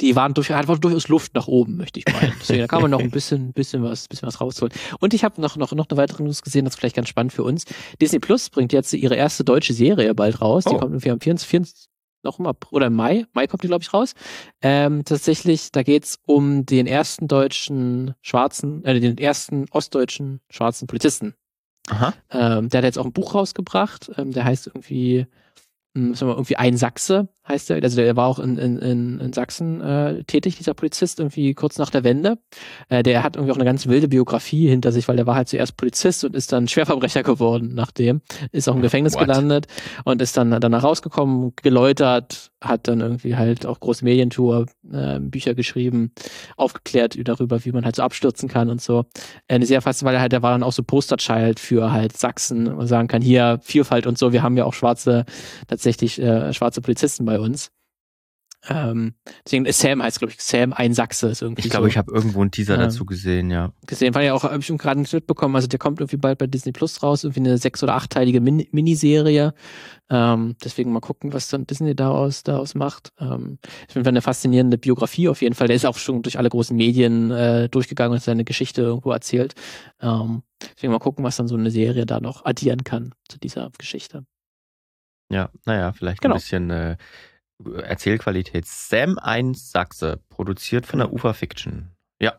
die 0.02 0.16
waren 0.16 0.34
durch, 0.34 0.50
war 0.50 0.78
durchaus 0.78 1.08
Luft 1.08 1.34
nach 1.36 1.48
oben, 1.48 1.78
möchte 1.78 2.00
ich 2.00 2.06
meinen. 2.08 2.34
Deswegen 2.40 2.62
da 2.62 2.68
kann 2.68 2.82
man 2.82 2.92
noch 2.92 3.00
ein 3.00 3.12
bisschen, 3.12 3.54
bisschen 3.54 3.84
was, 3.84 4.08
bisschen 4.08 4.28
was 4.28 4.42
rausholen. 4.42 4.74
Und 5.00 5.14
ich 5.14 5.24
habe 5.24 5.42
noch, 5.42 5.56
noch, 5.58 5.72
noch 5.74 5.88
eine 5.90 5.98
weitere 5.98 6.24
News 6.24 6.42
gesehen, 6.42 6.66
das 6.66 6.76
ist 6.76 6.80
vielleicht 6.80 6.96
ganz 6.96 7.10
spannend 7.10 7.34
für 7.34 7.44
uns. 7.44 7.66
Disney 8.02 8.20
Plus 8.20 8.50
bringt 8.50 8.74
jetzt 8.74 8.94
ihre 8.94 9.16
erste 9.16 9.44
deutsche 9.44 9.74
Serie 9.74 10.14
bald 10.14 10.42
raus. 10.42 10.64
Die 10.66 10.76
oh. 10.76 10.78
kommt 10.78 10.92
irgendwie 10.92 11.12
am 11.12 11.20
24, 11.20 11.88
noch 12.24 12.40
im 12.40 12.48
April, 12.48 12.76
oder 12.76 12.88
im 12.88 12.96
Mai, 12.96 13.26
Mai 13.34 13.48
kommt 13.48 13.64
die, 13.64 13.68
glaube 13.68 13.84
ich, 13.84 13.94
raus. 13.94 14.14
Ähm, 14.62 15.04
tatsächlich, 15.06 15.72
da 15.72 15.84
geht's 15.84 16.20
um 16.26 16.66
den 16.66 16.88
ersten 16.88 17.28
deutschen 17.28 18.14
schwarzen, 18.22 18.84
äh, 18.84 19.00
den 19.00 19.18
ersten 19.18 19.66
ostdeutschen 19.72 20.42
schwarzen 20.50 20.88
Polizisten. 20.88 21.34
Aha. 21.90 22.14
Ähm, 22.30 22.70
der 22.70 22.80
hat 22.80 22.86
jetzt 22.86 23.00
auch 23.00 23.06
ein 23.06 23.14
Buch 23.14 23.34
rausgebracht, 23.34 24.12
ähm, 24.18 24.32
der 24.32 24.44
heißt 24.44 24.68
irgendwie 24.68 25.26
hm, 25.96 26.14
sagen 26.14 26.30
wir, 26.30 26.36
irgendwie 26.36 26.56
ein 26.56 26.78
Sachse 26.78 27.30
heißt 27.50 27.72
er. 27.72 27.84
Also 27.84 27.98
der 27.98 28.16
war 28.16 28.28
auch 28.28 28.40
in, 28.40 28.58
in, 28.58 29.20
in 29.20 29.34
Sachsen 29.34 29.82
äh, 29.82 30.24
tätig, 30.24 30.58
dieser 30.58 30.74
Polizist, 30.74 31.20
irgendwie 31.20 31.54
kurz 31.54 31.78
nach 31.78 31.90
der 31.90 32.04
Wende. 32.04 32.38
Äh, 32.88 33.04
der 33.04 33.24
hat 33.24 33.36
irgendwie 33.36 33.52
auch 33.52 33.58
eine 33.58 33.66
ganz 33.66 33.88
wilde 33.88 34.08
Biografie 34.08 34.68
hinter 34.68 34.92
sich, 34.92 35.08
weil 35.08 35.18
der 35.18 35.28
war 35.28 35.36
halt 35.36 35.50
zuerst 35.50 35.76
Polizist 35.76 36.24
und 36.24 36.36
ist 36.36 36.52
dann 36.52 36.68
Schwerverbrecher 36.68 37.24
geworden 37.24 37.74
nachdem. 37.74 38.22
Ist 38.52 38.70
auch 38.70 38.76
im 38.76 38.82
Gefängnis 38.82 39.16
What? 39.16 39.22
gelandet 39.22 39.68
und 40.06 40.22
ist 40.22 40.38
dann 40.38 40.52
danach 40.62 40.84
rausgekommen, 40.84 41.54
geläutert, 41.62 42.52
hat 42.62 42.88
dann 42.88 43.00
irgendwie 43.00 43.36
halt 43.36 43.66
auch 43.66 43.80
große 43.80 44.04
Medientour, 44.04 44.66
äh, 44.92 45.20
Bücher 45.20 45.56
geschrieben, 45.56 46.12
aufgeklärt 46.58 47.18
darüber, 47.28 47.64
wie 47.66 47.72
man 47.72 47.86
halt 47.86 47.96
so 47.96 48.04
abstürzen 48.04 48.50
kann 48.50 48.70
und 48.70 48.82
so. 48.82 49.06
Äh, 49.48 49.64
sehr 49.66 49.82
faszinierend, 49.82 50.10
weil 50.10 50.16
er 50.16 50.22
halt, 50.22 50.32
der 50.34 50.42
war 50.44 50.52
dann 50.52 50.64
auch 50.64 50.74
so 50.74 50.84
Posterchild 50.84 51.60
für 51.60 51.92
halt 51.92 52.18
Sachsen 52.18 52.68
und 52.68 52.88
sagen 52.88 53.08
kann, 53.08 53.22
hier 53.22 53.60
Vielfalt 53.64 54.08
und 54.08 54.18
so, 54.18 54.34
wir 54.34 54.44
haben 54.44 54.58
ja 54.58 54.66
auch 54.66 54.74
schwarze 54.74 55.26
tatsächlich 55.68 56.22
äh, 56.22 56.54
schwarze 56.54 56.82
Polizisten 56.82 57.26
bei 57.26 57.39
uns. 57.40 57.72
Ähm, 58.68 59.14
deswegen 59.46 59.72
Sam 59.72 60.04
heißt, 60.04 60.20
glaube 60.20 60.34
ich, 60.34 60.42
Sam 60.42 60.74
ein 60.74 60.94
Sachse 60.94 61.30
ist 61.30 61.42
irgendwie. 61.42 61.62
Ich 61.62 61.70
glaube, 61.70 61.86
so. 61.86 61.90
ich 61.92 61.98
habe 61.98 62.12
irgendwo 62.12 62.42
einen 62.42 62.52
Teaser 62.52 62.74
Ähm, 62.74 62.82
dazu 62.82 63.06
gesehen, 63.06 63.50
ja. 63.52 63.72
gesehen, 63.88 64.14
war 64.14 64.22
ja 64.22 64.34
auch, 64.34 64.44
habe 64.44 64.60
ich 64.60 64.68
gerade 64.68 65.00
nicht 65.00 65.14
mitbekommen, 65.14 65.56
also 65.56 65.70
der 65.70 65.80
kommt 65.80 66.02
irgendwie 66.02 66.18
bald 66.18 66.40
bei 66.40 66.46
Disney 66.48 66.74
Plus 66.74 67.02
raus, 67.02 67.24
irgendwie 67.24 67.40
eine 67.40 67.58
sechs- 67.58 67.82
oder 67.84 67.96
achtteilige 67.96 68.42
Min 68.42 68.68
Miniserie. 68.74 69.54
Ähm, 70.10 70.56
deswegen 70.62 70.92
mal 70.92 71.00
gucken, 71.00 71.32
was 71.32 71.48
dann 71.48 71.68
Disney 71.68 71.96
daraus, 71.96 72.44
daraus 72.44 72.76
macht. 72.76 73.14
Ähm, 73.18 73.60
ich 73.88 73.94
finde 73.94 74.10
eine 74.10 74.22
faszinierende 74.22 74.78
Biografie 74.78 75.30
auf 75.30 75.42
jeden 75.42 75.56
Fall. 75.56 75.68
Der 75.68 75.78
ist 75.78 75.86
auch 75.86 75.98
schon 75.98 76.22
durch 76.22 76.38
alle 76.38 76.50
großen 76.50 76.76
Medien 76.76 77.32
äh, 77.32 77.70
durchgegangen 77.70 78.16
und 78.16 78.22
seine 78.22 78.44
Geschichte 78.44 78.82
irgendwo 78.82 79.12
erzählt. 79.14 79.54
Ähm, 80.02 80.44
deswegen 80.76 80.92
mal 80.92 81.00
gucken, 81.00 81.24
was 81.24 81.38
dann 81.38 81.48
so 81.48 81.56
eine 81.56 81.72
Serie 81.72 82.06
da 82.06 82.20
noch 82.20 82.44
addieren 82.44 82.84
kann 82.84 83.14
zu 83.30 83.40
dieser 83.40 83.72
Geschichte. 83.78 84.26
Ja, 85.32 85.50
naja, 85.66 85.94
vielleicht 85.94 86.22
Genau. 86.22 86.36
ein 86.36 86.40
bisschen 86.40 86.70
äh, 86.72 86.98
Erzählqualität. 87.84 88.66
Sam 88.66 89.18
1 89.20 89.72
Sachse, 89.72 90.20
produziert 90.30 90.86
von 90.86 91.00
der 91.00 91.12
UFA 91.14 91.34
Fiction. 91.34 91.92
Ja, 92.22 92.34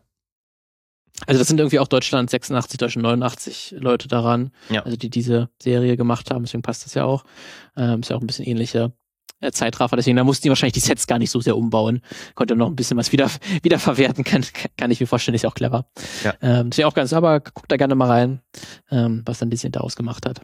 Also 1.27 1.39
das 1.39 1.47
sind 1.47 1.59
irgendwie 1.59 1.79
auch 1.79 1.87
Deutschland 1.87 2.29
86, 2.29 2.77
Deutschland 2.77 3.03
89 3.03 3.75
Leute 3.77 4.07
daran, 4.07 4.51
Ja. 4.69 4.81
also 4.83 4.97
die 4.97 5.09
diese 5.09 5.49
Serie 5.61 5.97
gemacht 5.97 6.31
haben, 6.31 6.43
deswegen 6.45 6.63
passt 6.63 6.85
das 6.85 6.93
ja 6.95 7.03
auch. 7.05 7.23
Ähm, 7.77 7.99
ist 8.01 8.09
ja 8.09 8.15
auch 8.15 8.21
ein 8.21 8.27
bisschen 8.27 8.45
ähnlicher 8.45 8.91
äh, 9.41 9.51
Zeitraffer, 9.51 9.95
deswegen 9.95 10.17
da 10.17 10.23
mussten 10.23 10.43
die 10.43 10.49
wahrscheinlich 10.49 10.73
die 10.73 10.79
Sets 10.79 11.05
gar 11.07 11.17
nicht 11.19 11.31
so 11.31 11.39
sehr 11.41 11.57
umbauen. 11.57 12.01
Konnte 12.35 12.55
noch 12.55 12.67
ein 12.67 12.75
bisschen 12.75 12.97
was 12.97 13.11
wieder, 13.11 13.29
wieder 13.63 13.77
verwerten, 13.79 14.23
kann, 14.23 14.43
kann 14.77 14.89
ich 14.91 14.99
mir 14.99 15.07
vorstellen, 15.07 15.35
ist 15.35 15.41
ja 15.43 15.49
auch 15.49 15.55
clever. 15.55 15.85
Ja. 16.23 16.33
Ähm, 16.41 16.69
ist 16.69 16.77
ja 16.77 16.87
auch 16.87 16.93
ganz, 16.95 17.13
aber 17.13 17.39
guckt 17.41 17.71
da 17.71 17.77
gerne 17.77 17.93
mal 17.95 18.07
rein, 18.09 18.41
ähm, 18.89 19.21
was 19.25 19.39
dann 19.39 19.49
Disney 19.51 19.69
daraus 19.71 19.95
gemacht 19.95 20.25
hat. 20.27 20.41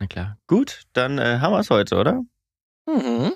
na 0.00 0.06
klar. 0.06 0.38
Gut, 0.46 0.82
dann 0.92 1.18
äh, 1.18 1.38
haben 1.40 1.52
wir 1.52 1.60
es 1.60 1.70
heute, 1.70 1.96
oder? 1.96 2.22
Mhm. 2.86 3.32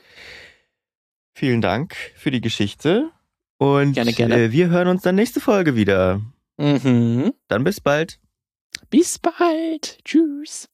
Vielen 1.35 1.61
Dank 1.61 1.95
für 2.15 2.31
die 2.31 2.41
Geschichte. 2.41 3.11
Und 3.59 3.95
Gerne, 3.95 4.13
gerne. 4.13 4.37
Äh, 4.37 4.53
wir 4.53 4.69
hören 4.69 4.89
uns 4.89 5.03
dann 5.03 5.17
nächste 5.17 5.41
Folge 5.41 5.75
wieder. 5.75 6.21
Mhm. 6.57 7.33
Dann 7.49 7.65
bis 7.65 7.81
bald. 7.81 8.21
Bis 8.91 9.19
bald. 9.19 9.99
Tschüss. 10.05 10.69